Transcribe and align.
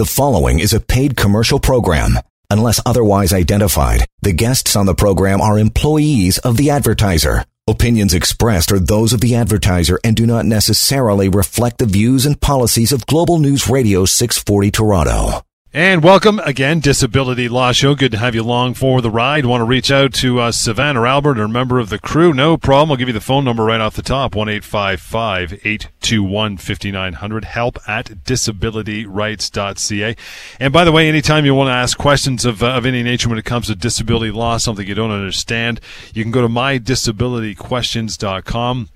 The 0.00 0.06
following 0.06 0.60
is 0.60 0.72
a 0.72 0.80
paid 0.80 1.14
commercial 1.14 1.60
program. 1.60 2.18
Unless 2.48 2.80
otherwise 2.86 3.34
identified, 3.34 4.06
the 4.22 4.32
guests 4.32 4.74
on 4.74 4.86
the 4.86 4.94
program 4.94 5.42
are 5.42 5.58
employees 5.58 6.38
of 6.38 6.56
the 6.56 6.70
advertiser. 6.70 7.44
Opinions 7.68 8.14
expressed 8.14 8.72
are 8.72 8.78
those 8.78 9.12
of 9.12 9.20
the 9.20 9.34
advertiser 9.34 10.00
and 10.02 10.16
do 10.16 10.24
not 10.24 10.46
necessarily 10.46 11.28
reflect 11.28 11.76
the 11.76 11.84
views 11.84 12.24
and 12.24 12.40
policies 12.40 12.92
of 12.92 13.04
Global 13.04 13.38
News 13.38 13.68
Radio 13.68 14.06
640 14.06 14.70
Toronto. 14.70 15.42
And 15.72 16.02
welcome 16.02 16.40
again, 16.40 16.80
Disability 16.80 17.48
Law 17.48 17.70
Show. 17.70 17.94
Good 17.94 18.10
to 18.10 18.18
have 18.18 18.34
you 18.34 18.42
along 18.42 18.74
for 18.74 19.00
the 19.00 19.08
ride. 19.08 19.46
Want 19.46 19.60
to 19.60 19.64
reach 19.64 19.92
out 19.92 20.12
to 20.14 20.40
uh, 20.40 20.50
Savannah 20.50 21.04
Albert 21.04 21.38
or 21.38 21.44
a 21.44 21.48
member 21.48 21.78
of 21.78 21.90
the 21.90 21.98
crew? 22.00 22.34
No 22.34 22.56
problem. 22.56 22.90
I'll 22.90 22.96
give 22.96 23.06
you 23.06 23.14
the 23.14 23.20
phone 23.20 23.44
number 23.44 23.62
right 23.62 23.80
off 23.80 23.94
the 23.94 24.02
top 24.02 24.34
1 24.34 24.48
821 24.48 26.56
5900. 26.56 27.44
Help 27.44 27.78
at 27.88 28.06
disabilityrights.ca. 28.06 30.16
And 30.58 30.72
by 30.72 30.84
the 30.84 30.90
way, 30.90 31.08
anytime 31.08 31.44
you 31.44 31.54
want 31.54 31.68
to 31.68 31.74
ask 31.74 31.96
questions 31.96 32.44
of, 32.44 32.64
uh, 32.64 32.70
of 32.70 32.84
any 32.84 33.04
nature 33.04 33.28
when 33.28 33.38
it 33.38 33.44
comes 33.44 33.68
to 33.68 33.76
disability 33.76 34.32
law, 34.32 34.56
something 34.56 34.88
you 34.88 34.96
don't 34.96 35.12
understand, 35.12 35.80
you 36.12 36.24
can 36.24 36.32
go 36.32 36.42
to 36.42 36.48
mydisabilityquestions.com 36.48 38.88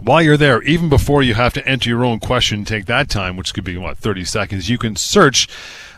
while 0.00 0.22
you're 0.22 0.36
there, 0.36 0.62
even 0.62 0.88
before 0.88 1.22
you 1.22 1.34
have 1.34 1.52
to 1.54 1.66
enter 1.66 1.88
your 1.88 2.04
own 2.04 2.20
question, 2.20 2.64
take 2.64 2.86
that 2.86 3.08
time, 3.08 3.36
which 3.36 3.52
could 3.52 3.64
be 3.64 3.76
what 3.76 3.98
30 3.98 4.24
seconds. 4.24 4.68
You 4.68 4.78
can 4.78 4.96
search 4.96 5.48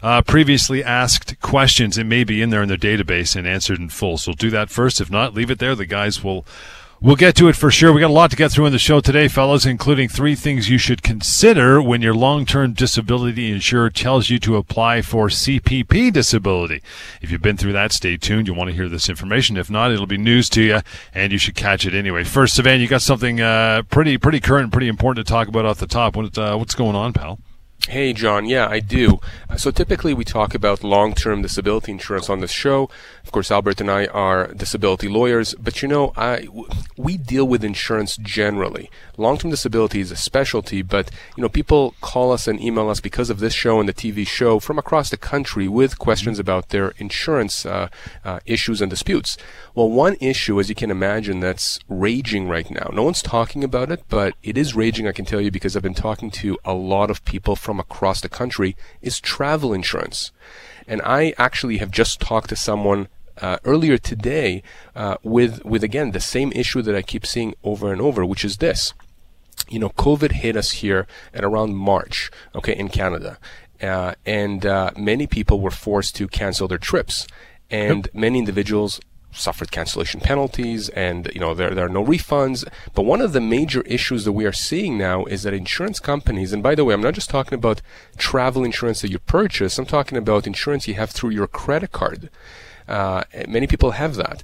uh, 0.02 0.22
previously 0.22 0.82
asked 0.82 1.40
questions. 1.40 1.98
It 1.98 2.04
may 2.04 2.24
be 2.24 2.42
in 2.42 2.50
there 2.50 2.62
in 2.62 2.68
the 2.68 2.76
database 2.76 3.36
and 3.36 3.46
answered 3.46 3.78
in 3.78 3.88
full. 3.88 4.18
So 4.18 4.32
do 4.32 4.50
that 4.50 4.70
first. 4.70 5.00
If 5.00 5.10
not, 5.10 5.34
leave 5.34 5.50
it 5.50 5.58
there. 5.58 5.74
The 5.74 5.86
guys 5.86 6.24
will 6.24 6.44
We'll 7.02 7.16
get 7.16 7.34
to 7.36 7.48
it 7.48 7.56
for 7.56 7.70
sure. 7.70 7.94
We 7.94 8.02
got 8.02 8.10
a 8.10 8.12
lot 8.12 8.30
to 8.30 8.36
get 8.36 8.52
through 8.52 8.66
in 8.66 8.72
the 8.72 8.78
show 8.78 9.00
today, 9.00 9.26
fellas, 9.26 9.64
including 9.64 10.10
three 10.10 10.34
things 10.34 10.68
you 10.68 10.76
should 10.76 11.02
consider 11.02 11.80
when 11.80 12.02
your 12.02 12.12
long-term 12.12 12.74
disability 12.74 13.50
insurer 13.50 13.88
tells 13.88 14.28
you 14.28 14.38
to 14.40 14.56
apply 14.56 15.00
for 15.00 15.28
CPP 15.28 16.12
disability. 16.12 16.82
If 17.22 17.30
you've 17.30 17.40
been 17.40 17.56
through 17.56 17.72
that, 17.72 17.92
stay 17.92 18.18
tuned. 18.18 18.48
You'll 18.48 18.56
want 18.56 18.68
to 18.68 18.76
hear 18.76 18.86
this 18.86 19.08
information. 19.08 19.56
If 19.56 19.70
not, 19.70 19.92
it'll 19.92 20.06
be 20.06 20.18
news 20.18 20.50
to 20.50 20.62
you, 20.62 20.80
and 21.14 21.32
you 21.32 21.38
should 21.38 21.54
catch 21.54 21.86
it 21.86 21.94
anyway. 21.94 22.22
First, 22.22 22.58
Sivan, 22.58 22.80
you 22.80 22.86
got 22.86 23.00
something 23.00 23.40
uh, 23.40 23.84
pretty 23.88 24.18
pretty 24.18 24.38
current, 24.38 24.70
pretty 24.70 24.88
important 24.88 25.26
to 25.26 25.32
talk 25.32 25.48
about 25.48 25.64
off 25.64 25.78
the 25.78 25.86
top. 25.86 26.16
What, 26.16 26.36
uh, 26.36 26.56
what's 26.58 26.74
going 26.74 26.96
on, 26.96 27.14
pal? 27.14 27.38
Hey, 27.88 28.12
John. 28.12 28.44
Yeah, 28.44 28.68
I 28.68 28.78
do. 28.80 29.20
Uh, 29.48 29.56
so 29.56 29.70
typically 29.70 30.12
we 30.12 30.22
talk 30.22 30.54
about 30.54 30.84
long-term 30.84 31.40
disability 31.40 31.90
insurance 31.90 32.28
on 32.28 32.40
this 32.40 32.52
show. 32.52 32.90
Of 33.24 33.32
course, 33.32 33.50
Albert 33.50 33.80
and 33.80 33.90
I 33.90 34.04
are 34.06 34.48
disability 34.48 35.08
lawyers, 35.08 35.54
but 35.54 35.80
you 35.80 35.88
know, 35.88 36.12
I, 36.14 36.46
we 36.98 37.16
deal 37.16 37.48
with 37.48 37.64
insurance 37.64 38.18
generally. 38.18 38.90
Long-term 39.16 39.50
disability 39.50 40.00
is 40.00 40.12
a 40.12 40.16
specialty, 40.16 40.82
but 40.82 41.10
you 41.36 41.42
know, 41.42 41.48
people 41.48 41.94
call 42.02 42.32
us 42.32 42.46
and 42.46 42.60
email 42.60 42.90
us 42.90 43.00
because 43.00 43.30
of 43.30 43.40
this 43.40 43.54
show 43.54 43.80
and 43.80 43.88
the 43.88 43.94
TV 43.94 44.26
show 44.26 44.60
from 44.60 44.78
across 44.78 45.08
the 45.08 45.16
country 45.16 45.66
with 45.66 45.98
questions 45.98 46.38
about 46.38 46.68
their 46.68 46.90
insurance 46.98 47.64
uh, 47.64 47.88
uh, 48.24 48.40
issues 48.44 48.82
and 48.82 48.90
disputes. 48.90 49.38
Well, 49.74 49.90
one 49.90 50.16
issue, 50.20 50.60
as 50.60 50.68
you 50.68 50.74
can 50.74 50.90
imagine, 50.90 51.40
that's 51.40 51.78
raging 51.88 52.46
right 52.46 52.70
now. 52.70 52.90
No 52.92 53.04
one's 53.04 53.22
talking 53.22 53.64
about 53.64 53.90
it, 53.90 54.04
but 54.08 54.34
it 54.42 54.58
is 54.58 54.76
raging, 54.76 55.08
I 55.08 55.12
can 55.12 55.24
tell 55.24 55.40
you, 55.40 55.50
because 55.50 55.76
I've 55.76 55.82
been 55.82 55.94
talking 55.94 56.30
to 56.32 56.58
a 56.64 56.74
lot 56.74 57.10
of 57.10 57.24
people 57.24 57.56
from 57.56 57.69
across 57.78 58.20
the 58.20 58.28
country, 58.28 58.76
is 59.02 59.20
travel 59.20 59.72
insurance. 59.72 60.32
And 60.88 61.00
I 61.02 61.34
actually 61.38 61.76
have 61.76 61.90
just 61.90 62.20
talked 62.20 62.48
to 62.48 62.56
someone 62.56 63.08
uh, 63.40 63.58
earlier 63.64 63.98
today 63.98 64.62
uh, 64.96 65.16
with, 65.22 65.64
with, 65.64 65.84
again, 65.84 66.10
the 66.10 66.20
same 66.20 66.50
issue 66.52 66.82
that 66.82 66.96
I 66.96 67.02
keep 67.02 67.24
seeing 67.24 67.54
over 67.62 67.92
and 67.92 68.00
over, 68.00 68.24
which 68.24 68.44
is 68.44 68.56
this. 68.56 68.92
You 69.68 69.78
know, 69.78 69.90
COVID 69.90 70.32
hit 70.32 70.56
us 70.56 70.72
here 70.72 71.06
at 71.32 71.44
around 71.44 71.76
March, 71.76 72.30
okay, 72.54 72.74
in 72.74 72.88
Canada. 72.88 73.38
Uh, 73.80 74.14
and 74.26 74.66
uh, 74.66 74.90
many 74.96 75.26
people 75.26 75.60
were 75.60 75.70
forced 75.70 76.16
to 76.16 76.28
cancel 76.28 76.68
their 76.68 76.78
trips. 76.78 77.26
And 77.70 78.08
many 78.12 78.38
individuals 78.40 79.00
suffered 79.32 79.70
cancellation 79.70 80.20
penalties 80.20 80.88
and 80.90 81.30
you 81.34 81.40
know 81.40 81.54
there, 81.54 81.74
there 81.74 81.86
are 81.86 81.90
no 81.90 82.04
refunds. 82.04 82.64
But 82.94 83.02
one 83.02 83.20
of 83.20 83.32
the 83.32 83.40
major 83.40 83.82
issues 83.82 84.24
that 84.24 84.32
we 84.32 84.44
are 84.44 84.52
seeing 84.52 84.98
now 84.98 85.24
is 85.24 85.42
that 85.42 85.54
insurance 85.54 86.00
companies 86.00 86.52
and 86.52 86.62
by 86.62 86.74
the 86.74 86.84
way 86.84 86.94
i'm 86.94 87.02
not 87.02 87.14
just 87.14 87.30
talking 87.30 87.54
about 87.54 87.82
travel 88.16 88.64
insurance 88.64 89.02
that 89.02 89.10
you 89.10 89.18
purchase. 89.18 89.78
I'm 89.78 89.86
talking 89.86 90.18
about 90.18 90.46
insurance 90.46 90.88
you 90.88 90.94
have 90.94 91.10
through 91.10 91.30
your 91.30 91.46
credit 91.46 91.92
card. 91.92 92.30
Uh, 92.88 93.22
many 93.46 93.66
people 93.66 93.92
have 93.92 94.16
that 94.16 94.42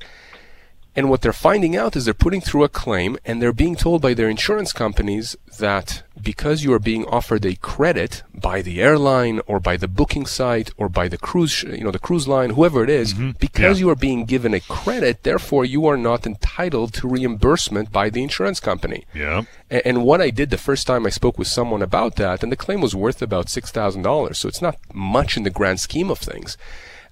and 0.97 1.11
what 1.11 1.21
they're 1.21 1.33
finding 1.33 1.77
out 1.77 1.95
is 1.95 2.07
they're 2.07 2.15
putting 2.15 2.41
through 2.41 2.65
a 2.65 2.71
claim 2.71 3.19
and 3.25 3.41
they're 3.41 3.53
being 3.53 3.77
told 3.77 4.01
by 4.01 4.15
their 4.15 4.31
insurance 4.31 4.73
companies 4.73 5.37
that 5.59 6.03
because 6.21 6.65
you 6.65 6.73
are 6.73 6.79
being 6.79 7.05
offered 7.05 7.45
a 7.45 7.55
credit 7.57 8.23
by 8.35 8.63
the 8.63 8.81
airline 8.81 9.41
or 9.47 9.61
by 9.61 9.77
the 9.77 9.89
booking 9.89 10.25
site 10.25 10.71
or 10.79 10.89
by 10.89 11.07
the 11.07 11.19
cruise, 11.19 11.63
you 11.65 11.85
know, 11.85 11.91
the 11.91 11.99
cruise 11.99 12.27
line, 12.27 12.51
whoever 12.51 12.83
it 12.83 12.89
is, 12.89 13.13
mm-hmm. 13.13 13.33
because 13.39 13.79
yeah. 13.79 13.85
you 13.85 13.91
are 13.91 13.95
being 13.95 14.25
given 14.25 14.55
a 14.55 14.61
credit, 14.61 15.23
therefore 15.23 15.67
you 15.67 15.87
are 15.87 15.99
not 15.99 16.27
entitled 16.27 16.95
to 16.95 17.07
reimbursement 17.07 17.93
by 17.93 18.09
the 18.09 18.23
insurance 18.23 18.59
company. 18.59 19.05
Yeah. 19.13 19.43
And, 19.71 19.83
and 19.85 20.05
what 20.05 20.23
I 20.23 20.31
did 20.31 20.49
the 20.49 20.57
first 20.57 20.87
time 20.87 21.05
I 21.05 21.11
spoke 21.11 21.37
with 21.37 21.49
someone 21.49 21.83
about 21.83 22.17
that, 22.17 22.43
and 22.43 22.51
the 22.51 22.57
claim 22.57 22.81
was 22.81 22.95
worth 22.95 23.21
about 23.21 23.49
$6,000. 23.49 24.35
So 24.35 24.49
it's 24.49 24.63
not 24.63 24.79
much 24.95 25.37
in 25.37 25.43
the 25.43 25.51
grand 25.51 25.81
scheme 25.81 26.11
of 26.11 26.19
things. 26.19 26.57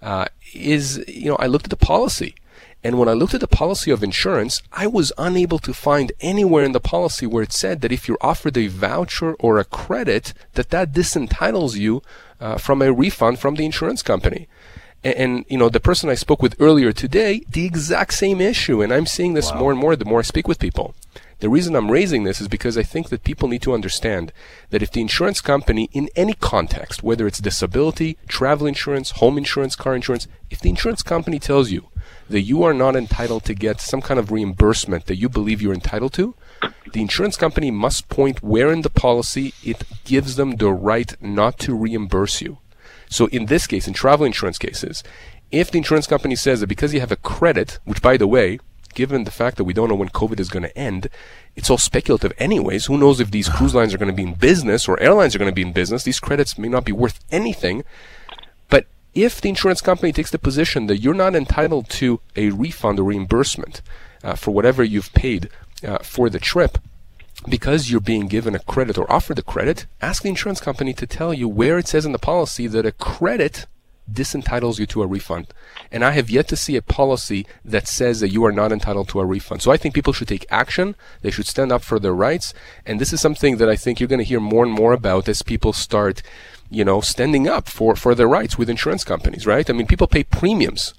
Uh, 0.01 0.27
is, 0.55 1.03
you 1.09 1.31
know, 1.31 1.37
I 1.37 1.47
looked 1.47 1.67
at 1.67 1.71
the 1.71 1.77
policy 1.77 2.35
and 2.85 2.99
when 2.99 3.09
I 3.09 3.15
looked 3.15 3.33
at 3.33 3.41
the 3.41 3.49
policy 3.49 3.91
of 3.91 4.05
insurance, 4.05 4.63
I 4.71 4.87
was 4.87 5.11
unable 5.17 5.59
to 5.61 5.73
find 5.73 6.13
anywhere 6.21 6.65
in 6.65 6.73
the 6.73 6.81
policy 6.81 7.27
where 7.27 7.43
it 7.43 7.53
said 7.53 7.81
that 7.81 7.93
if 7.93 8.07
you're 8.07 8.19
offered 8.21 8.59
a 8.59 8.67
voucher 8.67 9.33
or 9.41 9.59
a 9.59 9.65
credit, 9.65 10.35
that 10.53 10.69
that 10.69 10.93
disentitles 10.93 11.79
you 11.79 12.03
uh, 12.41 12.59
from 12.59 12.83
a 12.83 12.93
refund 12.93 13.39
from 13.39 13.55
the 13.55 13.65
insurance 13.65 14.03
company. 14.03 14.49
And, 15.03 15.15
and, 15.15 15.45
you 15.49 15.57
know, 15.57 15.71
the 15.71 15.81
person 15.81 16.11
I 16.11 16.15
spoke 16.15 16.43
with 16.43 16.61
earlier 16.61 16.93
today, 16.93 17.43
the 17.49 17.65
exact 17.65 18.13
same 18.13 18.43
issue. 18.43 18.83
And 18.83 18.93
I'm 18.93 19.07
seeing 19.07 19.33
this 19.33 19.51
wow. 19.51 19.61
more 19.61 19.71
and 19.71 19.81
more 19.81 19.97
the 19.97 20.05
more 20.05 20.19
I 20.19 20.23
speak 20.23 20.47
with 20.47 20.59
people. 20.59 20.95
The 21.41 21.49
reason 21.49 21.75
I'm 21.75 21.91
raising 21.91 22.25
this 22.25 22.41
is 22.41 22.49
because 22.49 22.77
I 22.77 22.83
think 22.83 23.09
that 23.09 23.25
people 23.25 23.49
need 23.49 23.63
to 23.63 23.75
understand 23.75 24.31
that 24.71 24.83
if 24.83 24.93
the 24.93 25.01
insurance 25.01 25.41
company, 25.41 25.89
in 25.93 26.09
any 26.17 26.35
context, 26.35 27.03
whether 27.03 27.27
it's 27.27 27.39
disability, 27.39 28.19
travel 28.29 28.67
insurance, 28.67 29.13
home 29.13 29.39
insurance, 29.39 29.75
car 29.75 29.95
insurance, 29.95 30.29
if 30.51 30.61
the 30.61 30.71
insurance 30.71 31.03
company 31.03 31.39
tells 31.39 31.71
you 31.71 31.89
that 32.29 32.43
you 32.43 32.63
are 32.63 32.75
not 32.75 32.97
entitled 32.97 33.45
to 33.45 33.55
get 33.55 33.81
some 33.81 34.01
kind 34.01 34.19
of 34.19 34.33
reimbursement 34.33 35.07
that 35.07 35.17
you 35.17 35.29
believe 35.29 35.61
you're 35.61 35.75
entitled 35.75 36.13
to, 36.15 36.35
the 36.93 37.01
insurance 37.01 37.37
company 37.37 37.71
must 37.71 38.09
point 38.09 38.43
where 38.43 38.71
in 38.71 38.83
the 38.83 38.91
policy 38.91 39.53
it 39.63 39.83
gives 40.05 40.37
them 40.37 40.57
the 40.57 40.71
right 40.71 41.15
not 41.21 41.59
to 41.61 41.75
reimburse 41.75 42.41
you. 42.41 42.59
So 43.09 43.27
in 43.27 43.47
this 43.47 43.67
case, 43.67 43.87
in 43.87 43.95
travel 43.95 44.27
insurance 44.27 44.59
cases, 44.59 45.03
if 45.51 45.71
the 45.71 45.79
insurance 45.79 46.07
company 46.07 46.37
says 46.37 46.61
that 46.61 46.69
because 46.69 46.95
you 46.95 47.01
have 47.01 47.13
a 47.13 47.17
credit, 47.17 47.79
which 47.85 48.03
by 48.03 48.17
the 48.17 48.27
way, 48.27 48.59
given 48.95 49.25
the 49.25 49.31
fact 49.31 49.57
that 49.57 49.65
we 49.65 49.73
don't 49.73 49.89
know 49.89 49.95
when 49.95 50.09
COVID 50.09 50.41
is 50.41 50.49
going 50.49 50.63
to 50.63 50.79
end, 50.79 51.09
it's 51.57 51.69
all 51.69 51.79
speculative 51.79 52.33
anyways. 52.39 52.87
Who 52.87 52.97
knows 52.97 53.21
if 53.21 53.31
these 53.31 53.49
cruise 53.49 53.75
lines 53.75 53.93
are 53.93 53.99
going 53.99 54.11
to 54.11 54.17
be 54.17 54.23
in 54.23 54.35
business 54.35 54.89
or 54.89 54.99
airlines 55.01 55.35
are 55.35 55.39
going 55.39 55.51
to 55.51 55.55
be 55.55 55.63
in 55.63 55.73
business? 55.73 56.05
These 56.05 56.21
credits 56.21 56.59
may 56.59 56.69
not 56.69 56.85
be 56.85 56.93
worth 56.93 57.21
anything 57.31 57.85
if 59.15 59.41
the 59.41 59.49
insurance 59.49 59.81
company 59.81 60.13
takes 60.13 60.31
the 60.31 60.39
position 60.39 60.87
that 60.87 60.99
you're 60.99 61.15
not 61.15 61.37
entitled 61.37 61.89
to 61.91 62.21
a 62.37 62.51
refund 62.51 62.99
or 62.99 63.05
reimbursement 63.05 63.81
uh, 64.23 64.35
for 64.35 64.51
whatever 64.51 64.83
you've 64.83 65.13
paid 65.13 65.49
uh, 65.87 65.99
for 65.99 66.29
the 66.29 66.41
trip, 66.41 66.79
because 67.49 67.91
you're 67.91 68.01
being 68.01 68.27
given 68.27 68.55
a 68.55 68.61
credit 68.61 68.97
or 68.97 69.11
offered 69.13 69.39
a 69.39 69.43
credit, 69.43 69.87
ask 70.01 70.23
the 70.23 70.29
insurance 70.29 70.61
company 70.61 70.93
to 70.95 71.07
tell 71.07 71.35
you 71.35 71.49
where 71.49 71.79
it 71.79 71.87
says 71.87 72.07
in 72.07 72.13
the 72.13 72.19
policy 72.19 72.67
that 72.67 72.87
a 72.87 72.93
credit 72.93 73.67
disentitles 74.11 74.79
you 74.79 74.87
to 74.87 75.03
a 75.03 75.07
refund. 75.07 75.47
And 75.91 76.05
I 76.05 76.11
have 76.11 76.29
yet 76.29 76.49
to 76.49 76.57
see 76.57 76.77
a 76.77 76.83
policy 76.83 77.47
that 77.65 77.89
says 77.89 78.21
that 78.21 78.31
you 78.31 78.45
are 78.45 78.53
not 78.53 78.73
entitled 78.73 79.09
to 79.11 79.21
a 79.21 79.25
refund. 79.25 79.63
So 79.63 79.73
I 79.73 79.77
think 79.77 79.95
people 79.95 80.13
should 80.13 80.29
take 80.29 80.47
action. 80.51 80.95
They 81.23 81.31
should 81.31 81.47
stand 81.47 81.73
up 81.73 81.83
for 81.83 81.99
their 81.99 82.15
rights. 82.15 82.53
And 82.85 83.01
this 83.01 83.13
is 83.13 83.21
something 83.21 83.57
that 83.57 83.69
I 83.69 83.77
think 83.77 84.01
you're 84.01 84.09
going 84.09 84.19
to 84.19 84.25
hear 84.25 84.41
more 84.41 84.65
and 84.65 84.73
more 84.73 84.93
about 84.93 85.29
as 85.29 85.43
people 85.43 85.73
start 85.73 86.23
you 86.75 86.85
know, 86.85 87.01
standing 87.01 87.49
up 87.49 87.69
for, 87.69 87.97
for 87.97 88.15
their 88.15 88.29
rights 88.29 88.59
with 88.59 88.69
insurance 88.69 89.05
companies, 89.05 89.47
right? 89.47 89.69
I 89.69 89.73
mean, 89.73 89.87
people 89.87 90.07
pay 90.07 90.25
premiums 90.25 90.95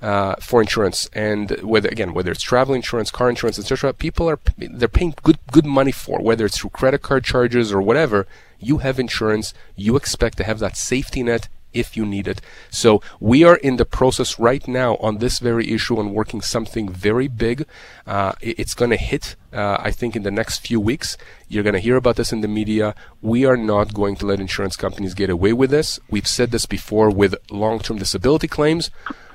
uh, 0.00 0.36
for 0.36 0.60
insurance, 0.60 1.10
and 1.12 1.50
whether 1.62 1.88
again 1.88 2.14
whether 2.14 2.30
it's 2.30 2.42
travel 2.42 2.74
insurance, 2.74 3.10
car 3.10 3.28
insurance, 3.28 3.58
etc., 3.58 3.92
people 3.92 4.30
are 4.30 4.38
they're 4.56 4.88
paying 4.88 5.14
good 5.22 5.38
good 5.50 5.66
money 5.66 5.92
for 5.92 6.20
whether 6.20 6.46
it's 6.46 6.58
through 6.58 6.70
credit 6.70 7.02
card 7.02 7.24
charges 7.24 7.72
or 7.72 7.82
whatever. 7.82 8.26
You 8.60 8.78
have 8.78 8.98
insurance, 8.98 9.54
you 9.76 9.96
expect 9.96 10.36
to 10.38 10.44
have 10.44 10.60
that 10.60 10.76
safety 10.76 11.22
net 11.22 11.48
if 11.72 11.96
you 11.96 12.04
need 12.06 12.26
it. 12.26 12.40
So 12.70 13.02
we 13.20 13.44
are 13.44 13.56
in 13.56 13.76
the 13.76 13.84
process 13.84 14.38
right 14.38 14.66
now 14.66 14.96
on 14.96 15.18
this 15.18 15.38
very 15.38 15.70
issue 15.70 16.00
and 16.00 16.14
working 16.14 16.40
something 16.40 16.88
very 16.88 17.28
big. 17.28 17.66
Uh, 18.06 18.32
it's 18.40 18.74
going 18.74 18.90
to 18.90 18.96
hit, 18.96 19.36
uh, 19.52 19.76
I 19.80 19.90
think, 19.90 20.16
in 20.16 20.22
the 20.22 20.30
next 20.30 20.66
few 20.66 20.80
weeks. 20.80 21.16
You're 21.48 21.62
going 21.62 21.74
to 21.74 21.80
hear 21.80 21.96
about 21.96 22.16
this 22.16 22.32
in 22.32 22.40
the 22.40 22.48
media. 22.48 22.94
We 23.22 23.44
are 23.44 23.56
not 23.56 23.94
going 23.94 24.16
to 24.16 24.26
let 24.26 24.40
insurance 24.40 24.76
companies 24.76 25.14
get 25.14 25.30
away 25.30 25.52
with 25.52 25.70
this. 25.70 26.00
We've 26.10 26.26
said 26.26 26.50
this 26.50 26.66
before 26.66 27.10
with 27.10 27.34
long-term 27.50 27.98
disability 27.98 28.48
claims. 28.48 28.90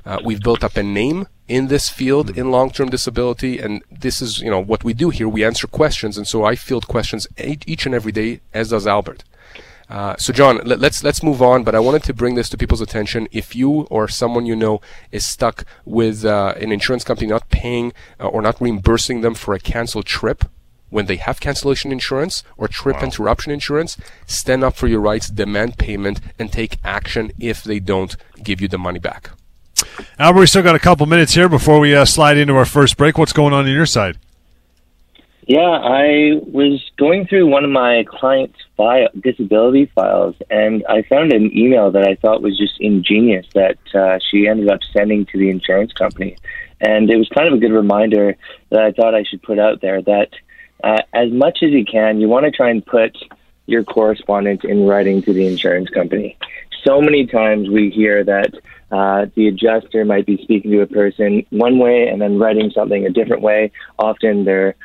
Uh, 0.06 0.19
we've 0.24 0.41
built 0.41 0.63
up 0.63 0.75
a 0.75 0.83
name 0.83 1.27
in 1.47 1.68
this 1.68 1.89
field 1.89 2.38
in 2.38 2.51
long-term 2.51 2.89
disability, 2.89 3.59
and 3.59 3.83
this 3.89 4.21
is, 4.21 4.39
you 4.39 4.50
know, 4.50 4.59
what 4.59 4.83
we 4.83 4.94
do 4.94 5.09
here. 5.09 5.30
We 5.30 5.45
answer 5.45 5.68
questions, 5.68 6.18
and 6.18 6.27
so 6.27 6.44
I 6.44 6.56
field 6.56 6.88
questions 6.88 7.27
each 7.38 7.85
and 7.85 7.95
every 7.95 8.12
day, 8.12 8.41
as 8.53 8.69
does 8.69 8.85
Albert. 8.85 9.24
Uh, 9.94 10.18
so, 10.18 10.34
John, 10.34 10.60
let, 10.66 10.80
let's 10.80 11.04
let's 11.04 11.22
move 11.22 11.40
on. 11.40 11.63
But 11.63 11.75
I 11.75 11.80
wanted 11.80 12.04
to 12.06 12.16
bring 12.16 12.34
this 12.34 12.50
to 12.50 12.57
people's 12.57 12.81
attention. 12.81 13.28
If 13.31 13.56
you 13.56 13.81
or 13.92 14.07
someone 14.07 14.48
you 14.48 14.56
know 14.56 14.81
is 15.12 15.24
stuck 15.24 15.66
with 15.86 16.25
uh, 16.25 16.56
an 16.60 16.72
insurance 16.72 17.04
company 17.04 17.28
not 17.28 17.48
paying 17.50 17.94
uh, 18.19 18.25
or 18.25 18.42
not 18.42 18.60
reimbursing 18.60 19.22
them 19.22 19.36
for 19.36 19.54
a 19.54 19.60
canceled 19.60 20.07
trip 20.07 20.45
when 20.90 21.06
they 21.06 21.18
have 21.18 21.40
cancellation 21.40 21.92
insurance 21.92 22.44
or 22.57 22.68
trip 22.68 22.98
wow. 22.98 23.04
interruption 23.04 23.51
insurance, 23.51 23.95
stand 24.25 24.63
up 24.63 24.75
for 24.75 24.88
your 24.88 25.00
rights, 25.00 25.30
demand 25.30 25.78
payment, 25.78 26.19
and 26.40 26.51
take 26.51 26.78
action 26.84 27.31
if 27.40 27.63
they 27.63 27.80
don't 27.80 28.16
give 28.44 28.62
you 28.62 28.68
the 28.68 28.78
money 28.80 29.00
back. 29.00 29.30
Albert, 30.18 30.40
we 30.40 30.45
still 30.48 30.63
got 30.63 30.75
a 30.75 30.80
couple 30.80 31.06
minutes 31.06 31.34
here 31.34 31.50
before 31.50 31.80
we 31.80 31.95
uh, 31.95 32.06
slide 32.06 32.38
into 32.38 32.56
our 32.56 32.66
first 32.66 32.98
break. 32.98 33.18
What's 33.18 33.34
going 33.34 33.54
on 33.54 33.66
on 33.66 33.72
your 33.72 33.86
side? 33.86 34.18
Yeah, 35.45 35.60
I 35.60 36.40
was 36.42 36.81
going 36.98 37.28
through 37.28 37.48
one 37.48 37.66
of 37.66 37.69
my 37.69 38.06
clients' 38.07 38.60
file, 38.78 39.10
disability 39.19 39.92
files, 39.94 40.36
and 40.50 40.86
I 40.88 41.01
found 41.01 41.34
an 41.34 41.56
email 41.57 41.92
that 41.92 42.07
I 42.07 42.16
thought 42.16 42.42
was 42.42 42.57
just 42.57 42.80
ingenious 42.80 43.45
that 43.54 43.78
uh, 43.94 44.19
she 44.30 44.48
ended 44.48 44.69
up 44.69 44.80
sending 44.94 45.25
to 45.28 45.38
the 45.38 45.50
insurance 45.50 45.92
company. 45.92 46.38
And 46.80 47.10
it 47.10 47.18
was 47.18 47.28
kind 47.28 47.48
of 47.48 47.56
a 47.56 47.57
good 47.57 47.74
reminder 47.74 48.38
that 48.69 48.84
I 48.84 48.92
thought 48.94 49.16
I 49.16 49.24
should 49.24 49.44
put 49.44 49.60
out 49.60 49.81
there 49.81 50.01
that 50.04 50.30
uh, 50.81 51.01
as 51.13 51.30
much 51.31 51.60
as 51.62 51.72
you 51.72 51.84
can, 51.84 52.22
you 52.22 52.30
want 52.30 52.45
to 52.45 52.51
try 52.51 52.69
and 52.69 52.86
put 52.86 53.18
your 53.66 53.84
correspondence 53.84 54.63
in 54.63 54.86
writing 54.86 55.22
to 55.24 55.34
the 55.34 55.48
insurance 55.48 55.90
company. 55.90 56.38
So 56.86 57.01
many 57.01 57.25
times 57.25 57.69
we 57.69 57.90
hear 57.90 58.24
that 58.24 58.54
uh, 58.92 59.25
the 59.36 59.48
adjuster 59.48 60.06
might 60.06 60.25
be 60.25 60.42
speaking 60.44 60.72
to 60.72 60.81
a 60.81 60.88
person 60.88 61.45
one 61.50 61.80
way 61.80 62.07
and 62.07 62.22
then 62.22 62.38
writing 62.38 62.72
something 62.72 63.06
a 63.06 63.10
different 63.10 63.42
way. 63.42 63.72
Often 63.98 64.45
they're 64.45 64.75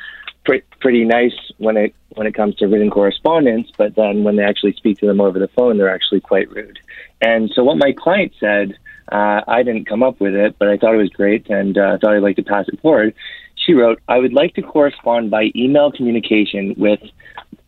pre- 0.45 0.63
pretty 0.79 1.05
nice 1.05 1.33
when 1.57 1.77
it 1.77 1.93
when 2.15 2.27
it 2.27 2.33
comes 2.33 2.55
to 2.55 2.67
written 2.67 2.89
correspondence, 2.89 3.69
but 3.77 3.95
then 3.95 4.23
when 4.23 4.35
they 4.35 4.43
actually 4.43 4.73
speak 4.73 4.97
to 4.99 5.05
them 5.05 5.21
over 5.21 5.37
the 5.39 5.47
phone, 5.49 5.77
they're 5.77 5.93
actually 5.93 6.19
quite 6.19 6.49
rude. 6.49 6.79
And 7.21 7.51
so 7.53 7.63
what 7.63 7.77
my 7.77 7.91
client 7.91 8.33
said, 8.39 8.77
uh, 9.11 9.41
I 9.47 9.63
didn't 9.63 9.85
come 9.85 10.03
up 10.03 10.19
with 10.19 10.33
it, 10.33 10.55
but 10.57 10.69
I 10.69 10.77
thought 10.77 10.95
it 10.95 10.97
was 10.97 11.09
great 11.09 11.49
and 11.49 11.77
uh, 11.77 11.97
thought 11.99 12.15
I'd 12.15 12.23
like 12.23 12.37
to 12.37 12.43
pass 12.43 12.67
it 12.67 12.81
forward. 12.81 13.13
She 13.55 13.73
wrote, 13.73 14.01
I 14.07 14.17
would 14.17 14.33
like 14.33 14.55
to 14.55 14.61
correspond 14.61 15.29
by 15.29 15.51
email 15.55 15.91
communication 15.91 16.73
with 16.77 16.99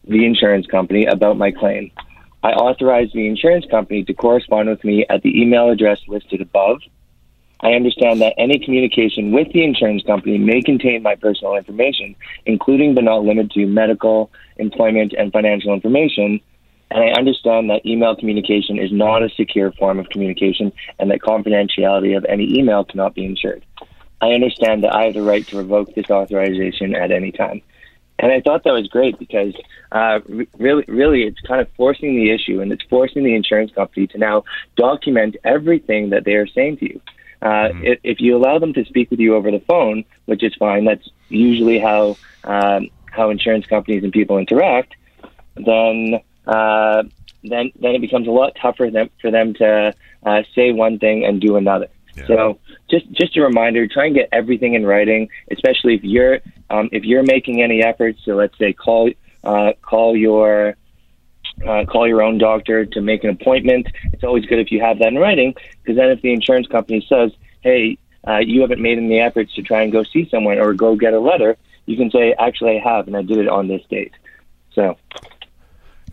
the 0.07 0.25
insurance 0.25 0.65
company 0.65 1.06
about 1.06 1.38
my 1.38 1.51
claim. 1.51 1.91
I 2.44 2.51
authorize 2.53 3.12
the 3.13 3.27
insurance 3.27 3.65
company 3.69 4.03
to 4.06 4.13
correspond 4.13 4.69
with 4.69 4.83
me 4.83 5.06
at 5.09 5.21
the 5.21 5.39
email 5.39 5.69
address 5.69 6.00
listed 6.07 6.41
above. 6.41 6.81
I 7.63 7.74
understand 7.74 8.22
that 8.22 8.34
any 8.38 8.58
communication 8.58 9.31
with 9.31 9.52
the 9.54 9.63
insurance 9.63 10.04
company 10.04 10.38
may 10.38 10.62
contain 10.62 11.04
my 11.04 11.16
personal 11.16 11.56
information, 11.56 12.16
including 12.46 12.96
but 12.96 13.04
not 13.04 13.24
limited 13.24 13.52
to 13.52 13.68
medical, 13.68 14.31
employment, 14.58 15.13
and 15.18 15.31
financial 15.31 15.74
information. 15.74 16.42
And 16.90 17.04
I 17.04 17.18
understand 17.18 17.69
that 17.69 17.86
email 17.86 18.16
communication 18.16 18.80
is 18.80 18.92
not 18.92 19.24
a 19.24 19.30
secure 19.30 19.72
form 19.74 20.00
of 20.00 20.10
communication 20.10 20.74
and 21.00 21.12
that 21.12 21.19
confidentiality 21.19 22.18
of 22.18 22.25
any 22.28 22.58
email 22.58 22.84
cannot 22.84 23.13
be 23.13 23.25
ensured. 23.25 23.64
I 24.22 24.31
understand 24.31 24.84
that 24.84 24.94
I 24.94 25.06
have 25.06 25.14
the 25.14 25.22
right 25.22 25.46
to 25.48 25.57
revoke 25.57 25.94
this 25.94 26.10
authorization 26.10 26.96
at 26.96 27.12
any 27.12 27.31
time. 27.31 27.62
And 28.19 28.31
I 28.31 28.42
thought 28.42 28.64
that 28.66 28.74
was 28.74 28.88
great 28.88 29.18
because 29.18 29.56
uh, 29.92 30.19
really, 30.57 30.84
really, 30.88 31.24
it's 31.24 31.40
kind 31.42 31.60
of 31.60 31.68
forcing 31.75 32.16
the 32.16 32.30
issue, 32.30 32.62
and 32.62 32.72
it's 32.72 32.84
forcing 32.88 33.24
the 33.24 33.34
insurance 33.34 33.72
company 33.72 34.06
to 34.07 34.18
now 34.19 34.44
document 34.75 35.38
everything 35.44 36.12
that 36.12 36.24
they 36.24 36.34
are 36.34 36.46
saying 36.46 36.78
to 36.78 36.86
you. 36.86 37.02
Uh, 37.42 37.46
mm-hmm. 37.46 37.86
if, 37.86 38.00
if, 38.04 38.22
you 38.22 38.38
allow 38.38 38.60
them 38.60 38.74
to 38.74 38.86
speak 38.86 39.10
with 39.10 39.20
you 39.20 39.36
over 39.36 39.50
the 39.50 39.60
phone, 39.62 40.06
which 40.26 40.44
is 40.44 40.54
fine, 40.56 40.86
that's 40.86 41.10
usually 41.30 41.80
how 41.80 42.16
um, 42.44 42.90
how 43.12 43.30
insurance 43.30 43.66
companies 43.66 44.04
and 44.04 44.14
people 44.14 44.38
interact. 44.38 44.96
Then, 45.56 46.22
uh, 46.48 47.04
then, 47.44 47.72
then 47.80 47.96
it 47.96 48.02
becomes 48.02 48.28
a 48.28 48.32
lot 48.32 48.56
tougher 48.62 48.86
for 48.86 48.92
them, 48.92 49.10
for 49.20 49.32
them 49.32 49.54
to 49.56 49.94
uh, 50.24 50.44
say 50.56 50.72
one 50.72 51.00
thing 51.00 51.26
and 51.26 51.42
do 51.42 51.58
another. 51.58 51.88
Yeah. 52.16 52.28
So 52.28 52.60
just 52.90 53.10
just 53.12 53.38
a 53.38 53.42
reminder, 53.42 53.88
try 53.88 54.06
and 54.06 54.16
get 54.16 54.30
everything 54.32 54.74
in 54.74 54.86
writing, 54.86 55.30
especially 55.50 55.96
if 55.96 56.04
you're 56.04 56.40
um, 56.70 56.90
if 56.92 57.04
you're 57.04 57.24
making 57.24 57.62
any 57.62 57.84
efforts. 57.84 58.20
So 58.26 58.36
let's 58.36 58.58
say 58.58 58.74
call 58.74 59.10
uh, 59.44 59.74
call 59.82 60.16
your 60.16 60.76
uh, 61.66 61.86
call 61.86 62.08
your 62.08 62.22
own 62.22 62.38
doctor 62.38 62.86
to 62.86 63.02
make 63.02 63.24
an 63.24 63.30
appointment. 63.30 63.88
It's 64.13 64.24
always 64.24 64.46
good 64.46 64.60
if 64.60 64.72
you 64.72 64.81
have 64.81 65.00
that 65.00 65.10
in 65.10 65.18
writing, 65.18 65.56
because 65.81 65.98
then 65.98 66.10
if 66.10 66.22
the 66.22 66.34
insurance 66.34 66.68
company 66.68 67.06
says, 67.08 67.31
"Hey, 67.62 67.98
uh, 68.28 68.38
you 68.38 68.62
haven't 68.62 68.81
made 68.81 68.98
any 68.98 69.19
efforts 69.19 69.54
to 69.56 69.62
try 69.62 69.81
and 69.81 69.92
go 69.92 70.04
see 70.04 70.28
someone 70.30 70.60
or 70.60 70.74
go 70.74 70.96
get 70.96 71.13
a 71.13 71.19
letter," 71.19 71.58
you 71.86 71.98
can 71.98 72.12
say, 72.12 72.34
"Actually, 72.38 72.80
I 72.80 72.90
have, 72.90 73.08
and 73.08 73.16
I 73.16 73.22
did 73.22 73.38
it 73.38 73.48
on 73.48 73.68
this 73.68 73.84
date." 73.90 74.13
So 74.74 74.98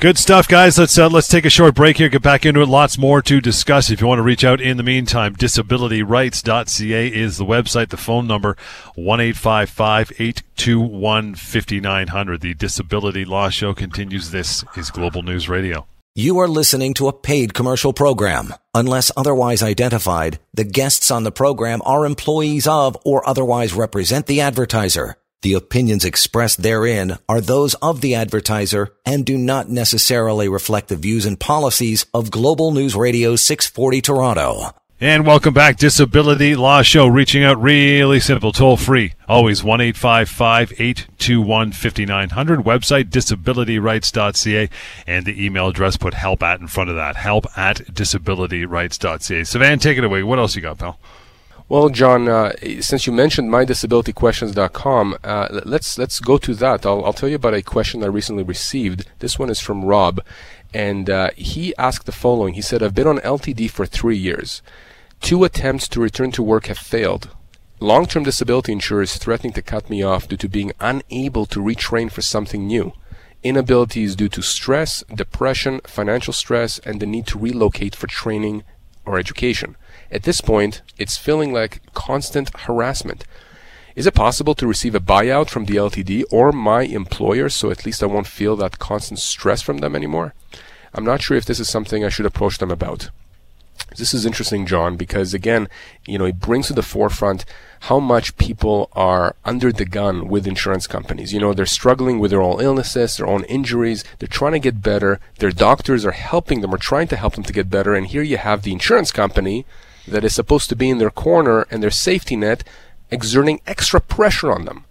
Good 0.01 0.17
stuff, 0.17 0.47
guys. 0.47 0.79
Let's 0.79 0.97
uh, 0.97 1.09
let's 1.09 1.27
take 1.27 1.45
a 1.45 1.51
short 1.51 1.75
break 1.75 1.97
here. 1.97 2.09
Get 2.09 2.23
back 2.23 2.47
into 2.47 2.63
it. 2.63 2.69
Lots 2.69 2.97
more 2.97 3.21
to 3.23 3.41
discuss. 3.41 3.91
If 3.91 4.01
you 4.01 4.07
want 4.07 4.21
to 4.21 4.23
reach 4.23 4.45
out 4.45 4.61
in 4.61 4.77
the 4.77 4.85
meantime, 4.85 5.35
disabilityrights.ca 5.35 7.09
is 7.09 7.37
the 7.37 7.45
website. 7.45 7.89
The 7.89 7.97
phone 7.97 8.29
number 8.29 8.57
one 8.95 9.21
eight 9.21 9.37
five 9.37 9.69
five 9.69 10.13
eight 10.21 10.45
two 10.55 10.79
one 10.79 11.35
fifty 11.35 11.81
nine 11.81 12.07
hundred. 12.07 12.43
The 12.43 12.55
Disability 12.55 13.25
Law 13.25 13.49
Show 13.49 13.75
continues. 13.75 14.31
This 14.31 14.65
is 14.77 14.93
Global 14.93 15.25
News 15.25 15.49
Radio. 15.49 15.89
You 16.15 16.39
are 16.39 16.49
listening 16.49 16.95
to 16.95 17.09
a 17.09 17.13
paid 17.13 17.53
commercial 17.53 17.93
program. 17.93 18.55
Unless 18.75 19.11
otherwise 19.17 19.65
identified, 19.65 20.39
the 20.55 20.63
guests 20.63 21.11
on 21.11 21.25
the 21.25 21.33
program 21.33 21.83
are 21.85 22.07
employees 22.07 22.69
of 22.69 22.97
or 23.05 23.29
otherwise 23.29 23.75
represent 23.75 24.27
the 24.27 24.43
advertiser. 24.43 25.17
The 25.43 25.55
opinions 25.55 26.05
expressed 26.05 26.63
therein 26.63 27.17
are 27.29 27.41
those 27.41 27.75
of 27.75 28.01
the 28.01 28.17
advertiser 28.17 28.93
and 29.07 29.25
do 29.25 29.39
not 29.39 29.69
necessarily 29.69 30.49
reflect 30.49 30.89
the 30.89 30.97
views 30.97 31.25
and 31.25 31.39
policies 31.39 32.07
of 32.13 32.33
Global 32.33 32.73
News 32.73 32.97
Radio 32.97 33.37
640 33.37 34.01
Toronto. 34.01 34.75
And 35.01 35.25
welcome 35.25 35.55
back, 35.55 35.77
Disability 35.77 36.57
Law 36.57 36.83
Show. 36.83 37.07
Reaching 37.07 37.45
out 37.45 37.63
really 37.63 38.19
simple, 38.19 38.51
toll 38.51 38.77
free. 38.77 39.13
Always 39.29 39.63
1 39.63 39.81
821 39.81 41.71
5900. 41.71 42.59
Website 42.65 43.05
disabilityrights.ca. 43.05 44.69
And 45.07 45.25
the 45.25 45.47
email 45.47 45.69
address, 45.69 45.97
put 45.97 46.15
help 46.15 46.43
at 46.43 46.59
in 46.59 46.67
front 46.67 46.91
of 46.91 46.97
that. 46.97 47.15
Help 47.15 47.47
at 47.57 47.77
disabilityrights.ca. 47.77 49.43
Sivan, 49.43 49.81
take 49.81 49.99
it 49.99 50.05
away. 50.05 50.25
What 50.25 50.41
else 50.41 50.57
you 50.57 50.63
got, 50.63 50.79
pal? 50.79 50.99
Well, 51.71 51.91
John, 51.91 52.29
uh, 52.29 52.53
since 52.81 53.07
you 53.07 53.13
mentioned 53.13 53.51
mydisabilityquestions.com, 53.51 55.19
uh, 55.23 55.61
let's 55.67 55.99
let's 55.99 56.19
go 56.19 56.39
to 56.39 56.55
that. 56.55 56.87
I'll, 56.87 57.05
I'll 57.05 57.13
tell 57.13 57.29
you 57.29 57.37
about 57.37 57.53
a 57.53 57.61
question 57.61 58.03
I 58.03 58.07
recently 58.07 58.43
received. 58.43 59.07
This 59.19 59.39
one 59.39 59.51
is 59.51 59.61
from 59.61 59.85
Rob, 59.85 60.23
and 60.73 61.11
uh, 61.11 61.29
he 61.37 61.77
asked 61.77 62.07
the 62.07 62.13
following. 62.13 62.55
He 62.55 62.63
said, 62.63 62.83
"I've 62.83 62.95
been 62.95 63.07
on 63.07 63.19
LTD 63.19 63.71
for 63.71 63.85
three 63.85 64.17
years. 64.17 64.63
Two 65.21 65.45
attempts 65.45 65.89
to 65.89 66.01
return 66.01 66.33
to 66.33 66.43
work 66.43 66.69
have 66.69 66.79
failed. 66.79 67.29
Long-term 67.81 68.23
disability 68.23 68.73
insurers 68.73 69.19
threatening 69.19 69.53
to 69.53 69.61
cut 69.61 69.91
me 69.91 70.03
off 70.03 70.27
due 70.27 70.39
to 70.39 70.49
being 70.49 70.73
unable 70.81 71.45
to 71.45 71.61
retrain 71.61 72.11
for 72.11 72.23
something 72.23 72.67
new." 72.67 72.95
Inability 73.43 74.05
is 74.05 74.17
due 74.17 74.31
to 74.31 74.41
stress, 74.41 75.05
depression, 75.15 75.83
financial 75.85 76.33
stress, 76.33 76.79
and 76.79 76.99
the 76.99 77.05
need 77.05 77.27
to 77.27 77.39
relocate 77.39 77.95
for 77.95 78.07
training 78.07 78.65
or 79.05 79.19
education. 79.19 79.77
At 80.11 80.23
this 80.23 80.41
point, 80.41 80.83
it's 80.97 81.17
feeling 81.17 81.53
like 81.53 81.83
constant 81.95 82.51
harassment. 82.61 83.25
Is 83.95 84.07
it 84.07 84.15
possible 84.15 84.55
to 84.55 84.67
receive 84.67 84.95
a 84.95 85.01
buyout 85.01 85.51
from 85.51 85.65
the 85.65 85.77
LTD 85.77 86.25
or 86.31 86.53
my 86.53 86.83
employer 86.83 87.49
so 87.49 87.71
at 87.71 87.85
least 87.85 88.03
I 88.03 88.07
won't 88.07 88.27
feel 88.27 88.57
that 88.57 88.79
constant 88.79 89.19
stress 89.19 89.61
from 89.61 89.79
them 89.79 89.97
anymore? 89.97 90.35
I'm 90.95 91.05
not 91.05 91.21
sure 91.21 91.37
if 91.37 91.45
this 91.45 91.61
is 91.61 91.69
something 91.69 92.05
I 92.05 92.09
should 92.09 92.27
approach 92.27 92.59
them 92.59 92.71
about. 92.71 93.11
This 93.97 94.15
is 94.15 94.27
interesting, 94.27 94.67
John, 94.67 94.97
because 94.97 95.35
again, 95.35 95.69
you 96.07 96.19
know, 96.19 96.27
it 96.27 96.41
brings 96.41 96.69
to 96.69 96.73
the 96.73 96.83
forefront 96.83 97.45
how 97.81 97.99
much 97.99 98.37
people 98.37 98.91
are 98.93 99.35
under 99.45 99.73
the 99.73 99.85
gun 99.85 100.29
with 100.29 100.47
insurance 100.47 100.87
companies. 100.87 101.33
You 101.33 101.41
know, 101.41 101.53
they're 101.53 101.67
struggling 101.67 102.19
with 102.19 102.31
their 102.31 102.43
own 102.43 102.61
illnesses, 102.61 103.17
their 103.17 103.27
own 103.27 103.45
injuries. 103.45 104.05
They're 104.19 104.29
trying 104.29 104.53
to 104.53 104.59
get 104.59 104.83
better. 104.83 105.21
Their 105.39 105.51
doctors 105.51 106.05
are 106.05 106.13
helping 106.13 106.61
them 106.61 106.75
or 106.75 106.79
trying 106.79 107.09
to 107.09 107.17
help 107.17 107.35
them 107.35 107.45
to 107.45 107.53
get 107.53 107.71
better. 107.71 107.95
And 107.95 108.07
here 108.07 108.23
you 108.23 108.37
have 108.37 108.63
the 108.63 108.73
insurance 108.73 109.11
company 109.11 109.65
that 110.11 110.25
is 110.25 110.35
supposed 110.35 110.69
to 110.69 110.77
be 110.77 110.91
in 110.91 110.99
their 110.99 111.11
corner 111.11 111.67
and 111.71 111.83
their 111.83 111.91
safety 111.91 112.37
net 112.37 112.65
exerting 113.11 113.61
extra 113.67 114.01
pressure 114.01 114.53
on 114.53 114.65
them. 114.65 114.85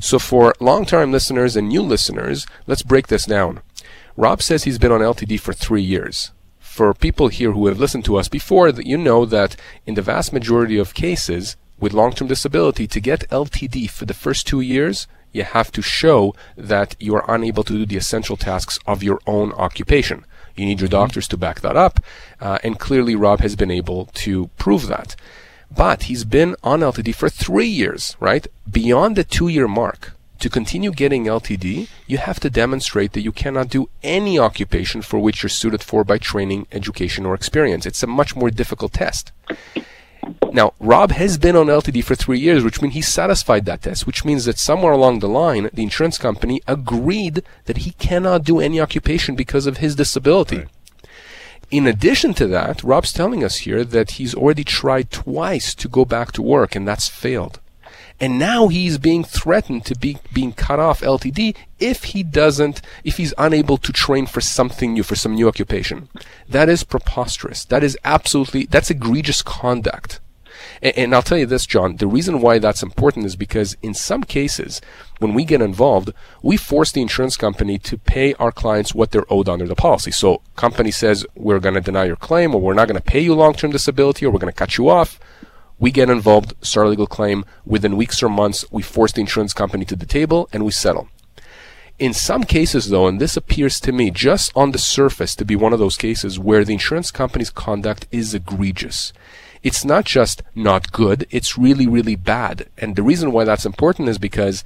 So 0.00 0.18
for 0.18 0.54
long-term 0.60 1.12
listeners 1.12 1.56
and 1.56 1.68
new 1.68 1.82
listeners, 1.82 2.46
let's 2.66 2.82
break 2.82 3.08
this 3.08 3.26
down. 3.26 3.60
Rob 4.16 4.42
says 4.42 4.64
he's 4.64 4.78
been 4.78 4.92
on 4.92 5.00
LTD 5.00 5.38
for 5.38 5.52
three 5.52 5.82
years. 5.82 6.32
For 6.58 6.94
people 6.94 7.28
here 7.28 7.52
who 7.52 7.66
have 7.66 7.78
listened 7.78 8.04
to 8.06 8.16
us 8.16 8.28
before, 8.28 8.70
you 8.70 8.96
know 8.96 9.26
that 9.26 9.56
in 9.86 9.94
the 9.94 10.02
vast 10.02 10.32
majority 10.32 10.78
of 10.78 10.94
cases 10.94 11.56
with 11.78 11.92
long-term 11.92 12.28
disability, 12.28 12.86
to 12.86 13.00
get 13.00 13.28
LTD 13.30 13.90
for 13.90 14.04
the 14.04 14.14
first 14.14 14.46
two 14.46 14.60
years, 14.60 15.06
you 15.32 15.44
have 15.44 15.70
to 15.72 15.82
show 15.82 16.34
that 16.56 16.96
you 16.98 17.14
are 17.14 17.34
unable 17.34 17.62
to 17.64 17.72
do 17.72 17.86
the 17.86 17.96
essential 17.96 18.36
tasks 18.36 18.78
of 18.86 19.02
your 19.02 19.20
own 19.26 19.52
occupation. 19.52 20.24
You 20.60 20.66
need 20.66 20.80
your 20.80 20.88
doctors 20.88 21.26
to 21.28 21.38
back 21.38 21.60
that 21.62 21.76
up. 21.76 22.00
Uh, 22.38 22.58
and 22.62 22.78
clearly, 22.78 23.14
Rob 23.14 23.40
has 23.40 23.56
been 23.56 23.70
able 23.70 24.06
to 24.14 24.48
prove 24.58 24.88
that. 24.88 25.16
But 25.74 26.04
he's 26.04 26.24
been 26.24 26.54
on 26.62 26.80
LTD 26.80 27.14
for 27.14 27.30
three 27.30 27.66
years, 27.66 28.16
right? 28.20 28.46
Beyond 28.70 29.16
the 29.16 29.24
two 29.24 29.48
year 29.48 29.66
mark. 29.66 30.12
To 30.40 30.50
continue 30.50 30.90
getting 30.90 31.24
LTD, 31.24 31.88
you 32.06 32.18
have 32.18 32.40
to 32.40 32.50
demonstrate 32.50 33.12
that 33.12 33.22
you 33.22 33.32
cannot 33.32 33.68
do 33.68 33.88
any 34.02 34.38
occupation 34.38 35.00
for 35.02 35.18
which 35.18 35.42
you're 35.42 35.50
suited 35.50 35.82
for 35.82 36.02
by 36.02 36.18
training, 36.18 36.66
education, 36.72 37.24
or 37.24 37.34
experience. 37.34 37.86
It's 37.86 38.02
a 38.02 38.06
much 38.06 38.34
more 38.36 38.50
difficult 38.50 38.92
test. 38.92 39.32
Now, 40.52 40.74
Rob 40.80 41.12
has 41.12 41.38
been 41.38 41.56
on 41.56 41.66
LTD 41.66 42.02
for 42.02 42.14
three 42.14 42.38
years, 42.38 42.64
which 42.64 42.82
means 42.82 42.94
he 42.94 43.02
satisfied 43.02 43.64
that 43.66 43.82
test, 43.82 44.06
which 44.06 44.24
means 44.24 44.44
that 44.44 44.58
somewhere 44.58 44.92
along 44.92 45.20
the 45.20 45.28
line, 45.28 45.70
the 45.72 45.82
insurance 45.82 46.18
company 46.18 46.60
agreed 46.66 47.42
that 47.66 47.78
he 47.78 47.92
cannot 47.92 48.44
do 48.44 48.58
any 48.58 48.80
occupation 48.80 49.36
because 49.36 49.66
of 49.66 49.76
his 49.76 49.94
disability. 49.94 50.58
Right. 50.58 50.68
In 51.70 51.86
addition 51.86 52.34
to 52.34 52.48
that, 52.48 52.82
Rob's 52.82 53.12
telling 53.12 53.44
us 53.44 53.58
here 53.58 53.84
that 53.84 54.12
he's 54.12 54.34
already 54.34 54.64
tried 54.64 55.12
twice 55.12 55.72
to 55.76 55.88
go 55.88 56.04
back 56.04 56.32
to 56.32 56.42
work 56.42 56.74
and 56.74 56.86
that's 56.86 57.08
failed. 57.08 57.60
And 58.20 58.38
now 58.38 58.68
he's 58.68 58.98
being 58.98 59.24
threatened 59.24 59.86
to 59.86 59.98
be 59.98 60.18
being 60.32 60.52
cut 60.52 60.78
off 60.78 61.00
LTD 61.00 61.56
if 61.78 62.04
he 62.04 62.22
doesn't, 62.22 62.82
if 63.02 63.16
he's 63.16 63.32
unable 63.38 63.78
to 63.78 63.92
train 63.92 64.26
for 64.26 64.42
something 64.42 64.92
new, 64.92 65.02
for 65.02 65.16
some 65.16 65.34
new 65.34 65.48
occupation. 65.48 66.10
That 66.46 66.68
is 66.68 66.84
preposterous. 66.84 67.64
That 67.64 67.82
is 67.82 67.96
absolutely, 68.04 68.66
that's 68.66 68.90
egregious 68.90 69.40
conduct. 69.40 70.20
And, 70.82 70.98
and, 70.98 71.14
I'll 71.14 71.22
tell 71.22 71.38
you 71.38 71.46
this, 71.46 71.64
John, 71.64 71.96
the 71.96 72.06
reason 72.06 72.42
why 72.42 72.58
that's 72.58 72.82
important 72.82 73.24
is 73.24 73.36
because 73.36 73.78
in 73.82 73.94
some 73.94 74.24
cases, 74.24 74.82
when 75.18 75.32
we 75.32 75.44
get 75.44 75.62
involved, 75.62 76.12
we 76.42 76.58
force 76.58 76.92
the 76.92 77.00
insurance 77.00 77.38
company 77.38 77.78
to 77.78 77.96
pay 77.96 78.34
our 78.34 78.52
clients 78.52 78.94
what 78.94 79.10
they're 79.10 79.32
owed 79.32 79.48
under 79.48 79.66
the 79.66 79.74
policy. 79.74 80.10
So 80.10 80.42
company 80.56 80.90
says, 80.90 81.24
we're 81.34 81.60
going 81.60 81.76
to 81.76 81.80
deny 81.80 82.04
your 82.04 82.16
claim 82.16 82.54
or 82.54 82.60
we're 82.60 82.74
not 82.74 82.88
going 82.88 83.00
to 83.00 83.10
pay 83.10 83.20
you 83.20 83.34
long-term 83.34 83.70
disability 83.70 84.26
or 84.26 84.30
we're 84.30 84.38
going 84.38 84.52
to 84.52 84.58
cut 84.58 84.76
you 84.76 84.90
off 84.90 85.18
we 85.80 85.90
get 85.90 86.10
involved, 86.10 86.54
start 86.60 86.86
a 86.86 86.90
legal 86.90 87.06
claim. 87.06 87.44
Within 87.64 87.96
weeks 87.96 88.22
or 88.22 88.28
months, 88.28 88.64
we 88.70 88.82
force 88.82 89.12
the 89.12 89.22
insurance 89.22 89.54
company 89.54 89.84
to 89.86 89.96
the 89.96 90.06
table 90.06 90.48
and 90.52 90.64
we 90.64 90.70
settle. 90.70 91.08
In 91.98 92.12
some 92.14 92.44
cases, 92.44 92.90
though, 92.90 93.08
and 93.08 93.20
this 93.20 93.36
appears 93.36 93.80
to 93.80 93.92
me 93.92 94.10
just 94.10 94.52
on 94.54 94.70
the 94.70 94.78
surface 94.78 95.34
to 95.34 95.44
be 95.44 95.56
one 95.56 95.72
of 95.72 95.78
those 95.78 95.96
cases 95.96 96.38
where 96.38 96.64
the 96.64 96.74
insurance 96.74 97.10
company's 97.10 97.50
conduct 97.50 98.06
is 98.12 98.34
egregious. 98.34 99.12
It's 99.62 99.84
not 99.84 100.04
just 100.04 100.42
not 100.54 100.92
good, 100.92 101.26
it's 101.30 101.58
really, 101.58 101.86
really 101.86 102.16
bad. 102.16 102.68
And 102.78 102.96
the 102.96 103.02
reason 103.02 103.32
why 103.32 103.44
that's 103.44 103.66
important 103.66 104.08
is 104.08 104.18
because 104.18 104.64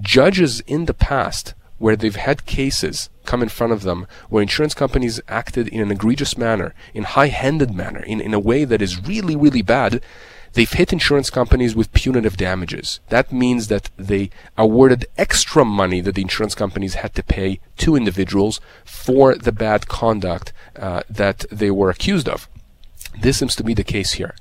judges 0.00 0.60
in 0.60 0.84
the 0.84 0.94
past, 0.94 1.54
where 1.78 1.96
they've 1.96 2.16
had 2.16 2.46
cases 2.46 3.08
come 3.24 3.42
in 3.42 3.48
front 3.48 3.72
of 3.72 3.82
them 3.82 4.06
where 4.28 4.42
insurance 4.42 4.74
companies 4.74 5.20
acted 5.28 5.68
in 5.68 5.80
an 5.80 5.90
egregious 5.90 6.36
manner, 6.36 6.74
in 6.94 7.04
high-handed 7.04 7.72
manner, 7.72 8.00
in, 8.00 8.20
in 8.20 8.34
a 8.34 8.40
way 8.40 8.64
that 8.64 8.82
is 8.82 9.06
really, 9.06 9.36
really 9.36 9.62
bad, 9.62 10.00
They've 10.58 10.68
hit 10.72 10.92
insurance 10.92 11.30
companies 11.30 11.76
with 11.76 11.92
punitive 11.92 12.36
damages. 12.36 12.98
That 13.10 13.30
means 13.30 13.68
that 13.68 13.90
they 13.96 14.30
awarded 14.56 15.06
extra 15.16 15.64
money 15.64 16.00
that 16.00 16.16
the 16.16 16.22
insurance 16.22 16.56
companies 16.56 16.94
had 16.94 17.14
to 17.14 17.22
pay 17.22 17.60
to 17.76 17.94
individuals 17.94 18.60
for 18.84 19.36
the 19.36 19.52
bad 19.52 19.86
conduct 19.86 20.52
uh, 20.74 21.04
that 21.08 21.44
they 21.52 21.70
were 21.70 21.90
accused 21.90 22.28
of. 22.28 22.48
This 23.20 23.38
seems 23.38 23.54
to 23.54 23.62
be 23.62 23.72
the 23.72 23.84
case 23.84 24.14
here. 24.14 24.34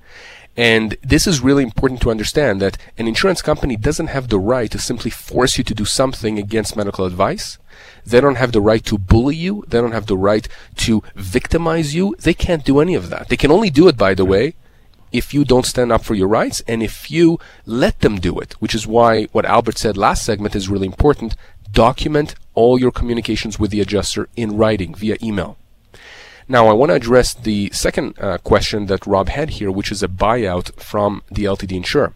And 0.57 0.97
this 1.03 1.27
is 1.27 1.41
really 1.41 1.61
important 1.61 2.01
to 2.01 2.09
understand 2.09 2.63
that 2.63 2.79
an 2.97 3.07
insurance 3.07 3.43
company 3.43 3.75
doesn't 3.75 4.07
have 4.07 4.29
the 4.29 4.39
right 4.39 4.71
to 4.71 4.79
simply 4.79 5.11
force 5.11 5.59
you 5.59 5.63
to 5.65 5.75
do 5.75 5.85
something 5.85 6.39
against 6.39 6.75
medical 6.75 7.05
advice. 7.05 7.59
They 8.07 8.21
don't 8.21 8.41
have 8.41 8.53
the 8.53 8.67
right 8.69 8.83
to 8.85 8.97
bully 8.97 9.35
you. 9.35 9.65
They 9.67 9.79
don't 9.79 9.91
have 9.91 10.07
the 10.07 10.17
right 10.17 10.47
to 10.77 11.03
victimize 11.13 11.93
you. 11.93 12.15
They 12.17 12.33
can't 12.33 12.65
do 12.65 12.79
any 12.79 12.95
of 12.95 13.11
that. 13.11 13.29
They 13.29 13.37
can 13.37 13.51
only 13.51 13.69
do 13.69 13.87
it, 13.87 13.97
by 13.97 14.15
the 14.15 14.25
way, 14.25 14.55
if 15.11 15.33
you 15.33 15.45
don't 15.45 15.65
stand 15.65 15.91
up 15.91 16.03
for 16.03 16.15
your 16.15 16.27
rights 16.27 16.61
and 16.67 16.83
if 16.83 17.09
you 17.09 17.39
let 17.65 17.99
them 17.99 18.19
do 18.19 18.39
it, 18.39 18.53
which 18.53 18.75
is 18.75 18.87
why 18.87 19.25
what 19.31 19.45
Albert 19.45 19.77
said 19.77 19.97
last 19.97 20.25
segment 20.25 20.55
is 20.55 20.69
really 20.69 20.87
important. 20.87 21.35
Document 21.71 22.35
all 22.53 22.79
your 22.79 22.91
communications 22.91 23.59
with 23.59 23.71
the 23.71 23.81
adjuster 23.81 24.29
in 24.35 24.57
writing 24.57 24.95
via 24.95 25.17
email. 25.21 25.57
Now, 26.49 26.67
I 26.67 26.73
want 26.73 26.91
to 26.91 26.95
address 26.95 27.33
the 27.33 27.69
second 27.71 28.17
uh, 28.19 28.37
question 28.37 28.85
that 28.85 29.05
Rob 29.05 29.27
had 29.27 29.51
here, 29.51 29.69
which 29.69 29.91
is 29.91 30.01
a 30.01 30.07
buyout 30.07 30.73
from 30.79 31.21
the 31.29 31.43
LTD 31.43 31.73
insurer. 31.73 32.13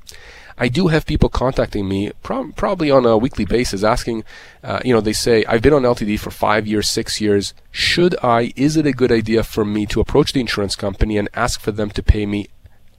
I 0.57 0.67
do 0.67 0.87
have 0.87 1.05
people 1.05 1.27
contacting 1.27 1.89
me 1.89 2.11
pro- 2.23 2.51
probably 2.51 2.89
on 2.91 3.05
a 3.05 3.17
weekly 3.17 3.45
basis 3.45 3.83
asking, 3.83 4.23
uh, 4.63 4.79
you 4.85 4.93
know, 4.93 5.01
they 5.01 5.11
say, 5.11 5.43
I've 5.45 5.61
been 5.61 5.73
on 5.73 5.81
LTD 5.83 6.19
for 6.19 6.31
five 6.31 6.65
years, 6.65 6.89
six 6.89 7.19
years. 7.19 7.53
Should 7.71 8.15
I, 8.23 8.53
is 8.55 8.77
it 8.77 8.85
a 8.85 8.93
good 8.93 9.11
idea 9.11 9.43
for 9.43 9.65
me 9.65 9.85
to 9.87 9.99
approach 9.99 10.33
the 10.33 10.39
insurance 10.39 10.75
company 10.75 11.17
and 11.17 11.27
ask 11.33 11.59
for 11.59 11.71
them 11.71 11.89
to 11.89 12.03
pay 12.03 12.25
me 12.25 12.47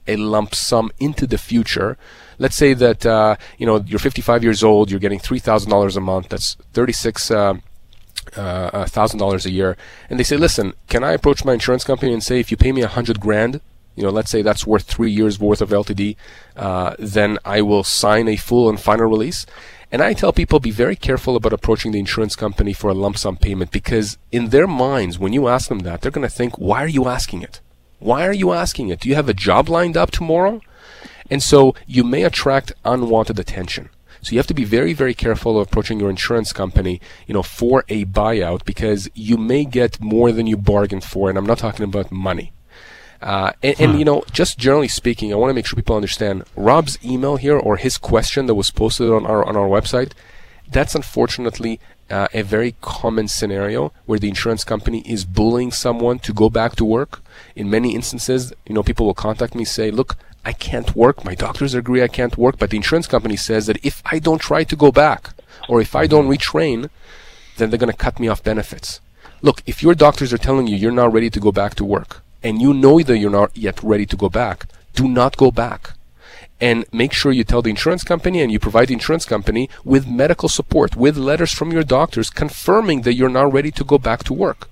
a 0.07 0.15
lump 0.15 0.55
sum 0.55 0.91
into 0.99 1.27
the 1.27 1.37
future. 1.37 1.97
Let's 2.39 2.55
say 2.55 2.73
that 2.73 3.05
uh, 3.05 3.35
you 3.57 3.65
know 3.65 3.77
you're 3.87 3.99
55 3.99 4.43
years 4.43 4.63
old, 4.63 4.91
you're 4.91 4.99
getting 4.99 5.19
three 5.19 5.39
thousand 5.39 5.69
dollars 5.69 5.95
a 5.97 6.01
month. 6.01 6.29
That's 6.29 6.55
36 6.73 7.31
uh, 7.31 7.53
uh, 8.35 8.85
thousand 8.85 9.19
dollars 9.19 9.45
a 9.45 9.51
year, 9.51 9.77
and 10.09 10.19
they 10.19 10.23
say, 10.23 10.37
"Listen, 10.37 10.73
can 10.87 11.03
I 11.03 11.11
approach 11.13 11.45
my 11.45 11.53
insurance 11.53 11.83
company 11.83 12.13
and 12.13 12.23
say 12.23 12.39
if 12.39 12.51
you 12.51 12.57
pay 12.57 12.71
me 12.71 12.81
a 12.81 12.87
hundred 12.87 13.19
grand, 13.19 13.61
you 13.95 14.03
know, 14.03 14.09
let's 14.09 14.31
say 14.31 14.41
that's 14.41 14.65
worth 14.65 14.83
three 14.83 15.11
years 15.11 15.39
worth 15.39 15.61
of 15.61 15.69
LTD, 15.69 16.15
uh, 16.55 16.95
then 16.97 17.37
I 17.45 17.61
will 17.61 17.83
sign 17.83 18.27
a 18.27 18.35
full 18.35 18.69
and 18.69 18.79
final 18.79 19.05
release." 19.05 19.45
And 19.91 20.01
I 20.01 20.13
tell 20.13 20.33
people 20.33 20.59
be 20.59 20.71
very 20.71 20.95
careful 20.95 21.35
about 21.35 21.53
approaching 21.53 21.91
the 21.91 21.99
insurance 21.99 22.35
company 22.35 22.73
for 22.73 22.89
a 22.89 22.95
lump 22.95 23.15
sum 23.15 23.37
payment 23.37 23.69
because 23.69 24.17
in 24.31 24.49
their 24.49 24.65
minds, 24.65 25.19
when 25.19 25.33
you 25.33 25.47
ask 25.47 25.69
them 25.69 25.79
that, 25.79 26.01
they're 26.01 26.09
going 26.09 26.27
to 26.27 26.35
think, 26.35 26.57
"Why 26.57 26.83
are 26.83 26.87
you 26.87 27.07
asking 27.07 27.43
it?" 27.43 27.61
Why 28.03 28.27
are 28.27 28.33
you 28.33 28.51
asking 28.51 28.89
it? 28.89 28.99
Do 28.99 29.07
you 29.07 29.15
have 29.15 29.29
a 29.29 29.33
job 29.33 29.69
lined 29.69 29.95
up 29.95 30.11
tomorrow? 30.11 30.59
And 31.31 31.41
so 31.41 31.73
you 31.87 32.03
may 32.03 32.23
attract 32.23 32.73
unwanted 32.83 33.39
attention. 33.39 33.89
So 34.21 34.33
you 34.33 34.39
have 34.39 34.47
to 34.47 34.53
be 34.53 34.65
very, 34.65 34.91
very 34.91 35.13
careful 35.13 35.57
of 35.57 35.67
approaching 35.67 36.01
your 36.01 36.09
insurance 36.09 36.51
company, 36.51 36.99
you 37.27 37.33
know, 37.33 37.43
for 37.43 37.85
a 37.87 38.03
buyout 38.03 38.65
because 38.65 39.09
you 39.13 39.37
may 39.37 39.63
get 39.63 40.01
more 40.01 40.33
than 40.33 40.47
you 40.47 40.57
bargained 40.57 41.05
for. 41.05 41.29
And 41.29 41.37
I'm 41.37 41.45
not 41.45 41.59
talking 41.59 41.85
about 41.85 42.11
money. 42.11 42.51
Uh, 43.21 43.53
and, 43.63 43.79
and, 43.79 43.99
you 43.99 44.03
know, 44.03 44.25
just 44.33 44.57
generally 44.57 44.89
speaking, 44.89 45.31
I 45.31 45.37
want 45.37 45.51
to 45.51 45.53
make 45.53 45.65
sure 45.65 45.77
people 45.77 45.95
understand 45.95 46.43
Rob's 46.57 46.97
email 47.05 47.37
here 47.37 47.57
or 47.57 47.77
his 47.77 47.97
question 47.97 48.47
that 48.47 48.55
was 48.55 48.69
posted 48.69 49.09
on 49.09 49.25
our 49.25 49.45
on 49.45 49.55
our 49.55 49.69
website. 49.69 50.11
That's 50.69 50.93
unfortunately 50.93 51.79
uh, 52.13 52.27
a 52.33 52.43
very 52.43 52.75
common 52.81 53.27
scenario 53.27 53.91
where 54.05 54.19
the 54.19 54.29
insurance 54.29 54.63
company 54.63 55.01
is 55.05 55.25
bullying 55.25 55.71
someone 55.71 56.19
to 56.19 56.31
go 56.31 56.47
back 56.59 56.75
to 56.75 56.85
work. 56.85 57.21
In 57.55 57.69
many 57.69 57.95
instances, 57.95 58.53
you 58.67 58.75
know, 58.75 58.83
people 58.83 59.05
will 59.07 59.21
contact 59.27 59.55
me 59.55 59.65
say, 59.65 59.89
"Look, 59.89 60.15
I 60.45 60.53
can't 60.53 60.95
work. 60.95 61.25
My 61.25 61.35
doctors 61.45 61.73
agree 61.73 62.03
I 62.03 62.17
can't 62.19 62.37
work, 62.37 62.55
but 62.59 62.69
the 62.69 62.77
insurance 62.81 63.07
company 63.07 63.37
says 63.47 63.65
that 63.65 63.83
if 63.83 63.95
I 64.13 64.19
don't 64.19 64.47
try 64.49 64.61
to 64.63 64.75
go 64.75 64.91
back 64.91 65.21
or 65.67 65.81
if 65.81 65.95
I 65.95 66.05
don't 66.05 66.31
retrain, 66.35 66.79
then 67.57 67.69
they're 67.69 67.83
going 67.83 67.97
to 67.97 68.05
cut 68.05 68.19
me 68.19 68.27
off 68.27 68.49
benefits." 68.51 68.89
Look, 69.41 69.61
if 69.65 69.83
your 69.83 69.95
doctors 70.05 70.31
are 70.31 70.45
telling 70.47 70.67
you 70.67 70.77
you're 70.77 71.01
not 71.01 71.13
ready 71.17 71.29
to 71.31 71.39
go 71.47 71.51
back 71.51 71.73
to 71.75 71.91
work 71.95 72.11
and 72.43 72.61
you 72.61 72.71
know 72.73 72.95
that 73.01 73.17
you're 73.17 73.39
not 73.41 73.51
yet 73.57 73.77
ready 73.83 74.05
to 74.11 74.17
go 74.23 74.29
back, 74.29 74.57
do 74.99 75.05
not 75.19 75.35
go 75.35 75.49
back 75.51 75.81
and 76.63 76.85
make 76.93 77.11
sure 77.11 77.33
you 77.33 77.43
tell 77.43 77.61
the 77.61 77.69
insurance 77.69 78.05
company 78.05 78.41
and 78.41 78.49
you 78.49 78.57
provide 78.57 78.87
the 78.87 78.93
insurance 78.93 79.25
company 79.25 79.69
with 79.83 80.07
medical 80.07 80.47
support, 80.47 80.95
with 80.95 81.17
letters 81.17 81.51
from 81.51 81.73
your 81.73 81.83
doctors 81.83 82.29
confirming 82.29 83.01
that 83.01 83.15
you're 83.15 83.27
now 83.27 83.45
ready 83.45 83.69
to 83.69 83.83
go 83.83 83.97
back 83.97 84.23
to 84.23 84.33
work. 84.33 84.69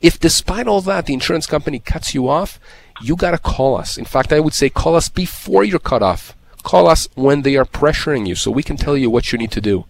If 0.00 0.18
despite 0.18 0.66
all 0.66 0.80
that 0.80 1.04
the 1.04 1.12
insurance 1.12 1.46
company 1.46 1.78
cuts 1.78 2.14
you 2.14 2.26
off, 2.26 2.58
you 3.02 3.16
gotta 3.16 3.36
call 3.36 3.76
us. 3.76 3.98
In 3.98 4.06
fact, 4.06 4.32
I 4.32 4.40
would 4.40 4.54
say 4.54 4.70
call 4.70 4.96
us 4.96 5.10
before 5.10 5.62
you're 5.62 5.78
cut 5.78 6.02
off. 6.02 6.34
Call 6.62 6.88
us 6.88 7.06
when 7.14 7.42
they 7.42 7.56
are 7.56 7.66
pressuring 7.66 8.26
you 8.26 8.34
so 8.34 8.50
we 8.50 8.62
can 8.62 8.78
tell 8.78 8.96
you 8.96 9.10
what 9.10 9.30
you 9.30 9.36
need 9.36 9.52
to 9.52 9.60
do. 9.60 9.84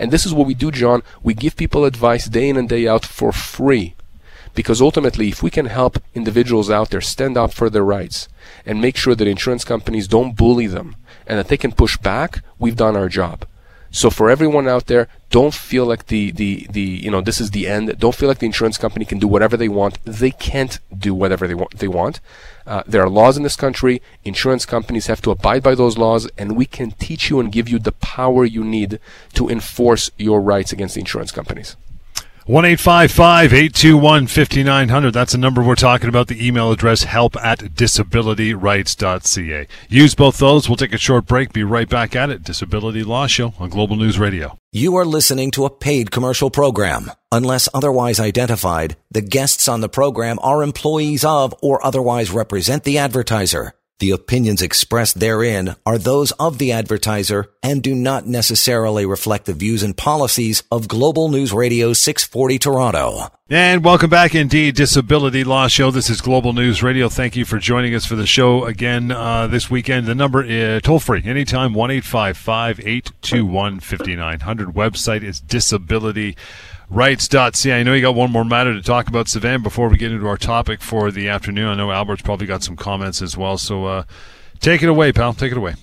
And 0.00 0.10
this 0.10 0.26
is 0.26 0.34
what 0.34 0.48
we 0.48 0.54
do, 0.54 0.72
John. 0.72 1.04
We 1.22 1.32
give 1.32 1.54
people 1.54 1.84
advice 1.84 2.26
day 2.28 2.48
in 2.48 2.56
and 2.56 2.68
day 2.68 2.88
out 2.88 3.04
for 3.04 3.30
free. 3.30 3.94
Because 4.58 4.82
ultimately, 4.82 5.28
if 5.28 5.40
we 5.40 5.50
can 5.50 5.66
help 5.66 6.02
individuals 6.16 6.68
out 6.68 6.90
there 6.90 7.00
stand 7.00 7.36
up 7.36 7.52
for 7.52 7.70
their 7.70 7.84
rights 7.84 8.28
and 8.66 8.80
make 8.80 8.96
sure 8.96 9.14
that 9.14 9.28
insurance 9.28 9.62
companies 9.62 10.08
don't 10.08 10.36
bully 10.36 10.66
them 10.66 10.96
and 11.28 11.38
that 11.38 11.46
they 11.46 11.56
can 11.56 11.70
push 11.70 11.96
back, 11.96 12.42
we've 12.58 12.74
done 12.74 12.96
our 12.96 13.08
job. 13.08 13.46
So 13.92 14.10
for 14.10 14.28
everyone 14.28 14.66
out 14.66 14.86
there, 14.86 15.06
don't 15.30 15.54
feel 15.54 15.86
like 15.86 16.08
the, 16.08 16.32
the, 16.32 16.66
the, 16.70 16.80
you 16.80 17.08
know, 17.08 17.20
this 17.20 17.40
is 17.40 17.52
the 17.52 17.68
end. 17.68 17.96
Don't 18.00 18.16
feel 18.16 18.28
like 18.28 18.40
the 18.40 18.46
insurance 18.46 18.78
company 18.78 19.04
can 19.04 19.20
do 19.20 19.28
whatever 19.28 19.56
they 19.56 19.68
want. 19.68 20.04
They 20.04 20.32
can't 20.32 20.80
do 20.92 21.14
whatever 21.14 21.46
they 21.46 21.54
want. 21.54 21.78
They 21.78 21.86
want. 21.86 22.18
Uh, 22.66 22.82
there 22.84 23.04
are 23.04 23.08
laws 23.08 23.36
in 23.36 23.44
this 23.44 23.54
country. 23.54 24.02
Insurance 24.24 24.66
companies 24.66 25.06
have 25.06 25.22
to 25.22 25.30
abide 25.30 25.62
by 25.62 25.76
those 25.76 25.96
laws, 25.96 26.28
and 26.36 26.56
we 26.56 26.66
can 26.66 26.90
teach 26.90 27.30
you 27.30 27.38
and 27.38 27.52
give 27.52 27.68
you 27.68 27.78
the 27.78 27.92
power 27.92 28.44
you 28.44 28.64
need 28.64 28.98
to 29.34 29.48
enforce 29.48 30.10
your 30.18 30.40
rights 30.40 30.72
against 30.72 30.96
the 30.96 31.00
insurance 31.00 31.30
companies. 31.30 31.76
One 32.48 32.64
eight 32.64 32.80
five 32.80 33.12
five 33.12 33.52
eight 33.52 33.74
two 33.74 33.98
one 33.98 34.26
fifty 34.26 34.62
nine 34.62 34.88
hundred. 34.88 35.10
That's 35.10 35.32
the 35.32 35.38
number 35.38 35.62
we're 35.62 35.74
talking 35.74 36.08
about. 36.08 36.28
The 36.28 36.46
email 36.46 36.72
address 36.72 37.02
help 37.02 37.36
at 37.36 37.58
disabilityrights.ca. 37.58 39.66
Use 39.90 40.14
both 40.14 40.38
those. 40.38 40.66
We'll 40.66 40.76
take 40.76 40.94
a 40.94 40.98
short 40.98 41.26
break. 41.26 41.52
Be 41.52 41.62
right 41.62 41.86
back 41.86 42.16
at 42.16 42.30
it. 42.30 42.44
Disability 42.44 43.04
Law 43.04 43.26
Show 43.26 43.52
on 43.58 43.68
Global 43.68 43.96
News 43.96 44.18
Radio. 44.18 44.58
You 44.72 44.96
are 44.96 45.04
listening 45.04 45.50
to 45.50 45.66
a 45.66 45.70
paid 45.70 46.10
commercial 46.10 46.48
program. 46.48 47.10
Unless 47.30 47.68
otherwise 47.74 48.18
identified, 48.18 48.96
the 49.10 49.20
guests 49.20 49.68
on 49.68 49.82
the 49.82 49.90
program 49.90 50.38
are 50.42 50.62
employees 50.62 51.26
of 51.26 51.54
or 51.60 51.84
otherwise 51.84 52.30
represent 52.30 52.84
the 52.84 52.96
advertiser. 52.96 53.74
The 54.00 54.12
opinions 54.12 54.62
expressed 54.62 55.18
therein 55.18 55.74
are 55.84 55.98
those 55.98 56.30
of 56.32 56.58
the 56.58 56.70
advertiser 56.70 57.50
and 57.64 57.82
do 57.82 57.96
not 57.96 58.28
necessarily 58.28 59.04
reflect 59.04 59.46
the 59.46 59.52
views 59.52 59.82
and 59.82 59.96
policies 59.96 60.62
of 60.70 60.86
Global 60.86 61.28
News 61.28 61.52
Radio 61.52 61.92
640 61.92 62.60
Toronto. 62.60 63.32
And 63.50 63.82
welcome 63.82 64.08
back, 64.08 64.36
indeed, 64.36 64.76
Disability 64.76 65.42
Law 65.42 65.66
Show. 65.66 65.90
This 65.90 66.10
is 66.10 66.20
Global 66.20 66.52
News 66.52 66.80
Radio. 66.80 67.08
Thank 67.08 67.34
you 67.34 67.44
for 67.44 67.58
joining 67.58 67.92
us 67.92 68.06
for 68.06 68.14
the 68.14 68.26
show 68.26 68.66
again 68.66 69.10
uh, 69.10 69.48
this 69.48 69.68
weekend. 69.68 70.06
The 70.06 70.14
number 70.14 70.44
is 70.44 70.82
toll 70.82 71.00
free 71.00 71.22
anytime 71.24 71.74
one 71.74 71.90
eight 71.90 72.04
five 72.04 72.36
five 72.36 72.78
eight 72.84 73.10
two 73.20 73.44
one 73.46 73.80
fifty 73.80 74.14
nine 74.14 74.40
hundred. 74.40 74.68
Website 74.68 75.24
is 75.24 75.40
disability 75.40 76.36
rights.ca. 76.90 77.72
I 77.72 77.82
know 77.82 77.94
you 77.94 78.02
got 78.02 78.14
one 78.14 78.32
more 78.32 78.44
matter 78.44 78.72
to 78.74 78.82
talk 78.82 79.08
about, 79.08 79.26
Sivan, 79.26 79.62
before 79.62 79.88
we 79.88 79.96
get 79.96 80.12
into 80.12 80.26
our 80.26 80.36
topic 80.36 80.80
for 80.80 81.10
the 81.10 81.28
afternoon. 81.28 81.68
I 81.68 81.74
know 81.74 81.90
Albert's 81.90 82.22
probably 82.22 82.46
got 82.46 82.62
some 82.62 82.76
comments 82.76 83.20
as 83.22 83.36
well. 83.36 83.58
So 83.58 83.86
uh, 83.86 84.02
take 84.60 84.82
it 84.82 84.88
away, 84.88 85.12
pal. 85.12 85.34
Take 85.34 85.52
it 85.52 85.58
away. 85.58 85.74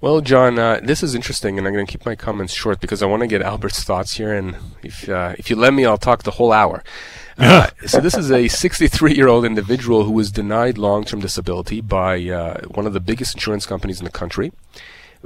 Well, 0.00 0.20
John, 0.20 0.58
uh, 0.58 0.80
this 0.82 1.02
is 1.02 1.14
interesting, 1.14 1.56
and 1.56 1.66
I'm 1.66 1.72
going 1.72 1.86
to 1.86 1.90
keep 1.90 2.04
my 2.04 2.14
comments 2.14 2.52
short 2.52 2.80
because 2.80 3.02
I 3.02 3.06
want 3.06 3.22
to 3.22 3.26
get 3.26 3.40
Albert's 3.40 3.82
thoughts 3.82 4.14
here. 4.16 4.32
And 4.32 4.54
if 4.82 5.08
uh, 5.08 5.34
if 5.38 5.48
you 5.48 5.56
let 5.56 5.72
me, 5.72 5.86
I'll 5.86 5.96
talk 5.96 6.22
the 6.22 6.32
whole 6.32 6.52
hour. 6.52 6.84
Uh, 7.38 7.68
so 7.84 8.00
this 8.00 8.16
is 8.16 8.32
a 8.32 8.48
63 8.48 9.12
year 9.12 9.28
old 9.28 9.44
individual 9.44 10.04
who 10.04 10.10
was 10.10 10.32
denied 10.32 10.78
long 10.78 11.04
term 11.04 11.20
disability 11.20 11.82
by 11.82 12.18
uh, 12.30 12.62
one 12.68 12.86
of 12.86 12.94
the 12.94 12.98
biggest 12.98 13.34
insurance 13.34 13.66
companies 13.66 13.98
in 13.98 14.06
the 14.06 14.10
country. 14.10 14.52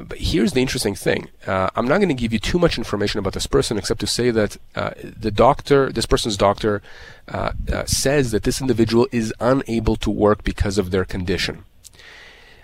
But 0.09 0.19
here's 0.19 0.53
the 0.53 0.61
interesting 0.61 0.95
thing. 0.95 1.29
Uh, 1.47 1.71
I'm 1.75 1.87
not 1.87 1.99
going 1.99 2.09
to 2.09 2.15
give 2.15 2.33
you 2.33 2.39
too 2.39 2.59
much 2.59 2.79
information 2.79 3.19
about 3.19 3.33
this 3.33 3.47
person, 3.47 3.79
except 3.79 4.01
to 4.01 4.07
say 4.07 4.31
that 4.31 4.57
uh, 4.75 4.91
the 4.97 5.31
doctor, 5.31 5.91
this 5.93 6.07
person's 6.07 6.37
doctor, 6.37 6.83
uh, 7.29 7.53
uh 7.73 7.85
says 7.85 8.31
that 8.31 8.43
this 8.43 8.61
individual 8.61 9.07
is 9.13 9.33
unable 9.41 9.97
to 9.97 10.11
work 10.11 10.45
because 10.45 10.79
of 10.79 10.91
their 10.91 11.05
condition. 11.05 11.65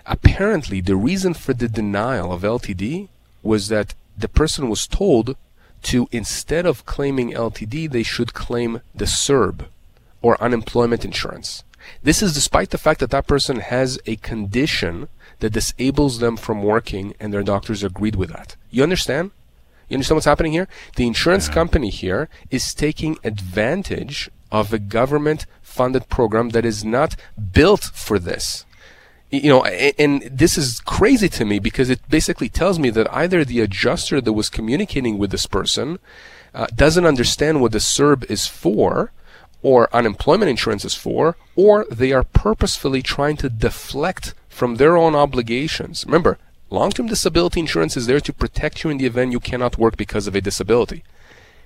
Apparently, 0.05 0.79
the 0.81 0.95
reason 0.95 1.33
for 1.33 1.53
the 1.53 1.67
denial 1.67 2.31
of 2.31 2.41
LTD 2.41 3.09
was 3.43 3.67
that 3.67 3.93
the 4.17 4.29
person 4.29 4.69
was 4.69 4.87
told 4.87 5.35
to, 5.83 6.07
instead 6.11 6.65
of 6.65 6.85
claiming 6.85 7.31
LTD, 7.33 7.91
they 7.91 8.03
should 8.03 8.33
claim 8.33 8.81
the 8.95 9.05
CERB 9.05 9.65
or 10.21 10.41
unemployment 10.41 11.05
insurance. 11.05 11.63
This 12.03 12.21
is 12.21 12.33
despite 12.33 12.69
the 12.69 12.77
fact 12.77 12.99
that 12.99 13.11
that 13.11 13.27
person 13.27 13.59
has 13.59 13.99
a 14.05 14.15
condition 14.17 15.07
that 15.39 15.53
disables 15.53 16.19
them 16.19 16.37
from 16.37 16.63
working 16.63 17.13
and 17.19 17.33
their 17.33 17.43
doctors 17.43 17.83
agreed 17.83 18.15
with 18.15 18.29
that. 18.31 18.55
You 18.69 18.83
understand? 18.83 19.31
You 19.87 19.95
understand 19.95 20.17
what's 20.17 20.25
happening 20.25 20.51
here? 20.51 20.67
The 20.95 21.07
insurance 21.07 21.47
company 21.47 21.89
here 21.89 22.29
is 22.49 22.73
taking 22.73 23.17
advantage 23.23 24.29
of 24.51 24.73
a 24.73 24.79
government 24.79 25.45
funded 25.61 26.09
program 26.09 26.49
that 26.49 26.65
is 26.65 26.83
not 26.83 27.15
built 27.53 27.83
for 27.83 28.19
this. 28.19 28.65
You 29.29 29.49
know, 29.49 29.65
and 29.65 30.21
this 30.23 30.57
is 30.57 30.79
crazy 30.81 31.27
to 31.29 31.45
me 31.45 31.59
because 31.59 31.89
it 31.89 31.99
basically 32.09 32.47
tells 32.47 32.79
me 32.79 32.89
that 32.91 33.13
either 33.13 33.43
the 33.43 33.59
adjuster 33.59 34.21
that 34.21 34.33
was 34.33 34.49
communicating 34.49 35.17
with 35.17 35.31
this 35.31 35.45
person 35.45 35.99
uh, 36.53 36.67
doesn't 36.73 37.05
understand 37.05 37.61
what 37.61 37.73
the 37.73 37.79
CERB 37.79 38.29
is 38.31 38.47
for, 38.47 39.11
or 39.61 39.93
unemployment 39.93 40.49
insurance 40.49 40.85
is 40.85 40.93
for, 40.93 41.35
or 41.55 41.85
they 41.91 42.11
are 42.11 42.23
purposefully 42.23 43.01
trying 43.01 43.37
to 43.37 43.49
deflect 43.49 44.33
from 44.47 44.75
their 44.75 44.97
own 44.97 45.15
obligations. 45.15 46.05
Remember, 46.05 46.37
long-term 46.69 47.07
disability 47.07 47.59
insurance 47.59 47.97
is 47.97 48.07
there 48.07 48.19
to 48.19 48.33
protect 48.33 48.83
you 48.83 48.89
in 48.89 48.97
the 48.97 49.05
event 49.05 49.31
you 49.31 49.39
cannot 49.39 49.77
work 49.77 49.97
because 49.97 50.27
of 50.27 50.35
a 50.35 50.41
disability. 50.41 51.03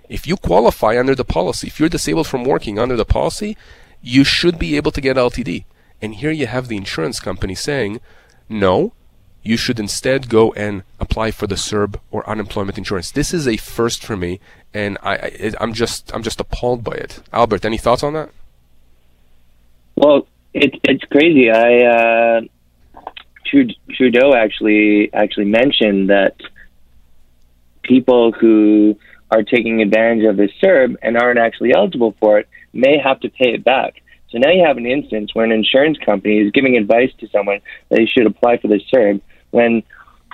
If 0.09 0.27
you 0.27 0.35
qualify 0.35 0.99
under 0.99 1.15
the 1.15 1.23
policy, 1.23 1.67
if 1.67 1.79
you're 1.79 1.89
disabled 1.89 2.27
from 2.27 2.43
working 2.43 2.77
under 2.77 2.95
the 2.95 3.05
policy, 3.05 3.57
you 4.01 4.23
should 4.23 4.59
be 4.59 4.75
able 4.75 4.91
to 4.91 5.01
get 5.01 5.15
LTD. 5.15 5.65
And 6.01 6.15
here 6.15 6.31
you 6.31 6.47
have 6.47 6.67
the 6.67 6.77
insurance 6.77 7.19
company 7.19 7.55
saying, 7.55 8.01
no, 8.49 8.93
you 9.43 9.57
should 9.57 9.79
instead 9.79 10.29
go 10.29 10.53
and 10.53 10.83
apply 10.99 11.31
for 11.31 11.47
the 11.47 11.55
CERB 11.55 11.99
or 12.11 12.27
unemployment 12.29 12.77
insurance. 12.77 13.11
This 13.11 13.33
is 13.33 13.47
a 13.47 13.57
first 13.57 14.03
for 14.03 14.15
me, 14.15 14.39
and 14.73 14.97
I, 15.01 15.15
I, 15.15 15.63
am 15.63 15.73
just 15.73 16.13
I'm 16.13 16.23
just 16.23 16.39
appalled 16.39 16.83
by 16.83 16.93
it. 16.93 17.21
Albert, 17.33 17.65
any 17.65 17.77
thoughts 17.77 18.03
on 18.03 18.13
that? 18.13 18.29
Well, 19.95 20.27
it's 20.53 20.77
it's 20.83 21.03
crazy. 21.05 21.49
I 21.49 21.85
uh, 21.85 22.41
Trudeau 23.89 24.33
actually 24.33 25.13
actually 25.13 25.45
mentioned 25.45 26.09
that 26.09 26.35
people 27.83 28.31
who 28.31 28.97
are 29.31 29.43
taking 29.43 29.81
advantage 29.81 30.25
of 30.25 30.37
this 30.37 30.51
CERB 30.61 30.97
and 31.01 31.17
aren't 31.17 31.39
actually 31.39 31.73
eligible 31.73 32.15
for 32.19 32.39
it 32.39 32.47
may 32.73 32.97
have 32.97 33.19
to 33.21 33.29
pay 33.29 33.53
it 33.53 33.63
back. 33.63 34.01
So 34.31 34.37
now 34.37 34.49
you 34.51 34.63
have 34.65 34.77
an 34.77 34.85
instance 34.85 35.35
where 35.35 35.45
an 35.45 35.51
insurance 35.51 35.97
company 35.97 36.39
is 36.39 36.51
giving 36.51 36.77
advice 36.77 37.11
to 37.19 37.27
someone 37.29 37.59
that 37.89 37.97
they 37.97 38.05
should 38.05 38.25
apply 38.25 38.57
for 38.57 38.67
this 38.67 38.81
CERB 38.91 39.21
when 39.51 39.83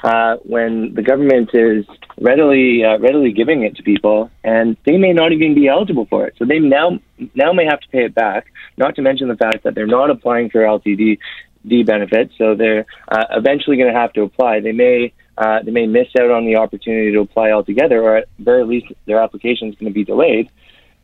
uh, 0.04 0.36
when 0.44 0.94
the 0.94 1.02
government 1.02 1.50
is 1.54 1.86
readily 2.22 2.84
uh, 2.84 3.00
readily 3.00 3.32
giving 3.32 3.64
it 3.64 3.76
to 3.76 3.84
people 3.84 4.30
and 4.44 4.78
they 4.86 4.98
may 4.98 5.12
not 5.12 5.32
even 5.32 5.56
be 5.56 5.68
eligible 5.68 6.06
for 6.06 6.28
it. 6.28 6.36
So 6.38 6.46
they 6.46 6.60
now 6.60 7.00
now 7.34 7.52
may 7.54 7.66
have 7.66 7.80
to 7.82 7.88
pay 7.90 8.06
it 8.06 8.14
back. 8.14 8.46
Not 8.78 8.96
to 8.96 9.02
mention 9.02 9.28
the 9.28 9.36
fact 9.36 9.64
that 9.64 9.74
they're 9.74 9.88
not 9.88 10.12
applying 10.12 10.52
for 10.52 10.62
LTD 10.62 11.18
D 11.66 11.84
benefits, 11.84 12.34
so 12.38 12.54
they're 12.54 12.86
uh, 13.08 13.26
eventually 13.32 13.78
going 13.78 13.92
to 13.92 14.00
have 14.00 14.14
to 14.14 14.22
apply. 14.22 14.60
They 14.60 14.72
may 14.72 15.14
uh, 15.38 15.64
they 15.64 15.72
may 15.72 15.88
miss 15.88 16.08
out 16.20 16.30
on 16.30 16.46
the 16.46 16.58
opportunity 16.58 17.12
to 17.14 17.20
apply 17.22 17.52
altogether, 17.52 18.02
or 18.02 18.18
at 18.18 18.28
very 18.38 18.64
least 18.64 18.88
their 19.06 19.20
application 19.20 19.70
is 19.70 19.76
going 19.76 19.92
to 19.92 19.94
be 19.94 20.04
delayed. 20.04 20.50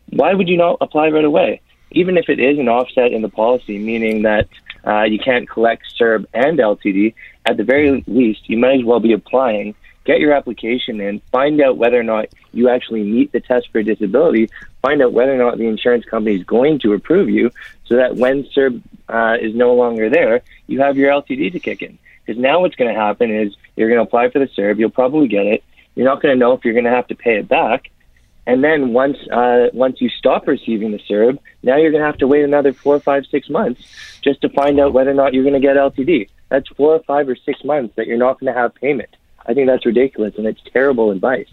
Why 0.09 0.33
would 0.35 0.47
you 0.47 0.57
not 0.57 0.77
apply 0.81 1.09
right 1.09 1.25
away? 1.25 1.61
Even 1.93 2.17
if 2.17 2.29
it 2.29 2.39
is 2.39 2.59
an 2.59 2.67
offset 2.67 3.11
in 3.11 3.21
the 3.21 3.29
policy, 3.29 3.77
meaning 3.77 4.23
that 4.23 4.47
uh, 4.85 5.03
you 5.03 5.19
can't 5.19 5.49
collect 5.49 5.83
CERB 5.97 6.25
and 6.33 6.59
LTD, 6.59 7.13
at 7.45 7.57
the 7.57 7.63
very 7.63 8.03
least, 8.07 8.49
you 8.49 8.57
might 8.57 8.79
as 8.79 8.83
well 8.83 8.99
be 8.99 9.13
applying 9.13 9.75
get 10.05 10.19
your 10.19 10.33
application 10.33 10.99
in, 10.99 11.19
find 11.31 11.61
out 11.61 11.77
whether 11.77 11.99
or 11.99 12.03
not 12.03 12.27
you 12.51 12.69
actually 12.69 13.03
meet 13.03 13.31
the 13.31 13.39
test 13.39 13.69
for 13.71 13.81
disability, 13.83 14.49
find 14.81 15.01
out 15.01 15.13
whether 15.13 15.33
or 15.33 15.37
not 15.37 15.57
the 15.57 15.67
insurance 15.67 16.05
company 16.05 16.35
is 16.35 16.43
going 16.43 16.79
to 16.79 16.93
approve 16.93 17.29
you, 17.29 17.51
so 17.85 17.95
that 17.95 18.15
when 18.15 18.43
CERB 18.43 18.81
uh, 19.09 19.37
is 19.39 19.55
no 19.55 19.73
longer 19.73 20.09
there, 20.09 20.41
you 20.67 20.81
have 20.81 20.97
your 20.97 21.11
LTD 21.11 21.51
to 21.51 21.59
kick 21.59 21.81
in. 21.81 21.97
Because 22.25 22.41
now 22.41 22.61
what's 22.61 22.75
going 22.75 22.93
to 22.93 22.99
happen 22.99 23.31
is 23.31 23.55
you're 23.75 23.89
going 23.89 23.99
to 23.99 24.03
apply 24.03 24.29
for 24.29 24.39
the 24.39 24.47
CERB, 24.47 24.79
you'll 24.79 24.89
probably 24.89 25.27
get 25.27 25.45
it. 25.45 25.63
You're 25.95 26.05
not 26.05 26.21
going 26.21 26.33
to 26.33 26.39
know 26.39 26.53
if 26.53 26.65
you're 26.65 26.73
going 26.73 26.85
to 26.85 26.91
have 26.91 27.07
to 27.07 27.15
pay 27.15 27.37
it 27.37 27.47
back. 27.47 27.89
And 28.45 28.63
then 28.63 28.91
once 28.93 29.17
uh, 29.31 29.67
once 29.73 30.01
you 30.01 30.09
stop 30.09 30.47
receiving 30.47 30.91
the 30.91 30.99
CERB, 31.09 31.37
now 31.63 31.77
you're 31.77 31.91
going 31.91 32.01
to 32.01 32.05
have 32.05 32.17
to 32.17 32.27
wait 32.27 32.43
another 32.43 32.73
four, 32.73 32.99
five, 32.99 33.25
six 33.31 33.49
months 33.49 33.81
just 34.21 34.41
to 34.41 34.49
find 34.49 34.79
out 34.79 34.93
whether 34.93 35.11
or 35.11 35.13
not 35.13 35.33
you're 35.33 35.43
going 35.43 35.53
to 35.53 35.65
get 35.65 35.77
LTD. 35.77 36.29
That's 36.49 36.67
four 36.69 36.95
or 36.95 37.03
five 37.03 37.29
or 37.29 37.35
six 37.35 37.63
months 37.63 37.95
that 37.95 38.05
you're 38.05 38.17
not 38.17 38.39
going 38.39 38.53
to 38.53 38.59
have 38.59 38.75
payment. 38.75 39.15
I 39.45 39.53
think 39.53 39.67
that's 39.67 39.85
ridiculous 39.85 40.35
and 40.37 40.45
it's 40.45 40.61
terrible 40.71 41.11
advice. 41.11 41.47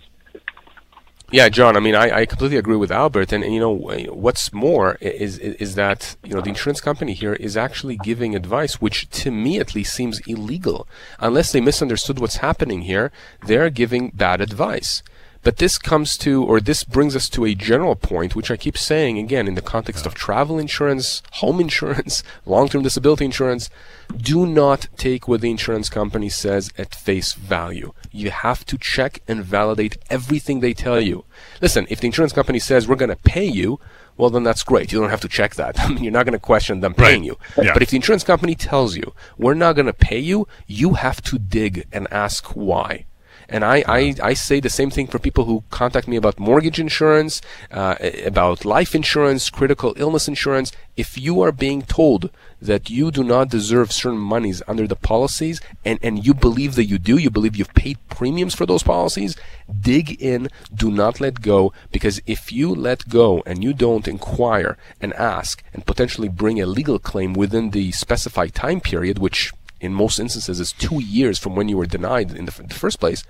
Yeah, 1.33 1.49
John. 1.49 1.77
I 1.77 1.81
mean, 1.81 1.95
I, 1.95 2.11
I 2.11 2.27
completely 2.27 2.57
agree 2.57 2.77
with 2.77 2.91
Albert, 2.91 3.33
and, 3.33 3.45
and, 3.45 3.55
you 3.55 3.61
know 3.61 3.71
what's 3.71 4.53
more 4.53 4.97
is 5.01 5.39
is 5.39 5.77
that 5.77 6.17
you 6.25 6.35
know 6.35 6.41
the 6.41 6.49
insurance 6.49 6.81
company 6.81 7.13
here 7.13 7.35
is 7.35 7.57
actually 7.57 7.97
giving 7.99 8.35
advice, 8.35 8.81
which 8.81 9.09
to 9.11 9.31
me 9.31 9.61
at 9.61 9.77
least 9.77 9.95
seems 9.95 10.19
illegal. 10.27 10.89
Unless 11.21 11.53
they 11.53 11.61
misunderstood 11.61 12.19
what's 12.19 12.39
happening 12.39 12.83
here, 12.83 13.13
they're 13.47 13.71
giving 13.71 14.11
bad 14.11 14.41
advice. 14.41 15.05
But 15.43 15.57
this 15.57 15.79
comes 15.79 16.19
to, 16.19 16.45
or 16.45 16.61
this 16.61 16.85
brings 16.85 17.17
us 17.17 17.29
to 17.31 17.47
a 17.47 17.55
general 17.55 17.97
point, 17.97 18.37
which 18.37 18.51
I 18.51 18.57
keep 18.57 18.77
saying 18.77 19.19
again 19.19 19.49
in 19.49 19.55
the 19.55 19.63
context 19.63 20.05
of 20.05 20.15
travel 20.15 20.59
insurance, 20.59 21.23
home 21.33 21.61
insurance, 21.67 22.23
long-term 22.45 22.83
disability 22.83 23.25
insurance. 23.25 23.71
Do 24.15 24.45
not 24.47 24.89
take 24.97 25.29
what 25.29 25.41
the 25.41 25.51
insurance 25.51 25.89
company 25.89 26.29
says 26.29 26.71
at 26.77 26.95
face 26.95 27.33
value. 27.33 27.93
You 28.11 28.31
have 28.31 28.67
to 28.67 28.77
check 28.77 29.23
and 29.29 29.45
validate 29.45 29.97
everything 30.11 30.61
they 30.61 30.75
tell 30.75 31.01
you. 31.01 31.25
Listen, 31.63 31.87
if 31.89 32.01
the 32.01 32.07
insurance 32.07 32.33
company 32.33 32.59
says 32.59 32.87
we're 32.87 32.97
going 32.97 33.11
to 33.11 33.17
pay 33.17 33.45
you, 33.45 33.79
well, 34.17 34.29
then 34.29 34.43
that's 34.43 34.65
great. 34.65 34.93
You 34.93 35.01
don't 35.01 35.11
have 35.11 35.23
to 35.23 35.29
check 35.29 35.55
that. 35.55 35.81
I 35.81 35.89
mean, 35.89 36.05
you're 36.05 36.13
not 36.13 36.27
going 36.27 36.35
to 36.35 36.39
question 36.39 36.81
them 36.81 36.93
paying 36.93 37.21
right. 37.21 37.27
you. 37.27 37.39
Yeah. 37.65 37.73
But 37.73 37.83
if 37.83 37.91
the 37.91 37.97
insurance 37.97 38.25
company 38.25 38.55
tells 38.55 38.97
you 38.97 39.15
we're 39.39 39.55
not 39.55 39.75
going 39.75 39.87
to 39.87 39.95
pay 39.95 40.19
you, 40.19 40.47
you 40.67 40.95
have 40.95 41.23
to 41.23 41.39
dig 41.39 41.87
and 41.93 42.07
ask 42.13 42.45
why. 42.49 43.07
And 43.51 43.65
I, 43.65 43.83
I, 43.87 44.15
I 44.23 44.35
say 44.35 44.61
the 44.61 44.71
same 44.71 44.91
thing 44.91 45.09
for 45.09 45.19
people 45.19 45.45
who 45.45 45.65
contact 45.71 46.07
me 46.07 46.17
about 46.17 46.39
mortgage 46.39 46.79
insurance, 46.79 47.43
uh, 47.73 47.97
about 48.25 48.65
life 48.65 48.95
insurance, 48.95 49.51
critical 49.51 49.93
illness 49.97 50.29
insurance. 50.29 50.71
If 50.97 51.19
you 51.19 51.41
are 51.41 51.51
being 51.51 51.83
told 51.83 52.31
that 52.63 52.91
you 52.91 53.11
do 53.11 53.25
not 53.25 53.49
deserve 53.49 53.91
certain 53.91 54.19
monies 54.19 54.63
under 54.69 54.87
the 54.87 54.95
policies 54.95 55.61
and, 55.85 55.99
and 56.03 56.25
you 56.25 56.33
believe 56.33 56.75
that 56.77 56.85
you 56.85 56.99
do, 56.99 57.17
you 57.17 57.31
believe 57.31 57.57
you've 57.57 57.75
paid 57.75 57.99
premiums 58.09 58.55
for 58.55 58.67
those 58.67 58.83
policies, 58.83 59.35
dig 59.81 60.23
in, 60.23 60.49
do 60.73 60.91
not 60.91 61.21
let 61.21 61.41
go, 61.41 61.73
because 61.91 62.21
if 62.27 62.53
you 62.53 62.73
let 62.73 63.09
go 63.09 63.43
and 63.47 63.65
you 63.65 63.73
don't 63.73 64.07
inquire 64.07 64.77
and 65.01 65.13
ask 65.15 65.63
and 65.73 65.87
potentially 65.87 66.29
bring 66.29 66.61
a 66.61 66.67
legal 66.67 66.99
claim 66.99 67.33
within 67.33 67.71
the 67.71 67.91
specified 67.93 68.55
time 68.55 68.81
period, 68.81 69.19
which 69.19 69.53
in 69.81 69.95
most 69.95 70.19
instances 70.19 70.61
is 70.61 70.73
two 70.73 71.01
years 71.03 71.39
from 71.39 71.57
when 71.57 71.69
you 71.69 71.77
were 71.77 71.87
denied 71.87 72.33
in 72.33 72.45
the, 72.47 72.53
f- 72.53 72.67
the 72.67 72.75
first 72.75 73.01
place, 73.01 73.25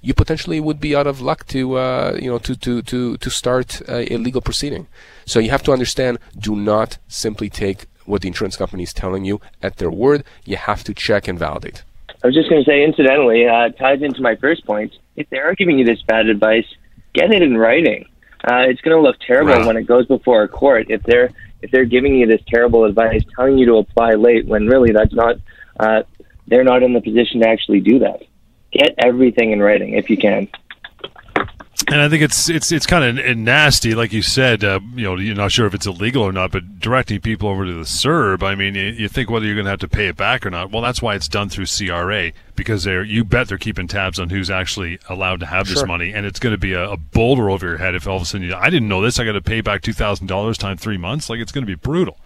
you 0.00 0.14
potentially 0.14 0.60
would 0.60 0.80
be 0.80 0.94
out 0.94 1.06
of 1.06 1.20
luck 1.20 1.46
to 1.48 1.76
uh, 1.76 2.16
you 2.20 2.30
know 2.30 2.38
to 2.38 2.54
to 2.56 2.82
to 2.82 3.16
to 3.16 3.30
start 3.30 3.80
a, 3.88 4.12
a 4.14 4.16
legal 4.16 4.40
proceeding. 4.40 4.86
So 5.26 5.40
you 5.40 5.50
have 5.50 5.62
to 5.64 5.72
understand: 5.72 6.18
do 6.38 6.54
not 6.54 6.98
simply 7.08 7.50
take 7.50 7.86
what 8.06 8.22
the 8.22 8.28
insurance 8.28 8.56
company 8.56 8.84
is 8.84 8.92
telling 8.92 9.24
you 9.24 9.40
at 9.62 9.76
their 9.76 9.90
word. 9.90 10.24
You 10.44 10.56
have 10.56 10.84
to 10.84 10.94
check 10.94 11.28
and 11.28 11.38
validate. 11.38 11.82
I 12.22 12.26
was 12.26 12.34
just 12.34 12.48
going 12.48 12.64
to 12.64 12.68
say, 12.68 12.82
incidentally, 12.82 13.46
uh, 13.46 13.68
ties 13.70 14.02
into 14.02 14.22
my 14.22 14.34
first 14.36 14.64
point. 14.64 14.92
If 15.14 15.28
they 15.30 15.38
are 15.38 15.54
giving 15.54 15.78
you 15.78 15.84
this 15.84 16.02
bad 16.02 16.26
advice, 16.26 16.66
get 17.14 17.32
it 17.32 17.42
in 17.42 17.56
writing. 17.56 18.06
Uh, 18.44 18.66
it's 18.68 18.80
going 18.80 18.96
to 18.96 19.02
look 19.02 19.16
terrible 19.20 19.52
right. 19.52 19.66
when 19.66 19.76
it 19.76 19.86
goes 19.86 20.06
before 20.06 20.42
a 20.42 20.48
court. 20.48 20.86
If 20.90 21.02
they're 21.02 21.30
if 21.60 21.70
they're 21.70 21.84
giving 21.84 22.14
you 22.14 22.26
this 22.26 22.40
terrible 22.48 22.84
advice, 22.84 23.22
telling 23.34 23.58
you 23.58 23.66
to 23.66 23.76
apply 23.76 24.12
late, 24.12 24.46
when 24.46 24.66
really 24.66 24.92
that's 24.92 25.12
not, 25.12 25.36
uh, 25.78 26.02
they're 26.46 26.64
not 26.64 26.82
in 26.82 26.92
the 26.92 27.00
position 27.00 27.40
to 27.40 27.48
actually 27.48 27.80
do 27.80 27.98
that. 28.00 28.22
Get 28.72 28.94
everything 28.98 29.52
in 29.52 29.60
writing 29.60 29.94
if 29.94 30.10
you 30.10 30.16
can. 30.16 30.48
And 31.90 32.02
I 32.02 32.08
think 32.10 32.22
it's 32.22 32.50
it's 32.50 32.70
it's 32.70 32.84
kind 32.84 33.18
of 33.18 33.36
nasty, 33.38 33.94
like 33.94 34.12
you 34.12 34.20
said. 34.20 34.62
Uh, 34.62 34.80
you 34.94 35.04
know, 35.04 35.16
you're 35.16 35.34
not 35.34 35.52
sure 35.52 35.66
if 35.66 35.72
it's 35.72 35.86
illegal 35.86 36.22
or 36.22 36.32
not, 36.32 36.50
but 36.50 36.80
directing 36.80 37.20
people 37.20 37.48
over 37.48 37.64
to 37.64 37.72
the 37.72 37.84
CERB. 37.84 38.42
I 38.42 38.54
mean, 38.56 38.74
you, 38.74 38.88
you 38.88 39.08
think 39.08 39.30
whether 39.30 39.46
you're 39.46 39.54
going 39.54 39.64
to 39.64 39.70
have 39.70 39.80
to 39.80 39.88
pay 39.88 40.08
it 40.08 40.16
back 40.16 40.44
or 40.44 40.50
not. 40.50 40.70
Well, 40.70 40.82
that's 40.82 41.00
why 41.00 41.14
it's 41.14 41.28
done 41.28 41.48
through 41.48 41.64
CRA 41.64 42.32
because 42.56 42.84
they're 42.84 43.04
you 43.04 43.24
bet 43.24 43.48
they're 43.48 43.56
keeping 43.56 43.88
tabs 43.88 44.20
on 44.20 44.28
who's 44.28 44.50
actually 44.50 44.98
allowed 45.08 45.40
to 45.40 45.46
have 45.46 45.66
sure. 45.66 45.76
this 45.76 45.86
money, 45.86 46.12
and 46.12 46.26
it's 46.26 46.38
going 46.38 46.54
to 46.54 46.58
be 46.58 46.74
a, 46.74 46.90
a, 46.90 46.96
boulder 46.98 47.48
over 47.48 47.66
your 47.66 47.78
head 47.78 47.94
if 47.94 48.06
all 48.06 48.16
of 48.16 48.22
a 48.22 48.26
sudden 48.26 48.46
you, 48.46 48.54
I 48.54 48.68
didn't 48.68 48.88
know 48.88 49.00
this. 49.00 49.18
I 49.18 49.24
got 49.24 49.32
to 49.32 49.40
pay 49.40 49.62
back 49.62 49.80
two 49.80 49.94
thousand 49.94 50.26
dollars 50.26 50.58
times 50.58 50.82
three 50.82 50.98
months. 50.98 51.30
Like 51.30 51.40
it's 51.40 51.52
going 51.52 51.64
to 51.64 51.70
be 51.70 51.76
brutal. 51.76 52.18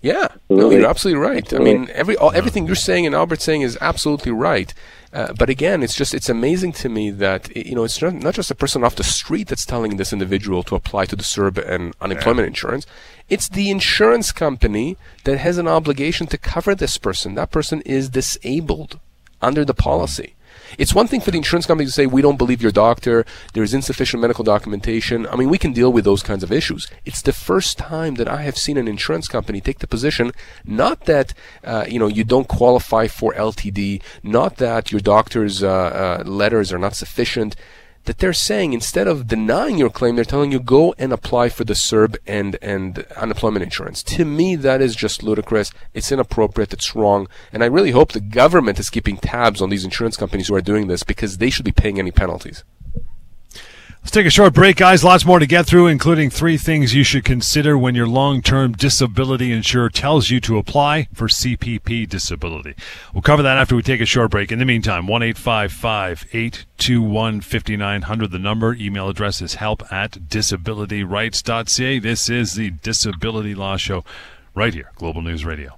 Yeah, 0.00 0.28
no, 0.48 0.70
you're 0.70 0.88
absolutely 0.88 1.20
right. 1.20 1.52
I 1.52 1.58
mean, 1.58 1.90
every 1.92 2.16
all, 2.16 2.30
everything 2.32 2.66
you're 2.66 2.76
saying 2.76 3.04
and 3.04 3.16
Albert's 3.16 3.42
saying 3.42 3.62
is 3.62 3.76
absolutely 3.80 4.30
right. 4.30 4.72
Uh, 5.12 5.32
but 5.32 5.50
again, 5.50 5.82
it's 5.82 5.94
just 5.94 6.14
it's 6.14 6.28
amazing 6.28 6.72
to 6.72 6.88
me 6.88 7.10
that 7.10 7.54
you 7.56 7.74
know 7.74 7.82
it's 7.82 8.00
not, 8.00 8.14
not 8.14 8.34
just 8.34 8.50
a 8.50 8.54
person 8.54 8.84
off 8.84 8.94
the 8.94 9.02
street 9.02 9.48
that's 9.48 9.66
telling 9.66 9.96
this 9.96 10.12
individual 10.12 10.62
to 10.62 10.76
apply 10.76 11.06
to 11.06 11.16
the 11.16 11.24
CERB 11.24 11.68
and 11.68 11.94
unemployment 12.00 12.44
yeah. 12.44 12.50
insurance. 12.50 12.86
It's 13.28 13.48
the 13.48 13.70
insurance 13.70 14.30
company 14.30 14.96
that 15.24 15.38
has 15.38 15.58
an 15.58 15.66
obligation 15.66 16.28
to 16.28 16.38
cover 16.38 16.74
this 16.74 16.96
person. 16.96 17.34
That 17.34 17.50
person 17.50 17.80
is 17.82 18.08
disabled 18.08 19.00
under 19.42 19.64
the 19.64 19.74
policy. 19.74 20.34
It's 20.76 20.94
one 20.94 21.06
thing 21.06 21.20
for 21.20 21.30
the 21.30 21.38
insurance 21.38 21.66
company 21.66 21.86
to 21.86 21.92
say, 21.92 22.06
we 22.06 22.22
don't 22.22 22.36
believe 22.36 22.60
your 22.60 22.72
doctor, 22.72 23.24
there 23.54 23.62
is 23.62 23.72
insufficient 23.72 24.20
medical 24.20 24.44
documentation. 24.44 25.26
I 25.28 25.36
mean, 25.36 25.48
we 25.48 25.58
can 25.58 25.72
deal 25.72 25.92
with 25.92 26.04
those 26.04 26.22
kinds 26.22 26.42
of 26.42 26.52
issues. 26.52 26.88
It's 27.04 27.22
the 27.22 27.32
first 27.32 27.78
time 27.78 28.16
that 28.16 28.28
I 28.28 28.42
have 28.42 28.58
seen 28.58 28.76
an 28.76 28.88
insurance 28.88 29.28
company 29.28 29.60
take 29.60 29.78
the 29.78 29.86
position, 29.86 30.32
not 30.64 31.04
that, 31.06 31.32
uh, 31.64 31.86
you 31.88 31.98
know, 31.98 32.08
you 32.08 32.24
don't 32.24 32.48
qualify 32.48 33.06
for 33.06 33.32
LTD, 33.34 34.02
not 34.22 34.56
that 34.56 34.92
your 34.92 35.00
doctor's 35.00 35.62
uh, 35.62 35.68
uh, 35.68 36.22
letters 36.28 36.72
are 36.72 36.78
not 36.78 36.94
sufficient, 36.94 37.56
that 38.08 38.18
they're 38.18 38.32
saying 38.32 38.72
instead 38.72 39.06
of 39.06 39.28
denying 39.28 39.76
your 39.76 39.90
claim, 39.90 40.16
they're 40.16 40.24
telling 40.24 40.50
you 40.50 40.58
go 40.58 40.94
and 40.98 41.12
apply 41.12 41.50
for 41.50 41.64
the 41.64 41.74
CERB 41.74 42.16
and 42.26 42.56
and 42.62 43.00
unemployment 43.16 43.62
insurance. 43.62 44.02
To 44.04 44.24
me, 44.24 44.56
that 44.56 44.80
is 44.80 44.96
just 44.96 45.22
ludicrous. 45.22 45.70
It's 45.92 46.10
inappropriate. 46.10 46.72
It's 46.72 46.96
wrong. 46.96 47.28
And 47.52 47.62
I 47.62 47.66
really 47.66 47.90
hope 47.90 48.12
the 48.12 48.20
government 48.20 48.80
is 48.80 48.88
keeping 48.88 49.18
tabs 49.18 49.60
on 49.60 49.68
these 49.68 49.84
insurance 49.84 50.16
companies 50.16 50.48
who 50.48 50.54
are 50.54 50.62
doing 50.62 50.88
this 50.88 51.02
because 51.02 51.36
they 51.36 51.50
should 51.50 51.66
be 51.66 51.70
paying 51.70 51.98
any 51.98 52.10
penalties. 52.10 52.64
Let's 54.08 54.14
take 54.14 54.26
a 54.26 54.30
short 54.30 54.54
break, 54.54 54.76
guys. 54.76 55.04
Lots 55.04 55.26
more 55.26 55.38
to 55.38 55.46
get 55.46 55.66
through, 55.66 55.88
including 55.88 56.30
three 56.30 56.56
things 56.56 56.94
you 56.94 57.04
should 57.04 57.24
consider 57.24 57.76
when 57.76 57.94
your 57.94 58.06
long 58.06 58.40
term 58.40 58.72
disability 58.72 59.52
insurer 59.52 59.90
tells 59.90 60.30
you 60.30 60.40
to 60.40 60.56
apply 60.56 61.08
for 61.12 61.28
CPP 61.28 62.08
disability. 62.08 62.74
We'll 63.12 63.20
cover 63.20 63.42
that 63.42 63.58
after 63.58 63.76
we 63.76 63.82
take 63.82 64.00
a 64.00 64.06
short 64.06 64.30
break. 64.30 64.50
In 64.50 64.60
the 64.60 64.64
meantime, 64.64 65.08
1 65.08 65.22
821 65.22 67.40
5900, 67.42 68.30
the 68.30 68.38
number. 68.38 68.72
Email 68.72 69.10
address 69.10 69.42
is 69.42 69.56
help 69.56 69.82
at 69.92 70.12
disabilityrights.ca. 70.12 71.98
This 71.98 72.30
is 72.30 72.54
the 72.54 72.70
Disability 72.70 73.54
Law 73.54 73.76
Show 73.76 74.06
right 74.54 74.72
here, 74.72 74.90
Global 74.96 75.20
News 75.20 75.44
Radio. 75.44 75.77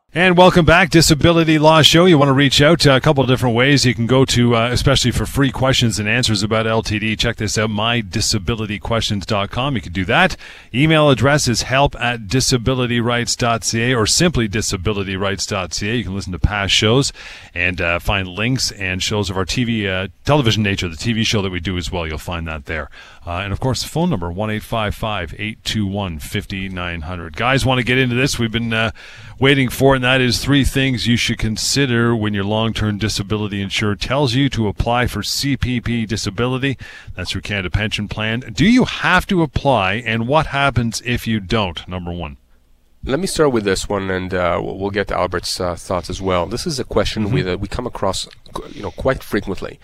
And 0.13 0.35
welcome 0.35 0.65
back, 0.65 0.89
Disability 0.89 1.57
Law 1.57 1.81
Show. 1.83 2.05
You 2.05 2.17
want 2.17 2.27
to 2.27 2.33
reach 2.33 2.61
out 2.61 2.85
uh, 2.85 2.91
a 2.91 2.99
couple 2.99 3.23
of 3.23 3.29
different 3.29 3.55
ways. 3.55 3.85
You 3.85 3.95
can 3.95 4.07
go 4.07 4.25
to, 4.25 4.57
uh, 4.57 4.69
especially 4.69 5.11
for 5.11 5.25
free 5.25 5.53
questions 5.53 5.99
and 5.99 6.09
answers 6.09 6.43
about 6.43 6.65
LTD. 6.65 7.17
Check 7.17 7.37
this 7.37 7.57
out, 7.57 7.69
mydisabilityquestions.com. 7.69 9.75
You 9.75 9.81
can 9.81 9.93
do 9.93 10.03
that. 10.03 10.35
Email 10.73 11.09
address 11.09 11.47
is 11.47 11.61
help 11.61 11.95
at 11.95 12.27
disabilityrights.ca 12.27 13.93
or 13.93 14.05
simply 14.05 14.49
disabilityrights.ca. 14.49 15.95
You 15.95 16.03
can 16.03 16.13
listen 16.13 16.33
to 16.33 16.39
past 16.39 16.73
shows 16.73 17.13
and 17.55 17.79
uh, 17.79 17.99
find 17.99 18.27
links 18.27 18.73
and 18.73 19.01
shows 19.01 19.29
of 19.29 19.37
our 19.37 19.45
TV, 19.45 19.87
uh, 19.87 20.09
television 20.25 20.61
nature, 20.61 20.89
the 20.89 20.97
TV 20.97 21.25
show 21.25 21.41
that 21.41 21.53
we 21.53 21.61
do 21.61 21.77
as 21.77 21.89
well. 21.89 22.05
You'll 22.05 22.17
find 22.17 22.45
that 22.49 22.65
there. 22.65 22.89
Uh, 23.25 23.43
and 23.43 23.53
of 23.53 23.61
course, 23.61 23.81
the 23.81 23.87
phone 23.87 24.09
number, 24.09 24.29
1 24.29 24.49
821 24.49 26.19
5900. 26.19 27.37
Guys, 27.37 27.65
want 27.65 27.79
to 27.79 27.85
get 27.85 27.97
into 27.97 28.15
this? 28.15 28.37
We've 28.37 28.51
been 28.51 28.91
waiting 29.41 29.69
for, 29.69 29.95
and 29.95 30.03
that 30.03 30.21
is 30.21 30.37
three 30.37 30.63
things 30.63 31.07
you 31.07 31.17
should 31.17 31.39
consider 31.39 32.15
when 32.15 32.31
your 32.33 32.43
long 32.43 32.71
term 32.73 32.99
disability 32.99 33.59
insurer 33.59 33.95
tells 33.95 34.35
you 34.35 34.47
to 34.47 34.67
apply 34.67 35.07
for 35.07 35.21
CPP 35.21 36.07
disability. 36.07 36.77
That's 37.15 37.33
your 37.33 37.41
Canada 37.41 37.71
Pension 37.71 38.07
Plan. 38.07 38.41
Do 38.41 38.65
you 38.65 38.85
have 38.85 39.25
to 39.27 39.41
apply, 39.41 39.95
and 40.05 40.27
what 40.27 40.45
happens 40.47 41.01
if 41.03 41.25
you 41.25 41.39
don't? 41.39 41.85
Number 41.87 42.11
one. 42.11 42.37
Let 43.03 43.19
me 43.19 43.25
start 43.25 43.51
with 43.51 43.63
this 43.63 43.89
one, 43.89 44.11
and 44.11 44.31
uh, 44.31 44.61
we'll 44.63 44.91
get 44.91 45.07
to 45.07 45.17
Albert's 45.17 45.59
uh, 45.59 45.75
thoughts 45.75 46.07
as 46.11 46.21
well. 46.21 46.45
This 46.45 46.67
is 46.67 46.79
a 46.79 46.83
question 46.83 47.25
mm-hmm. 47.25 47.33
we, 47.33 47.49
uh, 47.49 47.57
we 47.57 47.67
come 47.67 47.87
across, 47.87 48.27
you 48.69 48.83
know, 48.83 48.91
quite 48.91 49.23
frequently. 49.23 49.79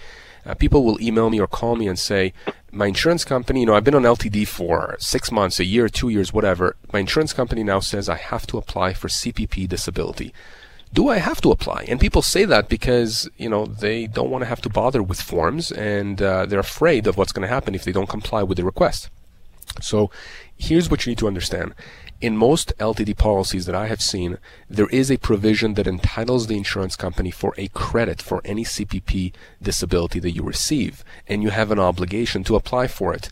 Uh, 0.48 0.54
people 0.54 0.84
will 0.86 1.00
email 1.02 1.30
me 1.30 1.40
or 1.40 1.48
call 1.48 1.76
me 1.76 1.88
and 1.88 2.00
say, 2.00 2.34
my 2.72 2.88
insurance 2.88 3.26
company, 3.26 3.62
you 3.62 3.66
know, 3.66 3.76
I've 3.76 3.84
been 3.84 3.96
on 3.96 4.04
LTD 4.04 4.48
for 4.48 4.96
six 5.00 5.32
months, 5.32 5.60
a 5.60 5.66
year, 5.66 5.90
two 5.90 6.10
years, 6.10 6.32
whatever. 6.32 6.76
My 6.94 7.00
insurance 7.00 7.34
company 7.34 7.64
now 7.64 7.82
says 7.82 8.08
I 8.08 8.16
have 8.16 8.48
to 8.48 8.58
apply 8.58 8.94
for 8.94 9.10
CPP 9.10 9.68
disability. 9.68 10.34
Do 10.94 11.10
I 11.10 11.18
have 11.18 11.42
to 11.42 11.52
apply? 11.52 11.86
And 11.90 12.00
people 12.00 12.22
say 12.22 12.46
that 12.46 12.70
because, 12.70 13.30
you 13.38 13.50
know, 13.50 13.66
they 13.66 14.08
don't 14.08 14.30
want 14.30 14.44
to 14.44 14.48
have 14.48 14.62
to 14.62 14.70
bother 14.70 15.04
with 15.04 15.22
forms 15.22 15.72
and 15.72 16.22
uh, 16.22 16.46
they're 16.46 16.60
afraid 16.60 17.08
of 17.08 17.18
what's 17.18 17.34
going 17.34 17.48
to 17.48 17.54
happen 17.54 17.76
if 17.76 17.84
they 17.84 17.92
don't 17.92 18.08
comply 18.08 18.42
with 18.44 18.58
the 18.58 18.64
request. 18.64 19.10
So 19.82 20.10
here's 20.56 20.90
what 20.90 21.06
you 21.06 21.12
need 21.12 21.20
to 21.20 21.28
understand. 21.28 21.74
In 22.20 22.36
most 22.36 22.74
LTD 22.80 23.16
policies 23.16 23.68
that 23.68 23.76
I 23.76 23.88
have 23.88 24.02
seen, 24.02 24.40
there 24.68 24.88
is 24.88 25.12
a 25.12 25.18
provision 25.18 25.76
that 25.76 25.86
entitles 25.86 26.48
the 26.48 26.58
insurance 26.58 26.96
company 26.96 27.30
for 27.30 27.54
a 27.58 27.68
credit 27.70 28.24
for 28.24 28.42
any 28.44 28.64
CPP 28.64 29.34
disability 29.62 30.20
that 30.20 30.32
you 30.32 30.42
receive, 30.42 31.04
and 31.28 31.44
you 31.44 31.52
have 31.52 31.70
an 31.70 31.80
obligation 31.80 32.44
to 32.46 32.56
apply 32.56 32.88
for 32.88 33.14
it. 33.14 33.30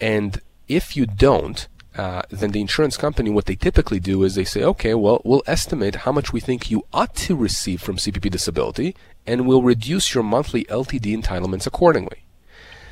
And 0.00 0.40
if 0.66 0.96
you 0.96 1.06
don't, 1.06 1.68
uh, 1.96 2.22
then 2.28 2.50
the 2.50 2.60
insurance 2.60 2.96
company, 2.96 3.30
what 3.30 3.46
they 3.46 3.54
typically 3.54 4.00
do 4.00 4.22
is 4.24 4.34
they 4.34 4.44
say, 4.44 4.62
okay, 4.62 4.92
well, 4.94 5.22
we'll 5.24 5.42
estimate 5.46 5.96
how 5.96 6.12
much 6.12 6.32
we 6.32 6.40
think 6.40 6.70
you 6.70 6.84
ought 6.92 7.14
to 7.14 7.36
receive 7.36 7.80
from 7.80 7.96
CPP 7.96 8.30
disability, 8.30 8.94
and 9.26 9.46
we'll 9.46 9.62
reduce 9.62 10.14
your 10.14 10.24
monthly 10.24 10.64
LTD 10.64 11.16
entitlements 11.16 11.66
accordingly. 11.66 12.25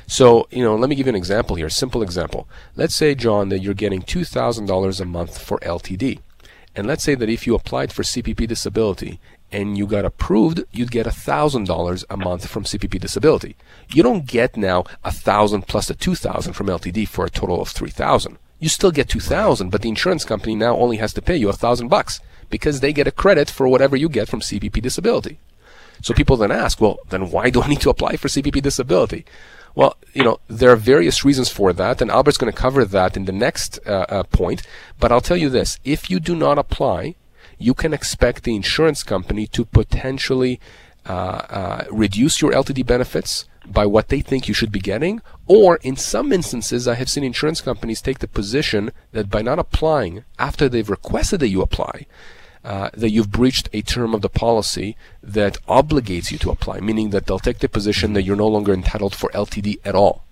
So, 0.07 0.47
you 0.51 0.63
know, 0.63 0.75
let 0.75 0.89
me 0.89 0.95
give 0.95 1.07
you 1.07 1.11
an 1.11 1.15
example 1.15 1.55
here, 1.55 1.69
simple 1.69 2.03
example. 2.03 2.47
Let's 2.75 2.95
say, 2.95 3.15
John, 3.15 3.49
that 3.49 3.59
you're 3.59 3.73
getting 3.73 4.01
$2,000 4.01 5.01
a 5.01 5.05
month 5.05 5.41
for 5.41 5.59
LTD. 5.59 6.19
And 6.75 6.87
let's 6.87 7.03
say 7.03 7.15
that 7.15 7.29
if 7.29 7.47
you 7.47 7.55
applied 7.55 7.93
for 7.93 8.03
CPP 8.03 8.47
disability 8.47 9.19
and 9.51 9.77
you 9.77 9.87
got 9.87 10.05
approved, 10.05 10.63
you'd 10.71 10.91
get 10.91 11.05
$1,000 11.05 12.03
a 12.09 12.17
month 12.17 12.47
from 12.47 12.65
CPP 12.65 12.99
disability. 12.99 13.55
You 13.93 14.03
don't 14.03 14.25
get 14.25 14.57
now 14.57 14.83
1000 15.01 15.67
plus 15.67 15.87
the 15.87 15.95
2000 15.95 16.53
from 16.53 16.67
LTD 16.67 17.07
for 17.07 17.25
a 17.25 17.29
total 17.29 17.61
of 17.61 17.69
3000 17.69 18.37
You 18.59 18.69
still 18.69 18.91
get 18.91 19.07
2000 19.07 19.69
but 19.69 19.81
the 19.81 19.89
insurance 19.89 20.25
company 20.25 20.55
now 20.55 20.75
only 20.75 20.97
has 20.97 21.13
to 21.13 21.21
pay 21.21 21.37
you 21.37 21.47
1000 21.47 21.87
bucks 21.87 22.19
because 22.49 22.79
they 22.79 22.93
get 22.93 23.07
a 23.07 23.11
credit 23.11 23.49
for 23.49 23.67
whatever 23.67 23.95
you 23.95 24.09
get 24.09 24.27
from 24.27 24.41
CPP 24.41 24.81
disability. 24.81 25.39
So 26.01 26.13
people 26.13 26.37
then 26.37 26.51
ask, 26.51 26.81
well, 26.81 26.99
then 27.09 27.31
why 27.31 27.49
do 27.49 27.61
I 27.61 27.67
need 27.67 27.81
to 27.81 27.89
apply 27.89 28.17
for 28.17 28.27
CPP 28.27 28.61
disability? 28.61 29.25
Well, 29.75 29.97
you 30.13 30.23
know, 30.23 30.39
there 30.47 30.71
are 30.71 30.77
various 30.77 31.25
reasons 31.25 31.49
for 31.49 31.73
that, 31.73 32.01
and 32.01 32.09
Albert's 32.09 32.37
going 32.37 32.51
to 32.51 32.57
cover 32.57 32.85
that 32.85 33.17
in 33.17 33.25
the 33.25 33.33
next 33.33 33.77
uh, 33.85 34.05
uh, 34.07 34.23
point. 34.23 34.61
But 34.99 35.11
I'll 35.11 35.21
tell 35.21 35.37
you 35.37 35.49
this 35.49 35.79
if 35.83 36.09
you 36.09 36.21
do 36.21 36.35
not 36.35 36.57
apply, 36.57 37.15
you 37.59 37.73
can 37.73 37.93
expect 37.93 38.43
the 38.43 38.55
insurance 38.55 39.03
company 39.03 39.47
to 39.47 39.65
potentially 39.65 40.59
uh, 41.05 41.11
uh 41.11 41.85
reduce 41.91 42.41
your 42.41 42.51
LTD 42.51 42.83
benefits 42.83 43.45
by 43.67 43.85
what 43.85 44.09
they 44.09 44.21
think 44.21 44.47
you 44.47 44.53
should 44.53 44.71
be 44.71 44.79
getting, 44.79 45.21
or 45.45 45.77
in 45.77 45.95
some 45.95 46.31
instances, 46.31 46.87
I 46.87 46.95
have 46.95 47.09
seen 47.09 47.23
insurance 47.23 47.61
companies 47.61 48.01
take 48.01 48.19
the 48.19 48.27
position 48.27 48.91
that 49.11 49.29
by 49.29 49.41
not 49.41 49.59
applying 49.59 50.23
after 50.39 50.69
they've 50.69 50.89
requested 50.89 51.39
that 51.41 51.49
you 51.49 51.61
apply, 51.61 52.05
uh, 52.65 52.89
that 52.93 53.11
you've 53.11 53.31
breached 53.31 53.69
a 53.73 53.81
term 53.83 54.15
of 54.15 54.21
the 54.21 54.29
policy 54.29 54.97
that 55.21 55.57
obligates 55.67 56.31
you 56.31 56.39
to 56.39 56.49
apply, 56.49 56.79
meaning 56.79 57.11
that 57.11 57.27
they'll 57.27 57.37
take 57.37 57.59
the 57.59 57.69
position 57.69 58.13
that 58.13 58.23
you're 58.23 58.35
no 58.35 58.47
longer 58.47 58.73
entitled 58.73 59.13
for 59.13 59.29
LTD 59.29 59.77
at 59.85 59.93
all. 59.93 60.23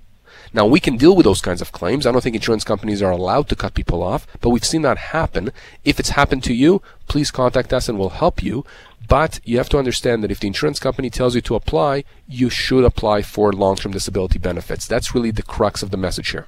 Now, 0.51 0.65
we 0.65 0.79
can 0.79 0.97
deal 0.97 1.15
with 1.15 1.25
those 1.25 1.41
kinds 1.41 1.61
of 1.61 1.71
claims. 1.71 2.05
I 2.05 2.11
don't 2.11 2.21
think 2.21 2.35
insurance 2.35 2.63
companies 2.63 3.01
are 3.01 3.11
allowed 3.11 3.49
to 3.49 3.55
cut 3.55 3.75
people 3.75 4.01
off, 4.01 4.25
but 4.41 4.49
we've 4.49 4.65
seen 4.65 4.81
that 4.81 4.97
happen. 4.97 5.51
If 5.83 5.99
it's 5.99 6.09
happened 6.09 6.43
to 6.45 6.53
you, 6.53 6.81
please 7.07 7.31
contact 7.31 7.71
us 7.71 7.87
and 7.87 7.97
we'll 7.99 8.09
help 8.09 8.41
you. 8.41 8.65
But 9.07 9.39
you 9.43 9.57
have 9.57 9.69
to 9.69 9.77
understand 9.77 10.23
that 10.23 10.31
if 10.31 10.39
the 10.39 10.47
insurance 10.47 10.79
company 10.79 11.09
tells 11.09 11.35
you 11.35 11.41
to 11.41 11.55
apply, 11.55 12.03
you 12.27 12.49
should 12.49 12.83
apply 12.83 13.21
for 13.21 13.51
long 13.51 13.75
term 13.75 13.91
disability 13.91 14.39
benefits. 14.39 14.87
That's 14.87 15.13
really 15.13 15.31
the 15.31 15.43
crux 15.43 15.83
of 15.83 15.91
the 15.91 15.97
message 15.97 16.29
here. 16.29 16.47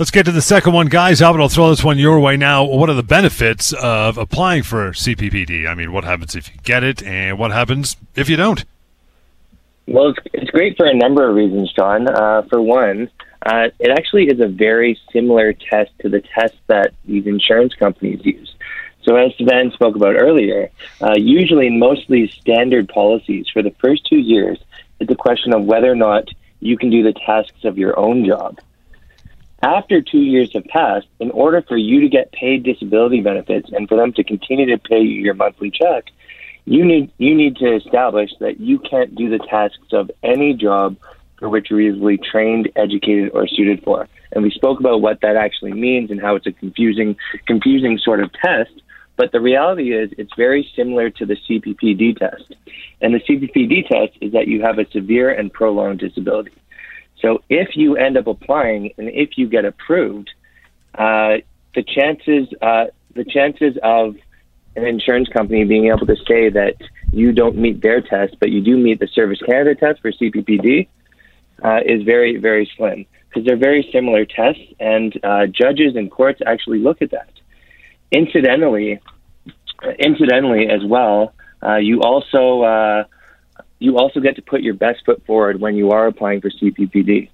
Let's 0.00 0.10
get 0.10 0.24
to 0.24 0.32
the 0.32 0.40
second 0.40 0.72
one, 0.72 0.86
guys. 0.86 1.20
Albert, 1.20 1.42
I'll 1.42 1.50
throw 1.50 1.68
this 1.68 1.84
one 1.84 1.98
your 1.98 2.20
way 2.20 2.38
now. 2.38 2.64
What 2.64 2.88
are 2.88 2.94
the 2.94 3.02
benefits 3.02 3.74
of 3.74 4.16
applying 4.16 4.62
for 4.62 4.92
CPPD? 4.92 5.68
I 5.68 5.74
mean, 5.74 5.92
what 5.92 6.04
happens 6.04 6.34
if 6.34 6.48
you 6.48 6.58
get 6.62 6.82
it, 6.82 7.02
and 7.02 7.38
what 7.38 7.50
happens 7.50 7.98
if 8.16 8.30
you 8.30 8.36
don't? 8.36 8.64
Well, 9.86 10.08
it's, 10.08 10.18
it's 10.32 10.50
great 10.52 10.78
for 10.78 10.86
a 10.86 10.94
number 10.94 11.28
of 11.28 11.36
reasons, 11.36 11.70
John. 11.74 12.08
Uh, 12.08 12.40
for 12.48 12.62
one, 12.62 13.10
uh, 13.44 13.68
it 13.78 13.90
actually 13.90 14.28
is 14.28 14.40
a 14.40 14.48
very 14.48 14.98
similar 15.12 15.52
test 15.52 15.90
to 16.00 16.08
the 16.08 16.22
test 16.34 16.54
that 16.68 16.94
these 17.04 17.26
insurance 17.26 17.74
companies 17.74 18.24
use. 18.24 18.54
So, 19.02 19.16
as 19.16 19.32
Sivan 19.32 19.70
spoke 19.74 19.96
about 19.96 20.16
earlier, 20.16 20.70
uh, 21.02 21.16
usually 21.18 21.68
most 21.68 22.04
of 22.04 22.08
these 22.08 22.32
standard 22.32 22.88
policies 22.88 23.48
for 23.52 23.62
the 23.62 23.74
first 23.82 24.06
two 24.06 24.16
years, 24.16 24.58
it's 24.98 25.12
a 25.12 25.14
question 25.14 25.52
of 25.52 25.64
whether 25.64 25.92
or 25.92 25.94
not 25.94 26.30
you 26.60 26.78
can 26.78 26.88
do 26.88 27.02
the 27.02 27.12
tasks 27.12 27.64
of 27.64 27.76
your 27.76 27.98
own 27.98 28.24
job. 28.24 28.58
After 29.62 30.00
two 30.00 30.20
years 30.20 30.52
have 30.54 30.64
passed, 30.64 31.06
in 31.18 31.30
order 31.32 31.60
for 31.60 31.76
you 31.76 32.00
to 32.00 32.08
get 32.08 32.32
paid 32.32 32.62
disability 32.62 33.20
benefits 33.20 33.70
and 33.72 33.88
for 33.88 33.96
them 33.96 34.12
to 34.14 34.24
continue 34.24 34.66
to 34.66 34.78
pay 34.78 35.00
you 35.00 35.20
your 35.22 35.34
monthly 35.34 35.70
check, 35.70 36.04
you 36.64 36.84
need 36.84 37.10
you 37.18 37.34
need 37.34 37.56
to 37.56 37.74
establish 37.74 38.30
that 38.40 38.60
you 38.60 38.78
can't 38.78 39.14
do 39.14 39.28
the 39.28 39.38
tasks 39.38 39.92
of 39.92 40.10
any 40.22 40.54
job 40.54 40.96
for 41.38 41.48
which 41.48 41.70
you're 41.70 41.80
easily 41.80 42.18
trained, 42.18 42.70
educated, 42.76 43.30
or 43.34 43.46
suited 43.48 43.82
for. 43.82 44.08
And 44.32 44.42
we 44.42 44.50
spoke 44.50 44.78
about 44.80 45.00
what 45.00 45.20
that 45.22 45.36
actually 45.36 45.72
means 45.72 46.10
and 46.10 46.20
how 46.20 46.36
it's 46.36 46.46
a 46.46 46.52
confusing 46.52 47.16
confusing 47.46 47.98
sort 47.98 48.20
of 48.20 48.32
test. 48.32 48.70
But 49.16 49.32
the 49.32 49.40
reality 49.40 49.92
is, 49.92 50.10
it's 50.16 50.32
very 50.34 50.66
similar 50.74 51.10
to 51.10 51.26
the 51.26 51.36
CPPD 51.36 52.16
test. 52.16 52.54
And 53.02 53.12
the 53.12 53.20
CPPD 53.20 53.88
test 53.88 54.16
is 54.22 54.32
that 54.32 54.48
you 54.48 54.62
have 54.62 54.78
a 54.78 54.88
severe 54.90 55.30
and 55.30 55.52
prolonged 55.52 55.98
disability. 55.98 56.52
So 57.20 57.42
if 57.48 57.76
you 57.76 57.96
end 57.96 58.16
up 58.16 58.26
applying 58.26 58.92
and 58.96 59.08
if 59.08 59.36
you 59.36 59.48
get 59.48 59.64
approved, 59.64 60.30
uh, 60.94 61.38
the 61.74 61.82
chances 61.82 62.48
uh, 62.60 62.86
the 63.14 63.24
chances 63.24 63.76
of 63.82 64.16
an 64.76 64.84
insurance 64.84 65.28
company 65.28 65.64
being 65.64 65.88
able 65.88 66.06
to 66.06 66.16
say 66.28 66.48
that 66.50 66.76
you 67.12 67.32
don't 67.32 67.56
meet 67.56 67.82
their 67.82 68.00
test, 68.00 68.36
but 68.40 68.50
you 68.50 68.60
do 68.60 68.76
meet 68.76 69.00
the 69.00 69.08
Service 69.08 69.40
Canada 69.44 69.74
test 69.74 70.00
for 70.00 70.12
CPPD, 70.12 70.88
uh, 71.62 71.80
is 71.84 72.02
very 72.02 72.36
very 72.36 72.70
slim 72.76 73.06
because 73.28 73.46
they're 73.46 73.56
very 73.56 73.88
similar 73.92 74.24
tests, 74.24 74.62
and 74.80 75.18
uh, 75.22 75.46
judges 75.46 75.94
and 75.94 76.10
courts 76.10 76.40
actually 76.46 76.78
look 76.78 77.00
at 77.02 77.10
that. 77.12 77.30
Incidentally, 78.10 79.00
incidentally 79.98 80.68
as 80.68 80.84
well, 80.84 81.32
uh, 81.62 81.76
you 81.76 82.00
also 82.00 82.62
uh, 82.62 83.04
you 83.80 83.98
also 83.98 84.20
get 84.20 84.36
to 84.36 84.42
put 84.42 84.60
your 84.60 84.74
best 84.74 85.04
foot 85.04 85.24
forward 85.26 85.60
when 85.60 85.74
you 85.74 85.90
are 85.90 86.06
applying 86.06 86.40
for 86.40 86.50
CPPD. 86.50 87.30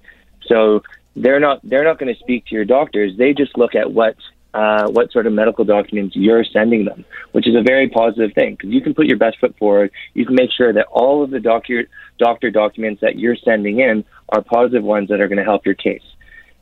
So 0.47 0.81
they're 1.15 1.39
not 1.39 1.59
they're 1.63 1.83
not 1.83 1.99
going 1.99 2.13
to 2.13 2.19
speak 2.19 2.45
to 2.47 2.55
your 2.55 2.65
doctors. 2.65 3.15
They 3.17 3.33
just 3.33 3.55
look 3.57 3.75
at 3.75 3.91
what 3.91 4.15
uh, 4.53 4.87
what 4.89 5.11
sort 5.11 5.27
of 5.27 5.33
medical 5.33 5.65
documents 5.65 6.15
you're 6.15 6.43
sending 6.43 6.85
them, 6.85 7.05
which 7.33 7.47
is 7.47 7.55
a 7.55 7.61
very 7.61 7.89
positive 7.89 8.33
thing 8.33 8.55
because 8.55 8.71
you 8.71 8.81
can 8.81 8.95
put 8.95 9.05
your 9.05 9.17
best 9.17 9.37
foot 9.39 9.55
forward. 9.57 9.91
You 10.13 10.25
can 10.25 10.35
make 10.35 10.51
sure 10.51 10.73
that 10.73 10.87
all 10.87 11.23
of 11.23 11.29
the 11.29 11.39
doctor 11.39 11.87
doctor 12.17 12.49
documents 12.49 13.01
that 13.01 13.19
you're 13.19 13.35
sending 13.35 13.79
in 13.79 14.03
are 14.29 14.41
positive 14.41 14.83
ones 14.83 15.09
that 15.09 15.21
are 15.21 15.27
going 15.27 15.37
to 15.37 15.43
help 15.43 15.65
your 15.65 15.75
case. 15.75 16.01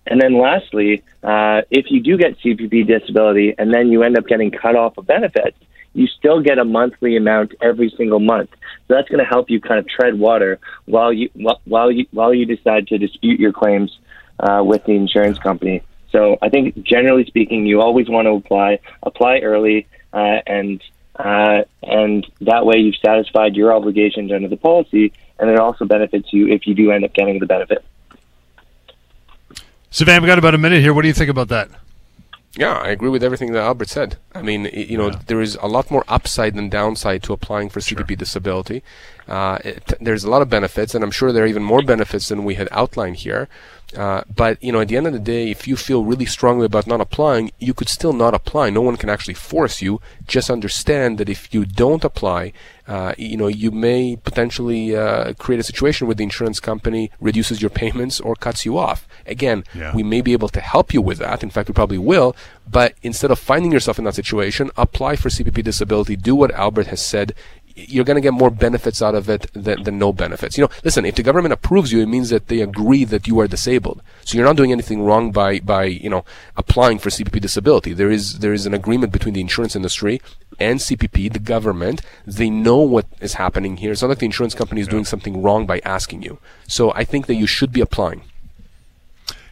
And 0.08 0.22
then 0.22 0.40
lastly, 0.40 1.04
uh, 1.24 1.62
if 1.72 1.90
you 1.90 2.02
do 2.02 2.18
get 2.18 2.38
CPP 2.40 2.88
disability 2.88 3.56
and 3.58 3.74
then 3.74 3.92
you 3.92 4.04
end 4.04 4.18
up 4.18 4.28
getting 4.28 4.52
cut 4.52 4.76
off 4.76 4.98
of 4.98 5.08
benefits, 5.08 5.58
you 5.96 6.08
still 6.08 6.42
get 6.42 6.60
a 6.60 6.66
monthly 6.66 7.16
amount 7.16 7.54
every 7.62 7.92
single 7.98 8.20
month. 8.20 8.52
So 8.88 8.96
that's 8.96 9.10
going 9.10 9.24
to 9.24 9.26
help 9.26 9.50
you 9.50 9.60
kind 9.62 9.80
of 9.80 9.88
tread 9.88 10.20
water 10.20 10.60
while 10.86 11.12
you 11.12 11.30
while 11.64 11.92
you 11.92 12.06
while 12.12 12.34
you 12.34 12.46
decide 12.46 12.88
to 12.90 12.98
dispute 12.98 13.40
your 13.40 13.54
claims 13.54 13.98
uh, 14.40 14.62
with 14.64 14.84
the 14.86 14.92
insurance 14.92 15.40
company. 15.40 15.82
So 16.12 16.38
I 16.42 16.50
think 16.50 16.84
generally 16.84 17.26
speaking, 17.26 17.66
you 17.66 17.82
always 17.82 18.10
want 18.10 18.26
to 18.26 18.32
apply 18.32 18.80
apply 19.04 19.40
early 19.40 19.88
uh, 20.14 20.40
and 20.46 20.82
uh, 21.16 21.64
and 21.82 22.28
that 22.42 22.66
way 22.66 22.78
you've 22.78 22.98
satisfied 23.04 23.56
your 23.56 23.74
obligations 23.74 24.32
under 24.32 24.50
the 24.50 24.58
policy, 24.58 25.14
and 25.40 25.50
it 25.50 25.58
also 25.58 25.86
benefits 25.86 26.32
you 26.34 26.50
if 26.50 26.68
you 26.68 26.76
do 26.76 26.92
end 26.92 27.06
up 27.06 27.14
getting 27.14 27.40
the 27.40 27.46
benefit. 27.46 27.84
Sivan, 29.92 30.20
we've 30.20 30.28
got 30.28 30.38
about 30.38 30.54
a 30.54 30.58
minute 30.58 30.82
here. 30.82 30.94
What 30.94 31.04
do 31.04 31.08
you 31.08 31.14
think 31.14 31.30
about 31.30 31.48
that? 31.48 31.70
Yeah, 32.58 32.78
I 32.78 32.90
agree 32.90 33.10
with 33.10 33.24
everything 33.24 33.52
that 33.52 33.64
Albert 33.64 33.90
said. 33.90 34.18
I 34.34 34.42
mean, 34.42 34.70
you 34.74 34.98
know, 34.98 35.10
yeah. 35.10 35.20
there 35.28 35.42
is 35.42 35.56
a 35.62 35.68
lot 35.68 35.92
more 35.92 36.06
upside 36.08 36.56
than 36.56 36.70
downside 36.70 37.22
to 37.24 37.34
applying 37.34 37.70
for 37.70 37.82
CPP 37.82 38.08
sure. 38.08 38.16
disability. 38.16 38.82
Uh, 39.28 39.58
it, 39.66 39.94
there's 40.00 40.24
a 40.24 40.30
lot 40.30 40.42
of 40.42 40.50
benefits, 40.50 40.96
and 40.96 41.04
I'm 41.04 41.12
sure 41.12 41.32
there 41.32 41.44
are 41.44 41.48
even 41.48 41.64
more 41.64 41.82
benefits 41.82 42.30
than 42.30 42.46
we 42.46 42.56
had 42.56 42.70
outlined 42.72 43.18
here. 43.18 43.50
Uh, 43.96 44.24
but 44.34 44.62
you 44.64 44.72
know, 44.72 44.82
at 44.82 44.88
the 44.88 44.98
end 44.98 45.08
of 45.08 45.14
the 45.14 45.20
day, 45.20 45.50
if 45.50 45.68
you 45.68 45.76
feel 45.76 46.04
really 46.04 46.26
strongly 46.26 46.66
about 46.66 46.88
not 46.88 47.02
applying, 47.02 47.52
you 47.60 47.74
could 47.74 47.90
still 47.90 48.14
not 48.14 48.34
apply. 48.34 48.70
No 48.70 48.82
one 48.82 48.98
can 48.98 49.10
actually 49.10 49.34
force 49.34 49.82
you. 49.82 50.02
Just 50.28 50.50
understand 50.50 51.18
that 51.18 51.30
if 51.30 51.54
you 51.54 51.66
don't 51.66 52.04
apply, 52.04 52.52
uh, 52.88 53.14
you 53.18 53.38
know, 53.38 53.48
you 53.48 53.72
may 53.72 54.16
potentially 54.16 54.96
uh, 54.96 55.34
create 55.34 55.60
a 55.60 55.64
situation 55.64 56.08
where 56.08 56.16
the 56.16 56.24
insurance 56.24 56.60
company 56.60 57.12
reduces 57.20 57.62
your 57.62 57.70
payments 57.82 58.20
or 58.20 58.36
cuts 58.36 58.66
you 58.66 58.78
off. 58.78 59.08
Again, 59.26 59.64
yeah. 59.74 59.96
we 59.96 60.04
may 60.04 60.22
be 60.22 60.34
able 60.34 60.50
to 60.50 60.62
help 60.62 60.94
you 60.94 61.02
with 61.02 61.18
that. 61.20 61.44
In 61.44 61.50
fact, 61.50 61.68
we 61.68 61.74
probably 61.74 61.98
will. 61.98 62.36
But 62.70 62.96
instead 63.04 63.32
of 63.32 63.40
finding 63.40 63.72
yourself 63.72 64.00
in 64.00 64.06
that 64.06 64.16
situation, 64.16 64.72
apply 64.78 65.16
for 65.16 65.30
CPP 65.30 65.64
disability. 65.64 66.16
Do 66.16 66.36
what 66.36 66.52
Albert 66.52 66.88
has 66.88 67.06
said 67.06 67.34
you're 67.76 68.06
going 68.06 68.16
to 68.16 68.22
get 68.22 68.34
more 68.34 68.50
benefits 68.50 69.02
out 69.02 69.16
of 69.16 69.30
it 69.30 69.48
than, 69.54 69.84
than 69.84 70.00
no 70.00 70.14
benefits. 70.14 70.58
You 70.58 70.64
know, 70.64 70.70
listen, 70.84 71.06
if 71.06 71.16
the 71.16 71.24
government 71.24 71.54
approves 71.54 71.92
you, 71.92 72.00
it 72.00 72.08
means 72.08 72.30
that 72.30 72.48
they 72.48 72.62
agree 72.62 73.04
that 73.04 73.28
you 73.28 73.40
are 73.40 73.48
disabled. 73.48 74.02
So 74.24 74.38
you're 74.38 74.48
not 74.48 74.56
doing 74.56 74.72
anything 74.72 75.04
wrong 75.04 75.32
by, 75.32 75.60
by, 75.60 75.86
you 75.86 76.10
know, 76.10 76.24
applying 76.56 77.00
for 77.00 77.10
CPP 77.10 77.42
disability. 77.42 77.92
There 77.92 78.10
is, 78.10 78.40
there 78.40 78.54
is 78.54 78.66
an 78.66 78.74
agreement 78.74 79.12
between 79.12 79.34
the 79.34 79.42
insurance 79.42 79.76
industry 79.76 80.22
and 80.58 80.80
CPP, 80.80 81.34
the 81.34 81.40
government. 81.40 82.02
They 82.26 82.50
know 82.50 82.78
what 82.78 83.08
is 83.20 83.34
happening 83.34 83.78
here. 83.78 83.92
It's 83.92 84.02
not 84.02 84.08
like 84.08 84.20
the 84.20 84.26
insurance 84.26 84.56
company 84.56 84.80
is 84.80 84.88
doing 84.88 85.06
something 85.06 85.42
wrong 85.42 85.66
by 85.66 85.82
asking 85.84 86.24
you. 86.24 86.40
So 86.68 86.94
I 86.94 87.04
think 87.04 87.26
that 87.28 87.36
you 87.36 87.48
should 87.48 87.74
be 87.74 87.82
applying. 87.82 88.24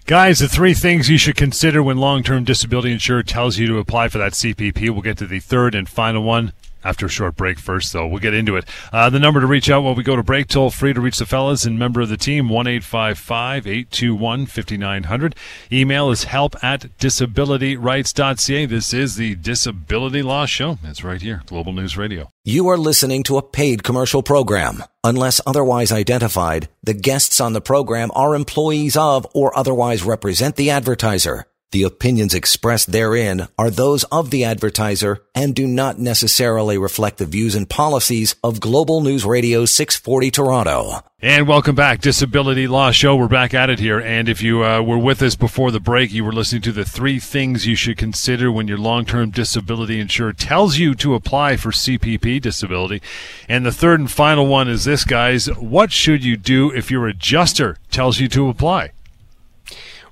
Guys, 0.06 0.40
the 0.40 0.50
three 0.50 0.74
things 0.74 1.10
you 1.10 1.18
should 1.18 1.38
consider 1.38 1.82
when 1.82 1.96
long 1.96 2.24
term 2.24 2.44
disability 2.44 2.92
insurer 2.92 3.24
tells 3.24 3.58
you 3.58 3.68
to 3.68 3.78
apply 3.78 4.10
for 4.10 4.18
that 4.18 4.34
CPP. 4.34 4.90
We'll 4.90 5.02
get 5.02 5.18
to 5.20 5.28
the 5.28 5.40
third 5.40 5.74
and 5.74 5.88
final 5.88 6.24
one 6.24 6.52
after 6.84 7.06
a 7.06 7.10
short 7.10 7.36
break 7.36 7.60
first, 7.60 7.94
though. 7.94 8.08
We'll 8.08 8.20
get 8.20 8.34
into 8.34 8.56
it. 8.56 8.66
Uh, 8.92 9.10
the 9.10 9.20
number 9.20 9.42
to 9.42 9.48
reach 9.48 9.70
out 9.70 9.84
while 9.84 9.96
we 9.96 10.04
go 10.04 10.16
to 10.16 10.24
break, 10.24 10.48
toll 10.48 10.70
free 10.70 10.94
to 10.94 11.02
reach 11.02 11.18
the 11.18 11.26
fellas 11.26 11.66
and 11.66 11.78
member 11.78 12.02
of 12.02 12.10
the 12.10 12.18
team, 12.18 12.50
1 12.50 12.68
821 12.68 14.46
5900. 14.46 15.36
Email 15.72 16.12
is 16.12 16.26
help 16.26 16.62
at 16.64 16.98
disabilityrights.ca. 16.98 18.66
This 18.66 18.94
is 18.94 19.16
the 19.16 19.36
Disability 19.36 20.22
Law 20.22 20.46
Show. 20.46 20.78
It's 20.84 21.04
right 21.04 21.22
here, 21.22 21.44
Global 21.46 21.74
News 21.74 21.98
Radio. 21.98 22.30
You 22.44 22.68
are 22.68 22.78
listening 22.78 23.24
to 23.24 23.38
a 23.38 23.42
paid 23.42 23.84
commercial 23.84 24.24
program. 24.24 24.84
Unless 25.04 25.42
otherwise 25.46 25.92
identified, 25.92 26.70
the 26.82 26.94
guests 26.94 27.40
on 27.42 27.54
the 27.54 27.62
program 27.62 28.12
are 28.16 28.36
employees 28.36 28.98
of 28.98 29.28
or 29.34 29.58
otherwise 29.58 30.04
represent 30.04 30.56
the 30.56 30.70
advertiser. 30.70 31.46
The 31.74 31.82
opinions 31.82 32.36
expressed 32.36 32.92
therein 32.92 33.48
are 33.58 33.72
those 33.72 34.04
of 34.12 34.30
the 34.30 34.44
advertiser 34.44 35.24
and 35.34 35.56
do 35.56 35.66
not 35.66 35.98
necessarily 35.98 36.78
reflect 36.78 37.18
the 37.18 37.26
views 37.26 37.56
and 37.56 37.68
policies 37.68 38.36
of 38.44 38.60
Global 38.60 39.02
News 39.02 39.26
Radio 39.26 39.66
640 39.66 40.30
Toronto. 40.30 41.00
And 41.20 41.48
welcome 41.48 41.74
back, 41.74 42.00
Disability 42.00 42.68
Law 42.68 42.92
Show. 42.92 43.16
We're 43.16 43.28
back 43.28 43.56
at 43.56 43.72
it 43.72 43.80
here. 43.80 44.00
And 44.00 44.30
if 44.30 44.40
you 44.40 44.64
uh, 44.64 44.84
were 44.84 45.00
with 45.00 45.24
us 45.24 45.34
before 45.34 45.72
the 45.72 45.80
break, 45.80 46.14
you 46.14 46.24
were 46.24 46.32
listening 46.32 46.62
to 46.62 46.72
the 46.72 46.86
three 46.86 47.18
things 47.18 47.66
you 47.66 47.76
should 47.76 47.98
consider 47.98 48.52
when 48.52 48.68
your 48.68 48.78
long-term 48.78 49.32
disability 49.32 50.00
insurer 50.00 50.32
tells 50.34 50.78
you 50.78 50.94
to 50.94 51.16
apply 51.16 51.58
for 51.58 51.72
CPP 51.72 52.40
disability. 52.40 53.02
And 53.50 53.66
the 53.66 53.72
third 53.72 54.00
and 54.00 54.12
final 54.12 54.46
one 54.46 54.68
is 54.68 54.86
this, 54.86 55.04
guys. 55.06 55.48
What 55.48 55.92
should 55.92 56.24
you 56.24 56.38
do 56.38 56.70
if 56.70 56.92
your 56.92 57.08
adjuster 57.08 57.78
tells 57.90 58.20
you 58.20 58.28
to 58.28 58.50
apply? 58.50 58.92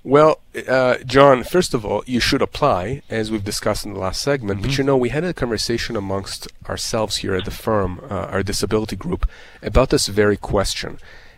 Well, 0.03 0.39
uh, 0.67 0.97
John, 1.05 1.43
first 1.43 1.75
of 1.75 1.85
all, 1.85 2.03
you 2.07 2.19
should 2.19 2.41
apply, 2.41 3.03
as 3.09 3.29
we've 3.29 3.43
discussed 3.43 3.85
in 3.85 3.93
the 3.93 3.99
last 3.99 4.21
segment. 4.21 4.61
Mm-hmm. 4.61 4.69
But 4.69 4.77
you 4.77 4.83
know, 4.83 4.97
we 4.97 5.09
had 5.09 5.23
a 5.23 5.33
conversation 5.33 5.95
amongst 5.95 6.47
ourselves 6.67 7.17
here 7.17 7.35
at 7.35 7.45
the 7.45 7.51
firm, 7.51 8.01
uh, 8.09 8.25
our 8.25 8.41
disability 8.41 8.95
group, 8.95 9.29
about 9.61 9.91
this 9.91 10.07
very 10.07 10.37
question. 10.37 10.97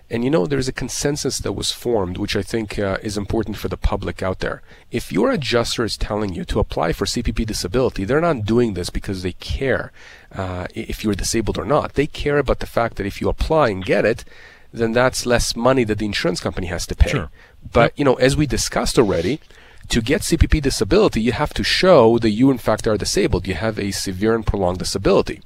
And 0.10 0.23
you 0.23 0.30
know, 0.30 0.45
there's 0.45 0.67
a 0.67 0.73
consensus 0.73 1.39
that 1.39 1.54
was 1.54 1.71
formed, 1.71 2.17
which 2.17 2.36
I 2.36 2.41
think 2.41 2.78
uh, 2.78 2.97
is 3.02 3.17
important 3.17 3.58
for 3.58 3.67
the 3.67 3.78
public 3.78 4.21
out 4.21 4.39
there. 4.39 4.62
If 4.91 5.12
your 5.12 5.32
adjuster 5.32 5.84
is 5.84 5.97
telling 5.97 6.34
you 6.34 6.45
to 6.45 6.60
apply 6.60 6.93
for 6.93 7.06
CPP 7.06 7.45
disability, 7.45 8.06
they're 8.06 8.21
not 8.21 8.45
doing 8.45 8.76
this 8.76 8.89
because 8.89 9.23
they 9.23 9.34
care 9.34 9.91
uh, 10.32 10.67
if 10.73 11.04
you're 11.04 11.15
disabled 11.15 11.58
or 11.58 11.65
not. 11.65 11.95
They 11.95 12.08
care 12.08 12.38
about 12.38 12.60
the 12.60 12.67
fact 12.67 12.97
that 12.97 13.08
if 13.08 13.21
you 13.21 13.28
apply 13.28 13.69
and 13.69 13.84
get 13.84 14.06
it, 14.06 14.23
then 14.74 14.92
that's 14.92 15.26
less 15.26 15.56
money 15.56 15.84
that 15.84 16.00
the 16.00 16.06
insurance 16.06 16.40
company 16.42 16.68
has 16.68 16.86
to 16.88 16.96
pay. 16.96 17.10
Sure. 17.10 17.30
But 17.72 17.98
you 17.98 18.04
know, 18.04 18.16
as 18.16 18.36
we 18.36 18.48
discussed 18.48 18.98
already, 18.98 19.40
to 19.90 20.02
get 20.02 20.22
CPP 20.22 20.62
disability, 20.62 21.22
you 21.22 21.32
have 21.32 21.54
to 21.54 21.64
show 21.64 22.18
that 22.20 22.32
you 22.32 22.50
in 22.52 22.58
fact 22.58 22.88
are 22.88 22.98
disabled. 22.98 23.48
You 23.48 23.54
have 23.56 23.78
a 23.78 23.92
severe 23.92 24.36
and 24.36 24.46
prolonged 24.46 24.80
disability. 24.80 25.42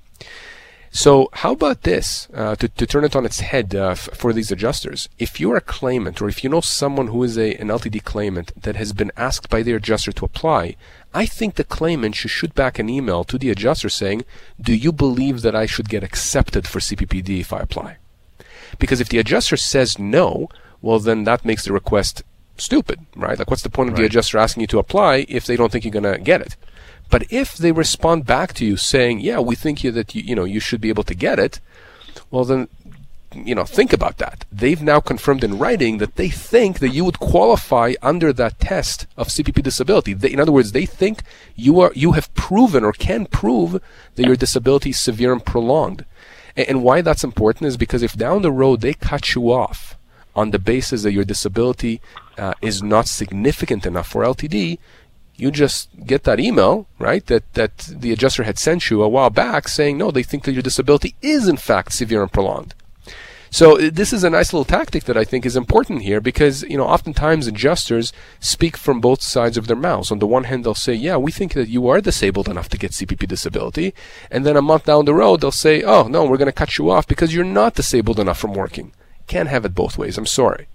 So 0.90 1.30
how 1.34 1.52
about 1.52 1.84
this, 1.84 2.28
uh, 2.34 2.56
to, 2.56 2.70
to 2.70 2.88
turn 2.88 3.04
it 3.04 3.16
on 3.16 3.26
its 3.26 3.42
head 3.42 3.76
uh, 3.76 3.90
f- 3.90 4.10
for 4.14 4.32
these 4.32 4.52
adjusters? 4.52 5.10
If 5.20 5.40
you're 5.40 5.58
a 5.58 5.62
claimant 5.62 6.22
or 6.22 6.30
if 6.30 6.44
you 6.44 6.50
know 6.50 6.62
someone 6.62 7.08
who 7.08 7.22
is 7.24 7.38
a, 7.38 7.56
an 7.56 7.68
LTD 7.68 8.04
claimant 8.04 8.52
that 8.60 8.78
has 8.78 8.94
been 8.94 9.12
asked 9.18 9.50
by 9.50 9.64
their 9.64 9.76
adjuster 9.76 10.12
to 10.14 10.26
apply, 10.26 10.76
I 11.14 11.26
think 11.26 11.56
the 11.56 11.64
claimant 11.64 12.16
should 12.16 12.32
shoot 12.32 12.56
back 12.56 12.80
an 12.80 12.90
email 12.90 13.24
to 13.26 13.38
the 13.38 13.50
adjuster 13.50 13.90
saying, 13.90 14.24
do 14.60 14.74
you 14.74 14.92
believe 14.92 15.42
that 15.42 15.56
I 15.56 15.66
should 15.66 15.90
get 15.90 16.04
accepted 16.04 16.68
for 16.68 16.80
CPPD 16.80 17.42
if 17.42 17.52
I 17.52 17.60
apply? 17.60 17.98
Because 18.80 19.02
if 19.02 19.10
the 19.10 19.20
adjuster 19.20 19.58
says 19.58 20.00
no, 20.00 20.50
well 20.82 21.00
then 21.00 21.24
that 21.24 21.46
makes 21.46 21.66
the 21.66 21.74
request 21.74 22.24
stupid, 22.58 23.00
right? 23.16 23.38
Like 23.38 23.50
what's 23.50 23.64
the 23.64 23.70
point 23.70 23.90
of 23.90 23.96
the 23.96 24.06
adjuster 24.06 24.38
asking 24.38 24.62
you 24.62 24.68
to 24.68 24.80
apply 24.80 25.26
if 25.30 25.46
they 25.46 25.56
don't 25.56 25.72
think 25.72 25.86
you're 25.86 25.92
going 25.92 26.12
to 26.12 26.20
get 26.20 26.42
it? 26.42 26.56
But 27.10 27.32
if 27.32 27.56
they 27.56 27.72
respond 27.72 28.26
back 28.26 28.54
to 28.56 28.66
you 28.66 28.76
saying, 28.78 29.22
"Yeah, 29.22 29.40
we 29.40 29.56
think 29.56 29.84
you 29.84 29.92
that 29.92 30.14
you 30.14 30.22
you 30.24 30.36
know 30.36 30.44
you 30.44 30.60
should 30.60 30.82
be 30.82 30.90
able 30.90 31.04
to 31.04 31.16
get 31.16 31.40
it," 31.40 31.60
well 32.32 32.44
then, 32.44 32.68
you 33.34 33.56
know, 33.56 33.64
think 33.64 33.94
about 33.94 34.18
that. 34.18 34.46
They've 34.52 34.82
now 34.82 35.00
confirmed 35.00 35.44
in 35.44 35.58
writing 35.58 36.00
that 36.00 36.16
they 36.16 36.30
think 36.30 36.80
that 36.80 36.90
you 36.90 37.06
would 37.06 37.20
qualify 37.20 37.94
under 38.02 38.34
that 38.34 38.60
test 38.60 39.06
of 39.16 39.30
CPP 39.30 39.64
disability. 39.64 40.14
They, 40.14 40.34
in 40.34 40.40
other 40.40 40.52
words, 40.52 40.74
they 40.74 40.86
think 40.86 41.22
you 41.56 41.80
are 41.80 41.92
you 41.96 42.12
have 42.14 42.34
proven 42.34 42.84
or 42.84 42.92
can 42.92 43.26
prove 43.26 43.82
that 44.16 44.26
your 44.26 44.36
disability 44.36 44.90
is 44.90 45.00
severe 45.00 45.32
and 45.32 45.46
prolonged. 45.46 46.04
And, 46.58 46.84
why 46.84 47.02
that's 47.02 47.24
important 47.24 47.68
is 47.68 47.78
because 47.78 48.02
if 48.02 48.16
down 48.16 48.42
the 48.42 48.52
road 48.52 48.82
they 48.82 48.94
cut 48.94 49.36
you 49.36 49.52
off 49.52 49.96
on 50.36 50.50
the 50.50 50.60
basis 50.60 51.04
that 51.04 51.12
your 51.12 51.24
disability 51.24 52.02
uh, 52.38 52.56
is 52.62 52.82
not 52.82 53.08
significant 53.08 53.86
enough 53.86 54.08
for 54.08 54.24
LTD, 54.24 54.80
you 55.36 55.52
just 55.52 55.90
get 56.06 56.24
that 56.24 56.40
email, 56.40 56.88
right, 56.98 57.24
that, 57.28 57.54
that 57.54 57.78
the 57.92 58.12
adjuster 58.12 58.44
had 58.44 58.58
sent 58.58 58.90
you 58.90 59.04
a 59.04 59.08
while 59.08 59.30
back 59.30 59.68
saying, 59.68 59.98
no, 59.98 60.10
they 60.10 60.24
think 60.24 60.44
that 60.44 60.54
your 60.54 60.64
disability 60.64 61.16
is 61.22 61.48
in 61.48 61.58
fact 61.58 61.94
severe 61.94 62.24
and 62.24 62.32
prolonged. 62.32 62.74
So 63.50 63.78
uh, 63.80 63.90
this 63.92 64.14
is 64.14 64.24
a 64.24 64.30
nice 64.30 64.54
little 64.54 64.66
tactic 64.66 65.06
that 65.06 65.18
I 65.18 65.24
think 65.24 65.46
is 65.46 65.56
important 65.56 66.02
here 66.02 66.22
because, 66.22 66.64
you 66.64 66.78
know, 66.78 66.86
oftentimes 66.86 67.48
adjusters 67.48 68.14
speak 68.40 68.78
from 68.78 69.02
both 69.02 69.22
sides 69.22 69.58
of 69.58 69.68
their 69.68 69.76
mouths. 69.76 70.12
On 70.12 70.20
the 70.20 70.28
one 70.28 70.46
hand, 70.46 70.64
they'll 70.64 70.76
say, 70.76 70.94
yeah, 70.94 71.18
we 71.18 71.32
think 71.32 71.54
that 71.54 71.70
you 71.70 71.88
are 71.88 72.02
disabled 72.02 72.50
enough 72.50 72.70
to 72.70 72.78
get 72.78 72.92
CPP 72.92 73.28
disability. 73.28 73.94
And 74.30 74.46
then 74.46 74.58
a 74.58 74.62
month 74.62 74.86
down 74.86 75.06
the 75.06 75.14
road, 75.14 75.42
they'll 75.42 75.52
say, 75.52 75.84
oh, 75.84 76.08
no, 76.08 76.26
we're 76.26 76.38
going 76.38 76.48
to 76.48 76.52
cut 76.52 76.78
you 76.78 76.90
off 76.90 77.08
because 77.08 77.34
you're 77.34 77.44
not 77.44 77.76
disabled 77.76 78.20
enough 78.20 78.40
from 78.40 78.54
working. 78.54 78.94
Can't 79.28 79.50
have 79.50 79.66
it 79.66 79.76
both 79.76 79.98
ways. 79.98 80.18
I'm 80.18 80.26
sorry. 80.26 80.68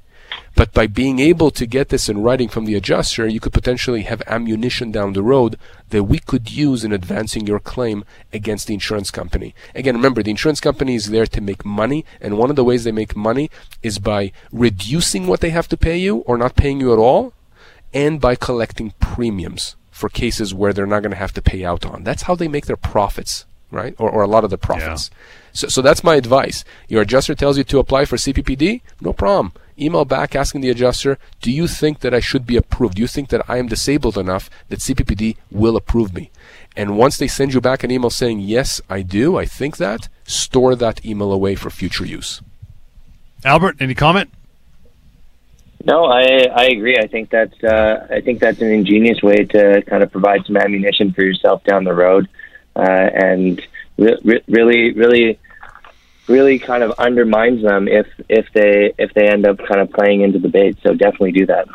But 0.54 0.72
by 0.74 0.86
being 0.86 1.18
able 1.18 1.50
to 1.50 1.66
get 1.66 1.88
this 1.88 2.08
in 2.08 2.22
writing 2.22 2.48
from 2.48 2.66
the 2.66 2.74
adjuster, 2.74 3.26
you 3.26 3.40
could 3.40 3.52
potentially 3.52 4.02
have 4.02 4.22
ammunition 4.26 4.92
down 4.92 5.12
the 5.12 5.22
road 5.22 5.58
that 5.88 6.04
we 6.04 6.18
could 6.18 6.50
use 6.50 6.84
in 6.84 6.92
advancing 6.92 7.46
your 7.46 7.60
claim 7.60 8.04
against 8.32 8.66
the 8.66 8.74
insurance 8.74 9.10
company. 9.10 9.54
Again, 9.74 9.96
remember, 9.96 10.22
the 10.22 10.30
insurance 10.30 10.60
company 10.60 10.94
is 10.94 11.10
there 11.10 11.26
to 11.26 11.40
make 11.40 11.64
money, 11.64 12.04
and 12.20 12.36
one 12.36 12.50
of 12.50 12.56
the 12.56 12.64
ways 12.64 12.84
they 12.84 12.92
make 12.92 13.16
money 13.16 13.50
is 13.82 13.98
by 13.98 14.32
reducing 14.52 15.26
what 15.26 15.40
they 15.40 15.50
have 15.50 15.68
to 15.68 15.76
pay 15.76 15.96
you 15.96 16.18
or 16.18 16.36
not 16.36 16.56
paying 16.56 16.80
you 16.80 16.92
at 16.92 16.98
all, 16.98 17.32
and 17.94 18.20
by 18.20 18.34
collecting 18.34 18.92
premiums 19.00 19.76
for 19.90 20.08
cases 20.08 20.54
where 20.54 20.72
they're 20.72 20.86
not 20.86 21.00
going 21.00 21.10
to 21.12 21.16
have 21.16 21.32
to 21.34 21.42
pay 21.42 21.64
out 21.64 21.86
on. 21.86 22.02
That's 22.02 22.22
how 22.22 22.34
they 22.34 22.48
make 22.48 22.66
their 22.66 22.76
profits, 22.76 23.46
right? 23.70 23.94
Or, 23.98 24.10
or 24.10 24.22
a 24.22 24.26
lot 24.26 24.44
of 24.44 24.50
the 24.50 24.58
profits. 24.58 25.10
So, 25.52 25.68
so 25.68 25.82
that's 25.82 26.02
my 26.02 26.16
advice. 26.16 26.64
Your 26.88 27.02
adjuster 27.02 27.34
tells 27.34 27.58
you 27.58 27.64
to 27.64 27.78
apply 27.78 28.06
for 28.06 28.16
CPPD, 28.16 28.80
no 29.00 29.12
problem. 29.12 29.52
Email 29.78 30.04
back 30.04 30.36
asking 30.36 30.60
the 30.60 30.70
adjuster, 30.70 31.18
do 31.40 31.50
you 31.50 31.66
think 31.66 32.00
that 32.00 32.12
I 32.14 32.20
should 32.20 32.46
be 32.46 32.56
approved? 32.56 32.96
Do 32.96 33.02
you 33.02 33.08
think 33.08 33.30
that 33.30 33.48
I 33.48 33.58
am 33.58 33.68
disabled 33.68 34.18
enough 34.18 34.50
that 34.68 34.80
CPPD 34.80 35.36
will 35.50 35.76
approve 35.76 36.14
me? 36.14 36.30
And 36.76 36.96
once 36.96 37.16
they 37.16 37.28
send 37.28 37.54
you 37.54 37.60
back 37.60 37.82
an 37.82 37.90
email 37.90 38.10
saying, 38.10 38.40
yes, 38.40 38.80
I 38.88 39.02
do, 39.02 39.36
I 39.36 39.44
think 39.46 39.76
that, 39.78 40.08
store 40.24 40.74
that 40.76 41.04
email 41.04 41.32
away 41.32 41.54
for 41.54 41.70
future 41.70 42.06
use. 42.06 42.40
Albert, 43.44 43.76
any 43.80 43.94
comment? 43.94 44.30
No, 45.84 46.04
I 46.04 46.46
I 46.54 46.66
agree. 46.66 46.96
I 46.96 47.08
think 47.08 47.30
that's 47.30 47.62
uh, 47.64 48.06
I 48.08 48.20
think 48.20 48.38
that's 48.38 48.60
an 48.60 48.68
ingenious 48.68 49.20
way 49.20 49.44
to 49.46 49.82
kind 49.82 50.02
of 50.02 50.12
provide 50.12 50.44
some 50.46 50.56
ammunition 50.56 51.12
for 51.12 51.22
yourself 51.22 51.64
down 51.64 51.82
the 51.82 51.92
road, 51.92 52.28
uh, 52.76 52.82
and 52.82 53.60
re- 53.98 54.20
re- 54.22 54.44
really 54.46 54.92
really 54.92 55.40
really 56.28 56.58
kind 56.58 56.82
of 56.82 56.92
undermines 56.98 57.62
them 57.62 57.88
if 57.88 58.06
if 58.28 58.46
they 58.52 58.92
if 58.98 59.12
they 59.14 59.28
end 59.28 59.46
up 59.46 59.58
kind 59.58 59.80
of 59.80 59.90
playing 59.90 60.22
into 60.22 60.38
the 60.38 60.48
bait. 60.48 60.78
So 60.82 60.94
definitely 60.94 61.32
do 61.32 61.46
that. 61.46 61.66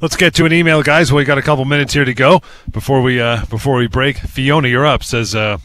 Let's 0.00 0.16
get 0.16 0.34
to 0.34 0.44
an 0.44 0.52
email, 0.52 0.82
guys. 0.82 1.10
We 1.10 1.24
got 1.24 1.38
a 1.38 1.42
couple 1.42 1.64
minutes 1.64 1.94
here 1.94 2.04
to 2.04 2.12
go 2.12 2.42
before 2.70 3.00
we 3.00 3.20
uh, 3.20 3.46
before 3.46 3.76
we 3.76 3.86
break. 3.86 4.18
Fiona, 4.18 4.68
you're 4.68 4.86
up. 4.86 5.02
Says, 5.02 5.34
uh, 5.34 5.58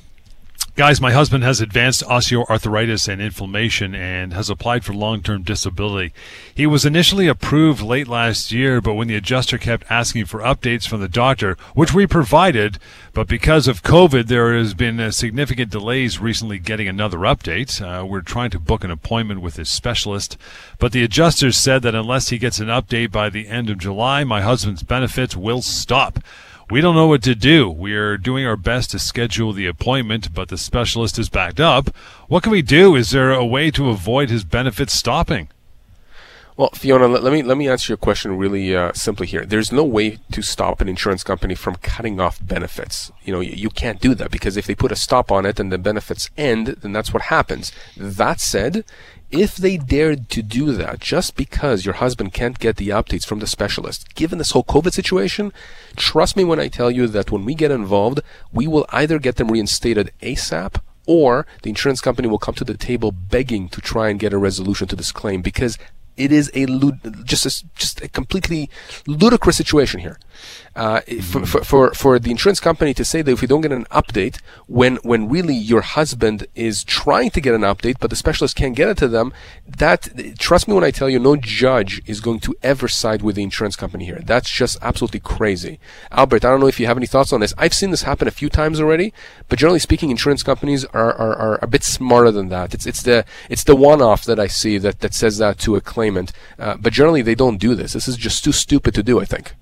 guys, 0.75 1.01
my 1.01 1.11
husband 1.11 1.43
has 1.43 1.59
advanced 1.59 2.03
osteoarthritis 2.05 3.07
and 3.07 3.21
inflammation 3.21 3.93
and 3.93 4.33
has 4.33 4.49
applied 4.49 4.83
for 4.85 4.93
long-term 4.93 5.43
disability. 5.43 6.13
He 6.53 6.65
was 6.65 6.85
initially 6.85 7.27
approved 7.27 7.81
late 7.81 8.07
last 8.07 8.51
year, 8.51 8.79
but 8.79 8.93
when 8.93 9.07
the 9.07 9.15
adjuster 9.15 9.57
kept 9.57 9.89
asking 9.89 10.25
for 10.25 10.39
updates 10.39 10.87
from 10.87 11.01
the 11.01 11.09
doctor, 11.09 11.57
which 11.73 11.93
we 11.93 12.07
provided, 12.07 12.79
but 13.13 13.27
because 13.27 13.67
of 13.67 13.83
COVID, 13.83 14.27
there 14.27 14.57
has 14.57 14.73
been 14.73 15.11
significant 15.11 15.71
delays 15.71 16.19
recently 16.19 16.59
getting 16.59 16.87
another 16.87 17.19
update. 17.19 17.81
Uh, 17.81 18.05
we're 18.05 18.21
trying 18.21 18.51
to 18.51 18.59
book 18.59 18.83
an 18.83 18.91
appointment 18.91 19.41
with 19.41 19.57
his 19.57 19.69
specialist, 19.69 20.37
but 20.79 20.93
the 20.93 21.03
adjuster 21.03 21.51
said 21.51 21.81
that 21.81 21.95
unless 21.95 22.29
he 22.29 22.37
gets 22.37 22.59
an 22.59 22.67
update 22.67 23.11
by 23.11 23.29
the 23.29 23.47
end 23.47 23.69
of 23.69 23.77
July, 23.77 24.23
my 24.23 24.41
husband's 24.41 24.83
benefits 24.83 25.35
will 25.35 25.61
stop. 25.61 26.19
We 26.71 26.79
don't 26.79 26.95
know 26.95 27.07
what 27.07 27.21
to 27.23 27.35
do. 27.35 27.69
We 27.69 27.95
are 27.95 28.15
doing 28.15 28.45
our 28.45 28.55
best 28.55 28.91
to 28.91 28.99
schedule 28.99 29.51
the 29.51 29.67
appointment, 29.67 30.33
but 30.33 30.47
the 30.47 30.57
specialist 30.57 31.19
is 31.19 31.27
backed 31.27 31.59
up. 31.59 31.89
What 32.29 32.43
can 32.43 32.53
we 32.53 32.61
do? 32.61 32.95
Is 32.95 33.09
there 33.09 33.29
a 33.29 33.45
way 33.45 33.71
to 33.71 33.89
avoid 33.89 34.29
his 34.29 34.45
benefits 34.45 34.93
stopping? 34.93 35.49
Well, 36.55 36.69
Fiona, 36.69 37.09
let, 37.09 37.33
me 37.33 37.43
let 37.43 37.57
me 37.57 37.67
answer 37.67 37.91
your 37.91 37.97
question 37.97 38.37
really 38.37 38.73
uh, 38.73 38.93
simply 38.93 39.27
here. 39.27 39.45
There's 39.45 39.73
no 39.73 39.83
way 39.83 40.19
to 40.31 40.41
stop 40.41 40.79
an 40.79 40.87
insurance 40.87 41.25
company 41.25 41.55
from 41.55 41.75
cutting 41.75 42.21
off 42.21 42.39
benefits. 42.41 43.11
You 43.25 43.33
know, 43.33 43.41
you, 43.41 43.51
you 43.51 43.69
can't 43.69 43.99
do 43.99 44.15
that 44.15 44.31
because 44.31 44.55
if 44.55 44.65
they 44.65 44.75
put 44.75 44.93
a 44.93 44.95
stop 44.95 45.29
on 45.29 45.45
it 45.45 45.59
and 45.59 45.73
the 45.73 45.77
benefits 45.77 46.29
end, 46.37 46.67
then 46.67 46.93
that's 46.93 47.11
what 47.13 47.23
happens. 47.23 47.73
That 47.97 48.39
said, 48.39 48.85
if 49.31 49.55
they 49.55 49.77
dared 49.77 50.29
to 50.29 50.41
do 50.41 50.73
that 50.73 50.99
just 50.99 51.35
because 51.35 51.85
your 51.85 51.95
husband 51.95 52.33
can't 52.33 52.59
get 52.59 52.75
the 52.75 52.89
updates 52.89 53.25
from 53.25 53.39
the 53.39 53.47
specialist, 53.47 54.13
given 54.15 54.37
this 54.37 54.51
whole 54.51 54.63
COVID 54.63 54.93
situation, 54.93 55.53
trust 55.95 56.35
me 56.35 56.43
when 56.43 56.59
I 56.59 56.67
tell 56.67 56.91
you 56.91 57.07
that 57.07 57.31
when 57.31 57.45
we 57.45 57.55
get 57.55 57.71
involved, 57.71 58.21
we 58.51 58.67
will 58.67 58.85
either 58.89 59.19
get 59.19 59.37
them 59.37 59.49
reinstated 59.49 60.11
ASAP 60.21 60.81
or 61.07 61.47
the 61.63 61.69
insurance 61.69 62.01
company 62.01 62.27
will 62.27 62.37
come 62.37 62.55
to 62.55 62.63
the 62.63 62.77
table 62.77 63.11
begging 63.11 63.69
to 63.69 63.81
try 63.81 64.09
and 64.09 64.19
get 64.19 64.33
a 64.33 64.37
resolution 64.37 64.87
to 64.87 64.95
this 64.95 65.11
claim 65.11 65.41
because 65.41 65.77
it 66.17 66.31
is 66.31 66.51
a 66.53 66.65
lud- 66.65 67.25
just 67.25 67.45
a, 67.45 67.65
just 67.75 68.01
a 68.01 68.09
completely 68.09 68.69
ludicrous 69.07 69.57
situation 69.57 70.01
here. 70.01 70.19
Uh, 70.73 71.01
for, 71.21 71.45
for, 71.45 71.63
for 71.63 71.93
for 71.93 72.17
the 72.17 72.31
insurance 72.31 72.61
company 72.61 72.93
to 72.93 73.03
say 73.03 73.21
that 73.21 73.31
if 73.31 73.41
we 73.41 73.47
don't 73.47 73.59
get 73.59 73.73
an 73.73 73.85
update, 73.91 74.39
when 74.67 74.95
when 74.97 75.27
really 75.27 75.53
your 75.53 75.81
husband 75.81 76.47
is 76.55 76.85
trying 76.85 77.29
to 77.29 77.41
get 77.41 77.53
an 77.53 77.61
update, 77.61 77.97
but 77.99 78.09
the 78.09 78.15
specialist 78.15 78.55
can't 78.55 78.73
get 78.73 78.87
it 78.87 78.97
to 78.97 79.09
them, 79.09 79.33
that 79.67 80.07
trust 80.39 80.69
me 80.69 80.73
when 80.73 80.83
I 80.83 80.91
tell 80.91 81.09
you, 81.09 81.19
no 81.19 81.35
judge 81.35 82.01
is 82.05 82.21
going 82.21 82.39
to 82.41 82.55
ever 82.63 82.87
side 82.87 83.21
with 83.21 83.35
the 83.35 83.43
insurance 83.43 83.75
company 83.75 84.05
here. 84.05 84.21
That's 84.25 84.49
just 84.49 84.77
absolutely 84.81 85.19
crazy. 85.19 85.77
Albert, 86.09 86.45
I 86.45 86.49
don't 86.51 86.61
know 86.61 86.67
if 86.67 86.79
you 86.79 86.85
have 86.85 86.97
any 86.97 87.05
thoughts 87.05 87.33
on 87.33 87.41
this. 87.41 87.53
I've 87.57 87.73
seen 87.73 87.91
this 87.91 88.03
happen 88.03 88.27
a 88.29 88.31
few 88.31 88.47
times 88.49 88.79
already, 88.79 89.13
but 89.49 89.59
generally 89.59 89.79
speaking, 89.79 90.09
insurance 90.09 90.41
companies 90.41 90.85
are, 90.85 91.13
are, 91.13 91.35
are 91.35 91.59
a 91.61 91.67
bit 91.67 91.83
smarter 91.83 92.31
than 92.31 92.47
that. 92.47 92.73
It's 92.73 92.85
it's 92.85 93.03
the 93.03 93.25
it's 93.49 93.65
the 93.65 93.75
one-off 93.75 94.23
that 94.23 94.39
I 94.39 94.47
see 94.47 94.77
that 94.77 95.01
that 95.01 95.13
says 95.13 95.37
that 95.39 95.59
to 95.59 95.75
a 95.75 95.81
claimant, 95.81 96.31
uh, 96.57 96.77
but 96.79 96.93
generally 96.93 97.21
they 97.21 97.35
don't 97.35 97.57
do 97.57 97.75
this. 97.75 97.91
This 97.91 98.07
is 98.07 98.15
just 98.15 98.41
too 98.43 98.53
stupid 98.53 98.93
to 98.93 99.03
do. 99.03 99.19
I 99.19 99.25
think. 99.25 99.55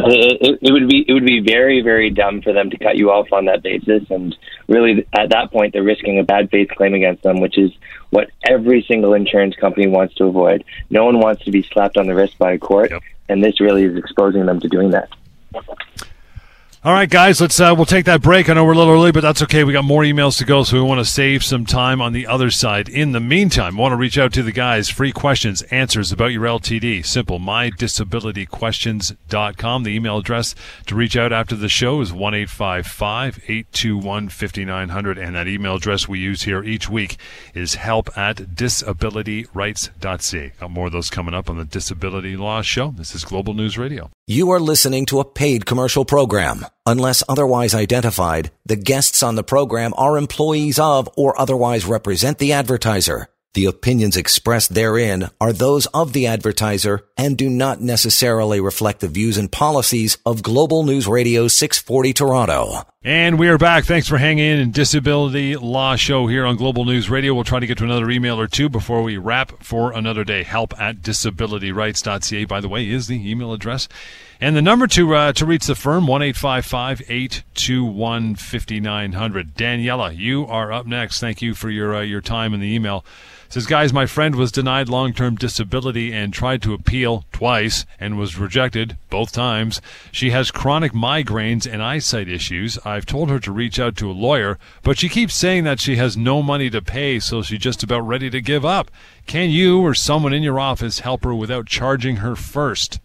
It, 0.00 0.38
it, 0.40 0.58
it 0.62 0.72
would 0.72 0.88
be 0.88 1.04
it 1.08 1.12
would 1.12 1.26
be 1.26 1.40
very 1.40 1.80
very 1.80 2.08
dumb 2.10 2.40
for 2.40 2.52
them 2.52 2.70
to 2.70 2.78
cut 2.78 2.96
you 2.96 3.10
off 3.10 3.32
on 3.32 3.46
that 3.46 3.62
basis, 3.62 4.08
and 4.10 4.36
really 4.68 5.06
at 5.12 5.30
that 5.30 5.50
point 5.50 5.72
they're 5.72 5.82
risking 5.82 6.18
a 6.20 6.22
bad 6.22 6.50
faith 6.50 6.68
claim 6.76 6.94
against 6.94 7.24
them, 7.24 7.40
which 7.40 7.58
is 7.58 7.72
what 8.10 8.30
every 8.44 8.82
single 8.82 9.14
insurance 9.14 9.56
company 9.56 9.88
wants 9.88 10.14
to 10.14 10.24
avoid. 10.24 10.64
No 10.90 11.04
one 11.04 11.18
wants 11.18 11.44
to 11.44 11.50
be 11.50 11.62
slapped 11.62 11.96
on 11.96 12.06
the 12.06 12.14
wrist 12.14 12.38
by 12.38 12.52
a 12.52 12.58
court, 12.58 12.90
Yep. 12.92 13.02
and 13.28 13.42
this 13.42 13.60
really 13.60 13.84
is 13.84 13.96
exposing 13.96 14.46
them 14.46 14.60
to 14.60 14.68
doing 14.68 14.90
that. 14.90 15.10
All 16.84 16.92
right, 16.92 17.10
guys, 17.10 17.40
let's 17.40 17.58
uh, 17.58 17.74
we'll 17.76 17.86
take 17.86 18.04
that 18.04 18.22
break. 18.22 18.48
I 18.48 18.54
know 18.54 18.64
we're 18.64 18.70
a 18.70 18.76
little 18.76 18.94
early, 18.94 19.10
but 19.10 19.22
that's 19.22 19.42
okay. 19.42 19.64
We 19.64 19.72
got 19.72 19.84
more 19.84 20.04
emails 20.04 20.38
to 20.38 20.44
go, 20.44 20.62
so 20.62 20.76
we 20.76 20.82
want 20.82 21.00
to 21.00 21.04
save 21.04 21.42
some 21.42 21.66
time 21.66 22.00
on 22.00 22.12
the 22.12 22.28
other 22.28 22.52
side. 22.52 22.88
In 22.88 23.10
the 23.10 23.18
meantime, 23.18 23.76
I 23.76 23.82
want 23.82 23.90
to 23.90 23.96
reach 23.96 24.16
out 24.16 24.32
to 24.34 24.44
the 24.44 24.52
guys. 24.52 24.88
Free 24.88 25.10
questions, 25.10 25.62
answers 25.72 26.12
about 26.12 26.30
your 26.30 26.44
LTD. 26.44 27.04
Simple. 27.04 27.40
MyDisabilityQuestions.com. 27.40 29.82
The 29.82 29.90
email 29.90 30.18
address 30.18 30.54
to 30.86 30.94
reach 30.94 31.16
out 31.16 31.32
after 31.32 31.56
the 31.56 31.68
show 31.68 32.00
is 32.00 32.12
one 32.12 32.32
eight 32.32 32.48
five 32.48 32.86
five 32.86 33.42
eight 33.48 33.66
two 33.72 33.98
one 33.98 34.28
fifty 34.28 34.64
nine 34.64 34.90
hundred, 34.90 35.18
and 35.18 35.34
that 35.34 35.48
email 35.48 35.74
address 35.74 36.06
we 36.06 36.20
use 36.20 36.42
here 36.42 36.62
each 36.62 36.88
week 36.88 37.16
is 37.54 37.74
help 37.74 38.16
at 38.16 38.36
disabilityrights.ca. 38.36 40.52
Got 40.60 40.70
more 40.70 40.86
of 40.86 40.92
those 40.92 41.10
coming 41.10 41.34
up 41.34 41.50
on 41.50 41.58
the 41.58 41.64
Disability 41.64 42.36
Law 42.36 42.62
Show. 42.62 42.94
This 42.96 43.16
is 43.16 43.24
Global 43.24 43.52
News 43.52 43.76
Radio. 43.76 44.12
You 44.28 44.50
are 44.50 44.60
listening 44.60 45.06
to 45.06 45.18
a 45.18 45.24
paid 45.24 45.66
commercial 45.66 46.04
program. 46.04 46.67
Unless 46.86 47.22
otherwise 47.28 47.74
identified, 47.74 48.50
the 48.64 48.76
guests 48.76 49.22
on 49.22 49.34
the 49.34 49.42
program 49.42 49.92
are 49.96 50.16
employees 50.16 50.78
of 50.78 51.08
or 51.16 51.38
otherwise 51.40 51.84
represent 51.84 52.38
the 52.38 52.52
advertiser. 52.52 53.28
The 53.54 53.64
opinions 53.64 54.16
expressed 54.16 54.74
therein 54.74 55.30
are 55.40 55.52
those 55.52 55.86
of 55.86 56.12
the 56.12 56.26
advertiser 56.26 57.00
and 57.16 57.36
do 57.36 57.48
not 57.48 57.80
necessarily 57.80 58.60
reflect 58.60 59.00
the 59.00 59.08
views 59.08 59.38
and 59.38 59.50
policies 59.50 60.18
of 60.24 60.42
Global 60.42 60.84
News 60.84 61.08
Radio 61.08 61.48
640 61.48 62.12
Toronto. 62.12 62.82
And 63.02 63.38
we 63.38 63.48
are 63.48 63.58
back. 63.58 63.84
Thanks 63.84 64.06
for 64.06 64.18
hanging 64.18 64.60
in 64.60 64.70
Disability 64.70 65.56
Law 65.56 65.96
Show 65.96 66.26
here 66.26 66.44
on 66.44 66.56
Global 66.56 66.84
News 66.84 67.08
Radio. 67.08 67.32
We'll 67.32 67.44
try 67.44 67.58
to 67.58 67.66
get 67.66 67.78
to 67.78 67.84
another 67.84 68.10
email 68.10 68.38
or 68.38 68.46
two 68.46 68.68
before 68.68 69.02
we 69.02 69.16
wrap 69.16 69.64
for 69.64 69.92
another 69.92 70.24
day. 70.24 70.42
Help 70.42 70.78
at 70.78 71.00
disabilityrights.ca, 71.00 72.44
by 72.44 72.60
the 72.60 72.68
way, 72.68 72.88
is 72.88 73.06
the 73.06 73.30
email 73.30 73.52
address. 73.52 73.88
And 74.40 74.54
the 74.54 74.62
number 74.62 74.86
to 74.86 75.16
uh, 75.16 75.32
to 75.32 75.44
reach 75.44 75.66
the 75.66 75.74
firm, 75.74 76.06
1 76.06 76.22
821 76.22 78.36
5900. 78.36 79.54
Daniela, 79.54 80.16
you 80.16 80.46
are 80.46 80.72
up 80.72 80.86
next. 80.86 81.18
Thank 81.18 81.42
you 81.42 81.56
for 81.56 81.70
your, 81.70 81.96
uh, 81.96 82.02
your 82.02 82.20
time 82.20 82.54
in 82.54 82.60
the 82.60 82.72
email. 82.72 83.04
Says, 83.48 83.66
guys, 83.66 83.92
my 83.92 84.06
friend 84.06 84.36
was 84.36 84.52
denied 84.52 84.88
long 84.88 85.12
term 85.12 85.34
disability 85.34 86.12
and 86.12 86.32
tried 86.32 86.62
to 86.62 86.72
appeal 86.72 87.24
twice 87.32 87.84
and 87.98 88.16
was 88.16 88.38
rejected 88.38 88.96
both 89.10 89.32
times. 89.32 89.80
She 90.12 90.30
has 90.30 90.52
chronic 90.52 90.92
migraines 90.92 91.66
and 91.66 91.82
eyesight 91.82 92.28
issues. 92.28 92.78
I've 92.84 93.06
told 93.06 93.30
her 93.30 93.40
to 93.40 93.50
reach 93.50 93.80
out 93.80 93.96
to 93.96 94.08
a 94.08 94.12
lawyer, 94.12 94.56
but 94.84 94.98
she 94.98 95.08
keeps 95.08 95.34
saying 95.34 95.64
that 95.64 95.80
she 95.80 95.96
has 95.96 96.16
no 96.16 96.44
money 96.44 96.70
to 96.70 96.80
pay, 96.80 97.18
so 97.18 97.42
she's 97.42 97.58
just 97.58 97.82
about 97.82 98.06
ready 98.06 98.30
to 98.30 98.40
give 98.40 98.64
up. 98.64 98.92
Can 99.26 99.50
you 99.50 99.80
or 99.80 99.94
someone 99.94 100.32
in 100.32 100.44
your 100.44 100.60
office 100.60 101.00
help 101.00 101.24
her 101.24 101.34
without 101.34 101.66
charging 101.66 102.16
her 102.16 102.36
first? 102.36 103.00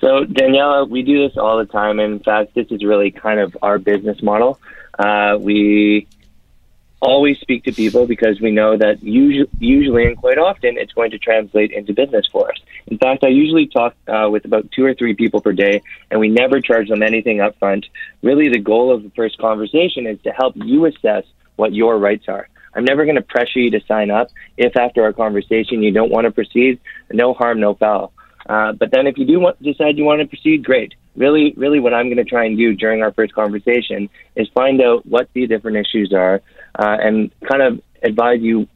So, 0.00 0.24
Daniela, 0.24 0.88
we 0.88 1.02
do 1.02 1.28
this 1.28 1.36
all 1.36 1.58
the 1.58 1.66
time. 1.66 2.00
In 2.00 2.20
fact, 2.20 2.54
this 2.54 2.66
is 2.70 2.82
really 2.82 3.10
kind 3.10 3.38
of 3.38 3.56
our 3.60 3.78
business 3.78 4.22
model. 4.22 4.58
Uh, 4.98 5.36
we 5.38 6.08
always 7.00 7.38
speak 7.38 7.64
to 7.64 7.72
people 7.72 8.06
because 8.06 8.40
we 8.40 8.50
know 8.50 8.76
that 8.76 9.02
usually, 9.02 9.48
usually 9.58 10.06
and 10.06 10.16
quite 10.16 10.38
often 10.38 10.76
it's 10.76 10.92
going 10.92 11.10
to 11.10 11.18
translate 11.18 11.70
into 11.72 11.92
business 11.92 12.26
for 12.30 12.50
us. 12.50 12.58
In 12.86 12.98
fact, 12.98 13.24
I 13.24 13.28
usually 13.28 13.66
talk 13.66 13.94
uh, 14.08 14.28
with 14.30 14.44
about 14.44 14.70
two 14.72 14.84
or 14.84 14.94
three 14.94 15.14
people 15.14 15.40
per 15.40 15.52
day, 15.52 15.82
and 16.10 16.20
we 16.20 16.28
never 16.28 16.60
charge 16.60 16.88
them 16.88 17.02
anything 17.02 17.40
up 17.40 17.58
front. 17.58 17.86
Really, 18.22 18.48
the 18.48 18.58
goal 18.58 18.92
of 18.94 19.02
the 19.02 19.10
first 19.10 19.38
conversation 19.38 20.06
is 20.06 20.20
to 20.22 20.30
help 20.30 20.54
you 20.56 20.86
assess 20.86 21.24
what 21.56 21.74
your 21.74 21.98
rights 21.98 22.26
are. 22.28 22.48
I'm 22.74 22.84
never 22.84 23.04
going 23.04 23.16
to 23.16 23.22
pressure 23.22 23.58
you 23.58 23.70
to 23.72 23.80
sign 23.86 24.10
up. 24.10 24.28
If 24.56 24.76
after 24.76 25.02
our 25.02 25.12
conversation 25.12 25.82
you 25.82 25.90
don't 25.90 26.10
want 26.10 26.24
to 26.26 26.30
proceed, 26.30 26.80
no 27.12 27.34
harm, 27.34 27.60
no 27.60 27.74
foul. 27.74 28.12
Uh, 28.48 28.72
but 28.72 28.90
then 28.90 29.06
if 29.06 29.18
you 29.18 29.26
do 29.26 29.40
want, 29.40 29.62
decide 29.62 29.98
you 29.98 30.04
want 30.04 30.20
to 30.20 30.26
proceed, 30.26 30.64
great. 30.64 30.94
Really, 31.16 31.52
really 31.56 31.80
what 31.80 31.92
I'm 31.92 32.06
going 32.06 32.16
to 32.16 32.24
try 32.24 32.44
and 32.46 32.56
do 32.56 32.74
during 32.74 33.02
our 33.02 33.12
first 33.12 33.34
conversation 33.34 34.08
is 34.36 34.48
find 34.54 34.80
out 34.80 35.04
what 35.06 35.28
the 35.34 35.46
different 35.46 35.76
issues 35.76 36.12
are 36.12 36.40
uh, 36.78 36.96
and 37.00 37.30
kind 37.48 37.62
of 37.62 37.80
advise 38.02 38.40
you 38.40 38.68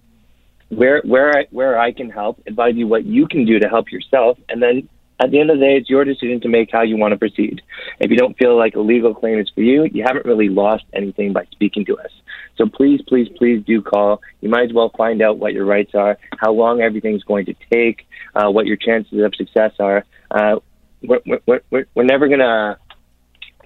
where 0.69 1.01
where 1.03 1.39
I, 1.39 1.47
where 1.51 1.79
I 1.79 1.93
can 1.93 2.11
help, 2.11 2.43
advise 2.47 2.75
you 2.75 2.87
what 2.87 3.05
you 3.05 3.27
can 3.29 3.45
do 3.45 3.59
to 3.61 3.69
help 3.69 3.93
yourself, 3.93 4.39
and 4.49 4.62
then 4.62 4.89
at 5.21 5.31
the 5.31 5.39
end 5.41 5.51
of 5.51 5.59
the 5.59 5.65
day, 5.65 5.77
it's 5.77 5.89
your 5.89 6.05
decision 6.05 6.41
to 6.41 6.49
make 6.49 6.71
how 6.73 6.83
you 6.83 6.97
want 6.97 7.12
to 7.12 7.19
proceed. 7.19 7.62
If 8.01 8.11
you 8.11 8.17
don't 8.17 8.37
feel 8.37 8.57
like 8.57 8.75
a 8.75 8.81
legal 8.81 9.15
claim 9.15 9.39
is 9.39 9.49
for 9.55 9.61
you, 9.61 9.85
you 9.85 10.03
haven't 10.05 10.27
really 10.27 10.49
lost 10.49 10.85
anything 10.93 11.33
by 11.33 11.47
speaking 11.53 11.85
to 11.87 11.99
us. 11.99 12.11
So 12.57 12.67
please, 12.67 13.01
please, 13.07 13.29
please 13.37 13.62
do 13.65 13.81
call. 13.81 14.21
You 14.41 14.49
might 14.49 14.65
as 14.65 14.73
well 14.73 14.91
find 14.97 15.23
out 15.23 15.39
what 15.39 15.53
your 15.53 15.67
rights 15.67 15.95
are, 15.95 16.19
how 16.37 16.53
long 16.53 16.81
everything's 16.81 17.23
going 17.23 17.47
to 17.47 17.55
take, 17.73 18.07
uh, 18.35 18.51
what 18.51 18.67
your 18.67 18.77
chances 18.77 19.23
of 19.23 19.35
success 19.35 19.73
are. 19.79 20.05
Uh, 20.31 20.57
we're, 21.03 21.21
we're, 21.47 21.61
we're, 21.71 21.87
we're 21.95 22.05
never 22.05 22.29
going 22.29 22.41
to 22.41 22.79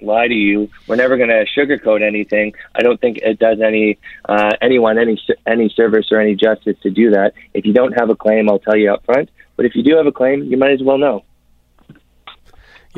lie 0.02 0.28
to 0.28 0.34
you. 0.34 0.68
We're 0.86 0.96
never 0.96 1.16
going 1.16 1.30
to 1.30 1.44
sugarcoat 1.56 2.02
anything. 2.02 2.52
I 2.74 2.82
don't 2.82 3.00
think 3.00 3.18
it 3.18 3.38
does 3.38 3.60
any 3.60 3.98
uh, 4.28 4.52
anyone 4.60 4.98
any 4.98 5.20
any 5.46 5.68
service 5.70 6.06
or 6.10 6.20
any 6.20 6.34
justice 6.34 6.76
to 6.82 6.90
do 6.90 7.10
that. 7.10 7.32
If 7.54 7.64
you 7.64 7.72
don't 7.72 7.92
have 7.92 8.10
a 8.10 8.16
claim, 8.16 8.48
I'll 8.48 8.58
tell 8.58 8.76
you 8.76 8.92
up 8.92 9.04
front. 9.04 9.30
But 9.56 9.66
if 9.66 9.74
you 9.74 9.82
do 9.82 9.96
have 9.96 10.06
a 10.06 10.12
claim, 10.12 10.44
you 10.44 10.56
might 10.56 10.72
as 10.72 10.82
well 10.82 10.98
know. 10.98 11.24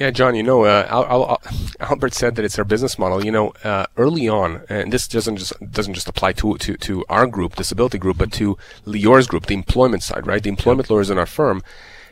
Yeah, 0.01 0.11
John, 0.11 0.35
you 0.35 0.43
know, 0.43 0.65
uh, 0.65 0.87
Al- 0.89 1.05
Al- 1.05 1.43
Albert 1.81 2.15
said 2.15 2.35
that 2.37 2.45
it's 2.47 2.59
our 2.59 2.65
business 2.65 2.99
model. 2.99 3.23
You 3.23 3.31
know, 3.31 3.53
uh, 3.63 3.85
early 3.99 4.31
on, 4.31 4.63
and 4.71 4.91
this 4.95 5.07
doesn't 5.07 5.37
just 5.37 5.53
doesn't 5.73 5.93
just 5.93 6.09
apply 6.09 6.33
to, 6.41 6.57
to, 6.57 6.77
to 6.79 7.05
our 7.11 7.27
group, 7.27 7.57
disability 7.57 7.99
group, 7.99 8.17
but 8.17 8.33
to 8.33 8.57
Lior's 8.87 9.27
group, 9.27 9.45
the 9.45 9.55
employment 9.55 10.03
side, 10.03 10.27
right? 10.27 10.43
The 10.43 10.49
employment 10.49 10.89
lawyers 10.89 11.11
in 11.11 11.19
our 11.19 11.27
firm 11.27 11.63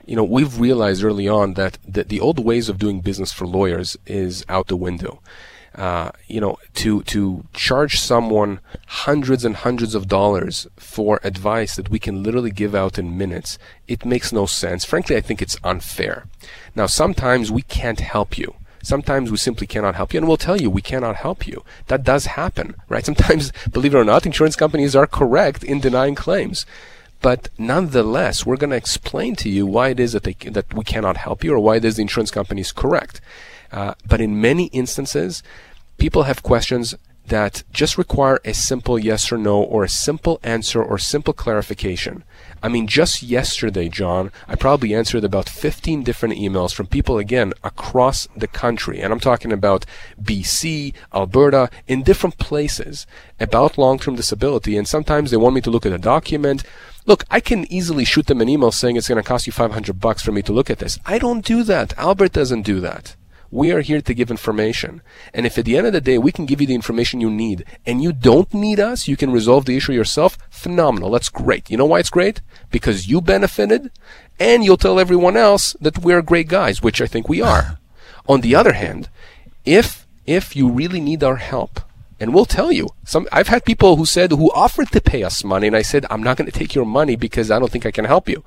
you 0.04 0.16
know, 0.16 0.24
we've 0.24 0.58
realized 0.58 1.04
early 1.04 1.28
on 1.28 1.52
that 1.54 1.76
the, 1.86 2.02
the 2.02 2.18
old 2.18 2.42
ways 2.42 2.70
of 2.70 2.78
doing 2.78 3.00
business 3.02 3.30
for 3.30 3.46
lawyers 3.46 3.94
is 4.06 4.42
out 4.48 4.68
the 4.68 4.76
window. 4.76 5.20
Uh, 5.74 6.10
you 6.26 6.40
know, 6.40 6.58
to 6.74 7.02
to 7.04 7.44
charge 7.52 8.00
someone 8.00 8.58
hundreds 8.86 9.44
and 9.44 9.56
hundreds 9.56 9.94
of 9.94 10.08
dollars 10.08 10.66
for 10.76 11.20
advice 11.22 11.76
that 11.76 11.90
we 11.90 11.98
can 11.98 12.22
literally 12.22 12.50
give 12.50 12.74
out 12.74 12.98
in 12.98 13.16
minutes, 13.16 13.58
it 13.86 14.04
makes 14.04 14.32
no 14.32 14.46
sense. 14.46 14.84
Frankly, 14.84 15.16
I 15.16 15.20
think 15.20 15.40
it's 15.40 15.56
unfair. 15.62 16.26
Now, 16.74 16.86
sometimes 16.86 17.52
we 17.52 17.62
can't 17.62 18.00
help 18.00 18.36
you. 18.36 18.54
Sometimes 18.82 19.30
we 19.30 19.36
simply 19.36 19.66
cannot 19.66 19.96
help 19.96 20.12
you, 20.12 20.18
and 20.18 20.26
we'll 20.26 20.36
tell 20.36 20.60
you 20.60 20.70
we 20.70 20.82
cannot 20.82 21.16
help 21.16 21.46
you. 21.46 21.64
That 21.88 22.04
does 22.04 22.26
happen, 22.26 22.74
right? 22.88 23.04
Sometimes, 23.04 23.52
believe 23.70 23.94
it 23.94 23.98
or 23.98 24.04
not, 24.04 24.26
insurance 24.26 24.56
companies 24.56 24.96
are 24.96 25.06
correct 25.06 25.62
in 25.62 25.80
denying 25.80 26.14
claims. 26.14 26.64
But 27.20 27.48
nonetheless, 27.58 28.46
we're 28.46 28.56
going 28.56 28.70
to 28.70 28.76
explain 28.76 29.34
to 29.36 29.48
you 29.48 29.66
why 29.66 29.88
it 29.88 30.00
is 30.00 30.12
that 30.12 30.22
they 30.22 30.34
that 30.50 30.72
we 30.72 30.84
cannot 30.84 31.16
help 31.16 31.42
you, 31.42 31.52
or 31.52 31.58
why 31.58 31.76
it 31.76 31.84
is 31.84 31.96
the 31.96 32.02
insurance 32.02 32.30
company 32.30 32.60
is 32.60 32.72
correct. 32.72 33.20
Uh, 33.72 33.94
but 34.06 34.20
in 34.20 34.40
many 34.40 34.66
instances, 34.66 35.42
people 35.98 36.24
have 36.24 36.42
questions 36.42 36.94
that 37.28 37.62
just 37.72 37.98
require 37.98 38.40
a 38.44 38.54
simple 38.54 38.98
yes 38.98 39.30
or 39.30 39.38
no, 39.38 39.62
or 39.62 39.84
a 39.84 39.88
simple 39.88 40.40
answer, 40.42 40.82
or 40.82 40.98
simple 40.98 41.32
clarification. 41.32 42.24
I 42.62 42.68
mean, 42.68 42.86
just 42.86 43.22
yesterday, 43.22 43.88
John, 43.88 44.32
I 44.48 44.56
probably 44.56 44.94
answered 44.94 45.24
about 45.24 45.48
15 45.48 46.02
different 46.02 46.36
emails 46.36 46.74
from 46.74 46.86
people, 46.86 47.18
again, 47.18 47.52
across 47.62 48.26
the 48.36 48.48
country. 48.48 49.00
And 49.00 49.12
I'm 49.12 49.20
talking 49.20 49.52
about 49.52 49.86
BC, 50.20 50.94
Alberta, 51.14 51.70
in 51.86 52.02
different 52.02 52.38
places 52.38 53.06
about 53.38 53.78
long 53.78 53.98
term 53.98 54.16
disability. 54.16 54.76
And 54.76 54.88
sometimes 54.88 55.30
they 55.30 55.36
want 55.36 55.54
me 55.54 55.60
to 55.62 55.70
look 55.70 55.86
at 55.86 55.92
a 55.92 55.98
document. 55.98 56.64
Look, 57.06 57.24
I 57.30 57.40
can 57.40 57.70
easily 57.72 58.04
shoot 58.04 58.26
them 58.26 58.40
an 58.40 58.48
email 58.48 58.72
saying 58.72 58.96
it's 58.96 59.08
going 59.08 59.22
to 59.22 59.26
cost 59.26 59.46
you 59.46 59.52
500 59.52 60.00
bucks 60.00 60.22
for 60.22 60.32
me 60.32 60.42
to 60.42 60.52
look 60.52 60.68
at 60.68 60.78
this. 60.78 60.98
I 61.06 61.18
don't 61.18 61.44
do 61.44 61.62
that. 61.64 61.96
Albert 61.96 62.32
doesn't 62.32 62.62
do 62.62 62.80
that. 62.80 63.16
We 63.50 63.72
are 63.72 63.80
here 63.80 64.00
to 64.00 64.14
give 64.14 64.30
information. 64.30 65.00
And 65.32 65.46
if 65.46 65.56
at 65.56 65.64
the 65.64 65.76
end 65.76 65.86
of 65.86 65.92
the 65.92 66.00
day 66.00 66.18
we 66.18 66.32
can 66.32 66.46
give 66.46 66.60
you 66.60 66.66
the 66.66 66.74
information 66.74 67.20
you 67.20 67.30
need 67.30 67.64
and 67.86 68.02
you 68.02 68.12
don't 68.12 68.52
need 68.52 68.78
us, 68.78 69.08
you 69.08 69.16
can 69.16 69.32
resolve 69.32 69.64
the 69.64 69.76
issue 69.76 69.92
yourself, 69.92 70.36
phenomenal. 70.50 71.10
That's 71.10 71.30
great. 71.30 71.70
You 71.70 71.76
know 71.76 71.86
why 71.86 72.00
it's 72.00 72.10
great? 72.10 72.40
Because 72.70 73.08
you 73.08 73.20
benefited 73.20 73.90
and 74.38 74.64
you'll 74.64 74.76
tell 74.76 75.00
everyone 75.00 75.36
else 75.36 75.74
that 75.80 75.98
we're 75.98 76.22
great 76.22 76.48
guys, 76.48 76.82
which 76.82 77.00
I 77.00 77.06
think 77.06 77.28
we 77.28 77.40
are. 77.40 77.78
On 78.28 78.42
the 78.42 78.54
other 78.54 78.74
hand, 78.74 79.08
if 79.64 80.06
if 80.26 80.54
you 80.54 80.68
really 80.68 81.00
need 81.00 81.24
our 81.24 81.36
help, 81.36 81.80
and 82.20 82.34
we'll 82.34 82.44
tell 82.44 82.70
you. 82.70 82.88
Some 83.04 83.26
I've 83.32 83.48
had 83.48 83.64
people 83.64 83.96
who 83.96 84.04
said 84.04 84.32
who 84.32 84.52
offered 84.52 84.90
to 84.92 85.00
pay 85.00 85.22
us 85.22 85.44
money, 85.44 85.68
and 85.68 85.76
I 85.76 85.82
said 85.82 86.04
I'm 86.10 86.22
not 86.22 86.36
going 86.36 86.50
to 86.50 86.58
take 86.58 86.74
your 86.74 86.84
money 86.84 87.16
because 87.16 87.50
I 87.50 87.58
don't 87.58 87.70
think 87.70 87.86
I 87.86 87.90
can 87.90 88.04
help 88.04 88.28
you. 88.28 88.44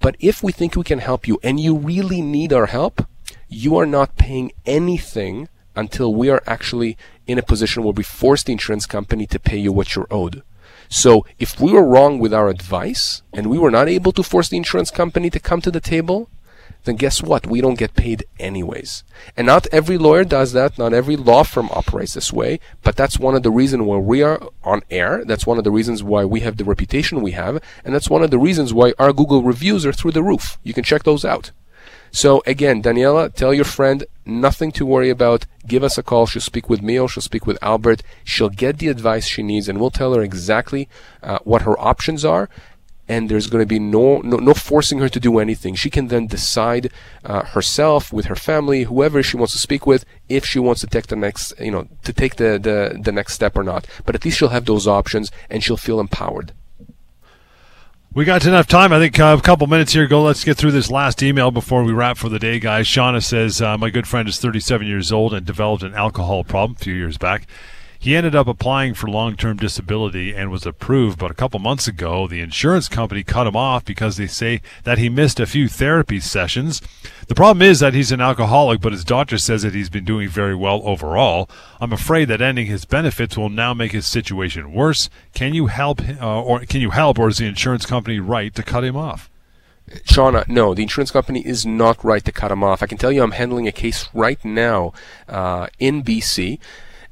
But 0.00 0.16
if 0.20 0.42
we 0.42 0.52
think 0.52 0.76
we 0.76 0.84
can 0.84 0.98
help 0.98 1.26
you, 1.26 1.38
and 1.42 1.58
you 1.58 1.76
really 1.76 2.20
need 2.22 2.52
our 2.52 2.66
help, 2.66 3.06
you 3.48 3.76
are 3.76 3.86
not 3.86 4.16
paying 4.16 4.52
anything 4.66 5.48
until 5.74 6.14
we 6.14 6.28
are 6.28 6.42
actually 6.46 6.96
in 7.26 7.38
a 7.38 7.42
position 7.42 7.82
where 7.82 7.92
we 7.92 8.02
force 8.02 8.42
the 8.42 8.52
insurance 8.52 8.86
company 8.86 9.26
to 9.26 9.38
pay 9.38 9.56
you 9.56 9.72
what 9.72 9.94
you're 9.94 10.08
owed. 10.10 10.42
So 10.88 11.26
if 11.38 11.60
we 11.60 11.72
were 11.72 11.84
wrong 11.84 12.18
with 12.18 12.32
our 12.32 12.48
advice 12.48 13.22
and 13.32 13.48
we 13.48 13.58
were 13.58 13.70
not 13.70 13.88
able 13.88 14.12
to 14.12 14.22
force 14.22 14.48
the 14.48 14.56
insurance 14.56 14.90
company 14.90 15.30
to 15.30 15.40
come 15.40 15.60
to 15.60 15.70
the 15.70 15.80
table, 15.80 16.30
then 16.84 16.96
guess 16.96 17.22
what? 17.22 17.46
We 17.46 17.60
don't 17.60 17.78
get 17.78 17.94
paid 17.94 18.24
anyways. 18.38 19.04
And 19.36 19.46
not 19.46 19.66
every 19.72 19.98
lawyer 19.98 20.24
does 20.24 20.52
that. 20.52 20.78
Not 20.78 20.94
every 20.94 21.16
law 21.16 21.42
firm 21.42 21.68
operates 21.72 22.14
this 22.14 22.32
way. 22.32 22.60
But 22.82 22.96
that's 22.96 23.18
one 23.18 23.34
of 23.34 23.42
the 23.42 23.50
reasons 23.50 23.82
why 23.82 23.98
we 23.98 24.22
are 24.22 24.40
on 24.64 24.82
air. 24.90 25.24
That's 25.24 25.46
one 25.46 25.58
of 25.58 25.64
the 25.64 25.70
reasons 25.70 26.02
why 26.02 26.24
we 26.24 26.40
have 26.40 26.56
the 26.56 26.64
reputation 26.64 27.20
we 27.20 27.32
have. 27.32 27.62
And 27.84 27.94
that's 27.94 28.08
one 28.08 28.22
of 28.22 28.30
the 28.30 28.38
reasons 28.38 28.72
why 28.72 28.94
our 28.98 29.12
Google 29.12 29.42
reviews 29.42 29.84
are 29.84 29.92
through 29.92 30.12
the 30.12 30.22
roof. 30.22 30.58
You 30.62 30.72
can 30.72 30.84
check 30.84 31.02
those 31.02 31.24
out. 31.24 31.50
So 32.10 32.42
again, 32.46 32.82
Daniela, 32.82 33.32
tell 33.32 33.52
your 33.54 33.64
friend 33.64 34.04
nothing 34.24 34.72
to 34.72 34.86
worry 34.86 35.10
about. 35.10 35.46
Give 35.66 35.82
us 35.82 35.98
a 35.98 36.02
call. 36.02 36.26
She'll 36.26 36.42
speak 36.42 36.68
with 36.68 36.82
me 36.82 36.98
or 36.98 37.08
she'll 37.08 37.22
speak 37.22 37.46
with 37.46 37.58
Albert. 37.62 38.02
She'll 38.24 38.48
get 38.48 38.78
the 38.78 38.88
advice 38.88 39.26
she 39.26 39.42
needs 39.42 39.68
and 39.68 39.78
we'll 39.78 39.90
tell 39.90 40.14
her 40.14 40.22
exactly 40.22 40.88
uh, 41.22 41.38
what 41.44 41.62
her 41.62 41.78
options 41.78 42.24
are 42.24 42.48
and 43.08 43.28
there's 43.28 43.46
going 43.46 43.62
to 43.62 43.66
be 43.66 43.78
no, 43.78 44.18
no, 44.18 44.36
no 44.36 44.52
forcing 44.52 44.98
her 44.98 45.08
to 45.08 45.18
do 45.18 45.38
anything. 45.38 45.74
She 45.74 45.90
can 45.90 46.08
then 46.08 46.26
decide 46.26 46.92
uh, 47.24 47.44
herself 47.44 48.12
with 48.12 48.26
her 48.26 48.36
family, 48.36 48.82
whoever 48.82 49.22
she 49.22 49.38
wants 49.38 49.54
to 49.54 49.58
speak 49.58 49.86
with, 49.86 50.04
if 50.28 50.44
she 50.44 50.58
wants 50.58 50.82
to 50.82 50.86
take 50.86 51.06
the 51.06 51.16
next, 51.16 51.54
you 51.58 51.70
know, 51.70 51.88
to 52.04 52.12
take 52.12 52.36
the, 52.36 52.58
the, 52.58 53.00
the 53.02 53.12
next 53.12 53.32
step 53.32 53.56
or 53.56 53.64
not. 53.64 53.86
But 54.04 54.14
at 54.14 54.24
least 54.24 54.38
she'll 54.38 54.48
have 54.50 54.66
those 54.66 54.86
options 54.86 55.30
and 55.48 55.64
she'll 55.64 55.78
feel 55.78 56.00
empowered. 56.00 56.52
We 58.14 58.24
got 58.24 58.46
enough 58.46 58.66
time. 58.66 58.92
I 58.92 58.98
think 58.98 59.20
uh, 59.20 59.36
a 59.38 59.42
couple 59.42 59.66
minutes 59.66 59.92
here 59.92 60.06
go. 60.06 60.22
Let's 60.22 60.42
get 60.42 60.56
through 60.56 60.72
this 60.72 60.90
last 60.90 61.22
email 61.22 61.50
before 61.50 61.84
we 61.84 61.92
wrap 61.92 62.16
for 62.16 62.30
the 62.30 62.38
day, 62.38 62.58
guys. 62.58 62.86
Shauna 62.86 63.22
says, 63.22 63.60
uh, 63.60 63.76
My 63.76 63.90
good 63.90 64.06
friend 64.06 64.26
is 64.26 64.38
37 64.40 64.86
years 64.86 65.12
old 65.12 65.34
and 65.34 65.44
developed 65.44 65.82
an 65.82 65.94
alcohol 65.94 66.42
problem 66.42 66.76
a 66.80 66.82
few 66.82 66.94
years 66.94 67.18
back. 67.18 67.46
He 68.00 68.14
ended 68.14 68.36
up 68.36 68.46
applying 68.46 68.94
for 68.94 69.08
long 69.08 69.36
term 69.36 69.56
disability 69.56 70.32
and 70.32 70.52
was 70.52 70.64
approved, 70.64 71.18
but 71.18 71.32
a 71.32 71.34
couple 71.34 71.58
months 71.58 71.88
ago, 71.88 72.28
the 72.28 72.40
insurance 72.40 72.88
company 72.88 73.24
cut 73.24 73.48
him 73.48 73.56
off 73.56 73.84
because 73.84 74.16
they 74.16 74.28
say 74.28 74.60
that 74.84 74.98
he 74.98 75.08
missed 75.08 75.40
a 75.40 75.46
few 75.46 75.66
therapy 75.66 76.20
sessions. 76.20 76.80
The 77.26 77.34
problem 77.34 77.60
is 77.60 77.80
that 77.80 77.94
he's 77.94 78.12
an 78.12 78.20
alcoholic, 78.20 78.80
but 78.80 78.92
his 78.92 79.04
doctor 79.04 79.36
says 79.36 79.62
that 79.62 79.74
he's 79.74 79.90
been 79.90 80.04
doing 80.04 80.28
very 80.28 80.54
well 80.54 80.80
overall. 80.84 81.50
I'm 81.80 81.92
afraid 81.92 82.26
that 82.26 82.40
ending 82.40 82.66
his 82.66 82.84
benefits 82.84 83.36
will 83.36 83.50
now 83.50 83.74
make 83.74 83.92
his 83.92 84.06
situation 84.06 84.72
worse. 84.72 85.10
Can 85.34 85.52
you 85.52 85.66
help, 85.66 86.00
uh, 86.00 86.42
or 86.42 86.60
can 86.60 86.80
you 86.80 86.90
help, 86.90 87.18
or 87.18 87.28
is 87.28 87.38
the 87.38 87.46
insurance 87.46 87.84
company 87.84 88.20
right 88.20 88.54
to 88.54 88.62
cut 88.62 88.84
him 88.84 88.96
off? 88.96 89.28
Shauna, 90.04 90.46
no, 90.48 90.72
the 90.74 90.82
insurance 90.82 91.10
company 91.10 91.44
is 91.44 91.66
not 91.66 92.04
right 92.04 92.24
to 92.24 92.30
cut 92.30 92.52
him 92.52 92.62
off. 92.62 92.82
I 92.82 92.86
can 92.86 92.98
tell 92.98 93.10
you 93.10 93.22
I'm 93.22 93.32
handling 93.32 93.66
a 93.66 93.72
case 93.72 94.08
right 94.14 94.42
now 94.44 94.92
uh, 95.28 95.66
in 95.78 96.04
BC 96.04 96.58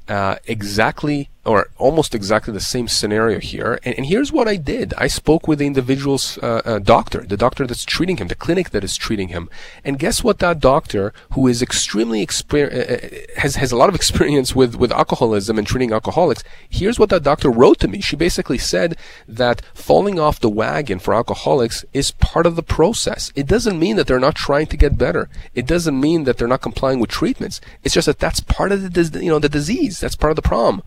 uh, 0.08 0.36
exactly 0.46 1.30
or 1.46 1.68
almost 1.78 2.14
exactly 2.14 2.52
the 2.52 2.60
same 2.60 2.88
scenario 2.88 3.38
here. 3.38 3.78
And, 3.84 3.94
and 3.96 4.06
here's 4.06 4.32
what 4.32 4.48
I 4.48 4.56
did. 4.56 4.92
I 4.98 5.06
spoke 5.06 5.46
with 5.46 5.60
the 5.60 5.66
individual's 5.66 6.38
uh, 6.38 6.62
uh, 6.64 6.78
doctor, 6.80 7.20
the 7.20 7.36
doctor 7.36 7.66
that's 7.66 7.84
treating 7.84 8.16
him, 8.16 8.28
the 8.28 8.34
clinic 8.34 8.70
that 8.70 8.82
is 8.82 8.96
treating 8.96 9.28
him. 9.28 9.48
And 9.84 9.98
guess 9.98 10.24
what 10.24 10.40
that 10.40 10.58
doctor, 10.58 11.12
who 11.32 11.46
is 11.46 11.62
extremely 11.62 12.26
exper- 12.26 12.72
uh, 12.72 12.94
uh, 12.94 13.40
has, 13.40 13.56
has 13.56 13.70
a 13.70 13.76
lot 13.76 13.88
of 13.88 13.94
experience 14.00 14.54
with, 14.54 14.74
with 14.74 14.90
alcoholism 14.90 15.56
and 15.56 15.66
treating 15.66 15.92
alcoholics, 15.92 16.42
here's 16.68 16.98
what 16.98 17.10
that 17.10 17.22
doctor 17.22 17.50
wrote 17.50 17.78
to 17.80 17.88
me. 17.88 18.00
She 18.00 18.16
basically 18.16 18.58
said 18.58 18.96
that 19.28 19.62
falling 19.72 20.18
off 20.18 20.40
the 20.40 20.50
wagon 20.50 20.98
for 20.98 21.14
alcoholics 21.14 21.84
is 21.92 22.10
part 22.10 22.46
of 22.46 22.56
the 22.56 22.62
process. 22.62 23.32
It 23.36 23.46
doesn't 23.46 23.78
mean 23.78 23.96
that 23.96 24.08
they're 24.08 24.18
not 24.18 24.34
trying 24.34 24.66
to 24.66 24.76
get 24.76 24.98
better. 24.98 25.28
It 25.54 25.66
doesn't 25.66 25.98
mean 25.98 26.24
that 26.24 26.38
they're 26.38 26.48
not 26.48 26.60
complying 26.60 26.98
with 26.98 27.10
treatments. 27.10 27.60
It's 27.84 27.94
just 27.94 28.06
that 28.06 28.18
that's 28.18 28.40
part 28.40 28.72
of 28.72 28.92
the, 28.92 29.22
you 29.22 29.30
know, 29.30 29.38
the 29.38 29.48
disease. 29.48 30.00
That's 30.00 30.16
part 30.16 30.32
of 30.32 30.36
the 30.36 30.42
problem 30.42 30.82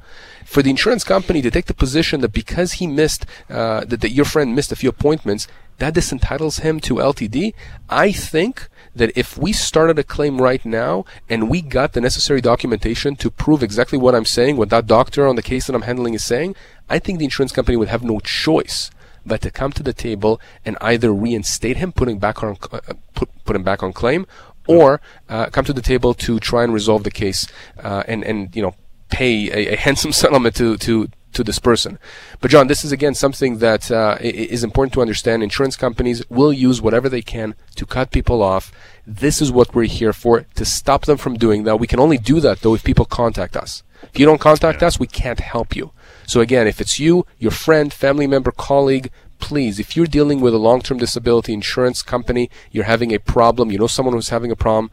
for 0.45 0.61
the 0.61 0.69
insurance 0.69 1.03
company 1.03 1.41
to 1.41 1.51
take 1.51 1.65
the 1.65 1.73
position 1.73 2.21
that 2.21 2.33
because 2.33 2.73
he 2.73 2.87
missed, 2.87 3.25
uh, 3.49 3.85
that, 3.85 4.01
that 4.01 4.11
your 4.11 4.25
friend 4.25 4.55
missed 4.55 4.71
a 4.71 4.75
few 4.75 4.89
appointments, 4.89 5.47
that 5.77 5.93
disentitles 5.93 6.57
him 6.59 6.79
to 6.81 6.95
LTD. 6.95 7.53
I 7.89 8.11
think 8.11 8.69
that 8.95 9.17
if 9.17 9.37
we 9.37 9.53
started 9.53 9.97
a 9.97 10.03
claim 10.03 10.41
right 10.41 10.63
now 10.65 11.05
and 11.29 11.49
we 11.49 11.61
got 11.61 11.93
the 11.93 12.01
necessary 12.01 12.41
documentation 12.41 13.15
to 13.17 13.31
prove 13.31 13.63
exactly 13.63 13.97
what 13.97 14.13
I'm 14.13 14.25
saying, 14.25 14.57
what 14.57 14.69
that 14.69 14.87
doctor 14.87 15.25
on 15.27 15.35
the 15.35 15.41
case 15.41 15.67
that 15.67 15.75
I'm 15.75 15.83
handling 15.83 16.13
is 16.13 16.23
saying, 16.23 16.55
I 16.89 16.99
think 16.99 17.19
the 17.19 17.25
insurance 17.25 17.51
company 17.51 17.77
would 17.77 17.87
have 17.87 18.03
no 18.03 18.19
choice 18.19 18.91
but 19.25 19.41
to 19.41 19.51
come 19.51 19.71
to 19.73 19.83
the 19.83 19.93
table 19.93 20.41
and 20.65 20.77
either 20.81 21.13
reinstate 21.13 21.77
him, 21.77 21.91
putting 21.91 22.19
back 22.19 22.41
on 22.43 22.57
uh, 22.71 22.79
put 23.13 23.29
put 23.45 23.55
him 23.55 23.63
back 23.63 23.83
on 23.83 23.93
claim, 23.93 24.25
or 24.67 25.01
uh, 25.27 25.47
come 25.47 25.65
to 25.65 25.73
the 25.73 25.81
table 25.81 26.13
to 26.13 26.39
try 26.39 26.63
and 26.63 26.73
resolve 26.73 27.03
the 27.03 27.11
case 27.11 27.47
uh, 27.83 28.03
and 28.07 28.23
and 28.23 28.55
you 28.55 28.61
know 28.61 28.75
pay 29.10 29.51
a, 29.51 29.74
a 29.74 29.78
handsome 29.86 30.12
settlement 30.12 30.55
to 30.55 30.78
to 30.78 31.10
to 31.32 31.43
this 31.43 31.60
person. 31.60 31.99
But 32.41 32.51
John, 32.51 32.68
this 32.68 32.84
is 32.84 32.91
again 32.91 33.14
something 33.14 33.60
that 33.60 33.91
uh, 33.91 34.18
is 34.22 34.64
important 34.64 34.93
to 34.93 35.01
understand. 35.01 35.43
Insurance 35.43 35.76
companies 35.76 36.28
will 36.30 36.51
use 36.51 36.82
whatever 36.82 37.07
they 37.10 37.22
can 37.22 37.55
to 37.76 37.86
cut 37.86 38.12
people 38.12 38.41
off. 38.41 38.72
This 39.05 39.41
is 39.41 39.51
what 39.51 39.74
we're 39.76 39.84
here 39.84 40.14
for 40.14 40.41
to 40.55 40.66
stop 40.66 41.05
them 41.05 41.18
from 41.18 41.36
doing 41.36 41.64
that. 41.64 41.80
We 41.80 41.88
can 41.88 41.99
only 41.99 42.18
do 42.18 42.39
that 42.39 42.62
though 42.62 42.76
if 42.76 42.84
people 42.84 43.05
contact 43.05 43.55
us. 43.55 43.84
If 44.14 44.20
you 44.20 44.26
don't 44.26 44.41
contact 44.41 44.82
us, 44.82 44.99
we 44.99 45.07
can't 45.07 45.39
help 45.39 45.76
you. 45.76 45.91
So 46.26 46.41
again, 46.41 46.68
if 46.68 46.80
it's 46.80 46.99
you, 46.99 47.26
your 47.38 47.51
friend, 47.51 47.91
family 47.91 48.28
member, 48.28 48.51
colleague, 48.51 49.12
please, 49.39 49.80
if 49.80 49.95
you're 49.95 50.05
dealing 50.05 50.41
with 50.41 50.53
a 50.53 50.57
long-term 50.57 50.97
disability 50.99 51.53
insurance 51.53 52.01
company, 52.01 52.49
you're 52.72 52.86
having 52.86 53.14
a 53.14 53.20
problem, 53.20 53.72
you 53.72 53.78
know 53.78 53.88
someone 53.88 54.14
who's 54.14 54.30
having 54.30 54.51
a 54.51 54.55
problem, 54.55 54.91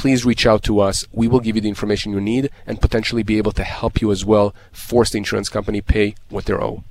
please 0.00 0.24
reach 0.24 0.46
out 0.46 0.62
to 0.62 0.80
us. 0.80 1.06
We 1.12 1.28
will 1.28 1.40
give 1.40 1.56
you 1.56 1.60
the 1.60 1.68
information 1.68 2.12
you 2.12 2.22
need 2.22 2.48
and 2.66 2.80
potentially 2.80 3.22
be 3.22 3.36
able 3.36 3.52
to 3.52 3.62
help 3.62 4.00
you 4.00 4.10
as 4.10 4.24
well. 4.24 4.54
Force 4.72 5.10
the 5.10 5.18
insurance 5.18 5.50
company 5.50 5.82
pay 5.82 6.14
what 6.30 6.46
they 6.46 6.54
owe, 6.54 6.82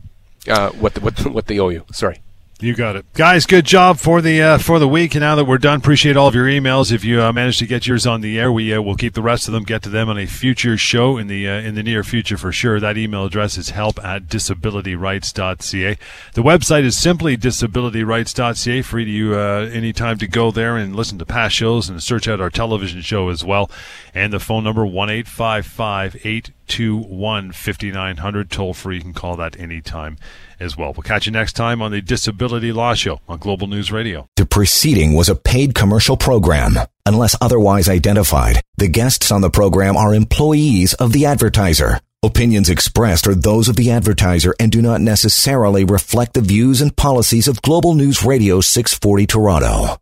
uh, 0.47 0.69
what 0.73 1.01
what 1.01 1.25
what 1.35 1.47
they 1.47 1.57
owe 1.57 1.69
you. 1.69 1.85
Sorry. 1.91 2.21
You 2.61 2.75
got 2.75 2.97
it, 2.97 3.05
guys. 3.13 3.45
Good 3.45 3.63
job 3.63 3.99
for 3.99 4.21
the 4.21 4.41
uh, 4.41 4.57
for 4.57 4.79
the 4.79 4.87
week. 4.87 5.15
And 5.15 5.21
now 5.21 5.35
that 5.35 5.45
we're 5.45 5.59
done, 5.59 5.77
appreciate 5.77 6.17
all 6.17 6.27
of 6.27 6.35
your 6.35 6.45
emails. 6.45 6.91
If 6.91 7.05
you 7.05 7.21
uh, 7.21 7.31
managed 7.31 7.59
to 7.59 7.65
get 7.65 7.87
yours 7.87 8.05
on 8.05 8.19
the 8.19 8.37
air, 8.37 8.51
we 8.51 8.73
uh, 8.73 8.81
will 8.81 8.97
keep 8.97 9.13
the 9.13 9.21
rest 9.21 9.47
of 9.47 9.53
them, 9.53 9.63
get 9.63 9.81
to 9.83 9.89
them 9.89 10.09
on 10.09 10.17
a 10.17 10.25
future 10.25 10.75
show 10.75 11.17
in 11.17 11.27
the 11.27 11.47
uh, 11.47 11.61
in 11.61 11.75
the 11.75 11.83
near 11.83 12.03
future 12.03 12.37
for 12.37 12.51
sure. 12.51 12.77
That 12.77 12.97
email 12.97 13.23
address 13.23 13.57
is 13.57 13.69
help 13.69 13.97
at 14.03 14.23
disabilityrights.ca. 14.23 15.97
The 16.33 16.43
website 16.43 16.83
is 16.83 16.97
simply 16.97 17.37
disabilityrights.ca. 17.37 18.81
Free 18.81 19.05
to 19.05 19.11
you 19.11 19.35
uh, 19.35 19.69
anytime 19.71 20.17
to 20.17 20.27
go 20.27 20.51
there 20.51 20.75
and 20.75 20.93
listen 20.93 21.17
to 21.19 21.25
past 21.25 21.55
shows 21.55 21.87
and 21.87 22.03
search 22.03 22.27
out 22.27 22.41
our 22.41 22.49
television 22.49 22.99
show 22.99 23.29
as 23.29 23.41
well. 23.41 23.71
And 24.13 24.33
the 24.33 24.39
phone 24.39 24.65
number 24.65 24.85
one 24.85 25.09
eight 25.09 25.29
five 25.29 25.65
five 25.65 26.17
eight 26.25 26.51
two 26.69 26.97
one 26.97 27.51
fifty 27.51 27.91
nine 27.91 28.17
hundred 28.17 28.49
toll 28.49 28.73
free. 28.73 28.97
You 28.97 29.01
can 29.01 29.13
call 29.13 29.35
that 29.37 29.59
anytime 29.59 30.17
as 30.59 30.77
well. 30.77 30.93
We'll 30.93 31.03
catch 31.03 31.25
you 31.25 31.31
next 31.33 31.53
time 31.53 31.81
on 31.81 31.91
the 31.91 32.01
Disability 32.01 32.71
Law 32.71 32.93
Show 32.93 33.19
on 33.27 33.39
Global 33.39 33.67
News 33.67 33.91
Radio. 33.91 34.29
The 34.37 34.45
preceding 34.45 35.13
was 35.13 35.27
a 35.27 35.35
paid 35.35 35.75
commercial 35.75 36.15
program. 36.15 36.75
Unless 37.05 37.35
otherwise 37.41 37.89
identified, 37.89 38.61
the 38.77 38.87
guests 38.87 39.31
on 39.31 39.41
the 39.41 39.49
program 39.49 39.97
are 39.97 40.13
employees 40.13 40.93
of 40.93 41.11
the 41.11 41.25
advertiser. 41.25 41.99
Opinions 42.21 42.69
expressed 42.69 43.27
are 43.27 43.35
those 43.35 43.67
of 43.67 43.75
the 43.75 43.91
advertiser 43.91 44.53
and 44.59 44.71
do 44.71 44.81
not 44.81 45.01
necessarily 45.01 45.83
reflect 45.85 46.33
the 46.33 46.41
views 46.41 46.81
and 46.81 46.95
policies 46.95 47.47
of 47.47 47.61
Global 47.61 47.95
News 47.95 48.23
Radio 48.23 48.61
640 48.61 49.25
Toronto. 49.25 49.97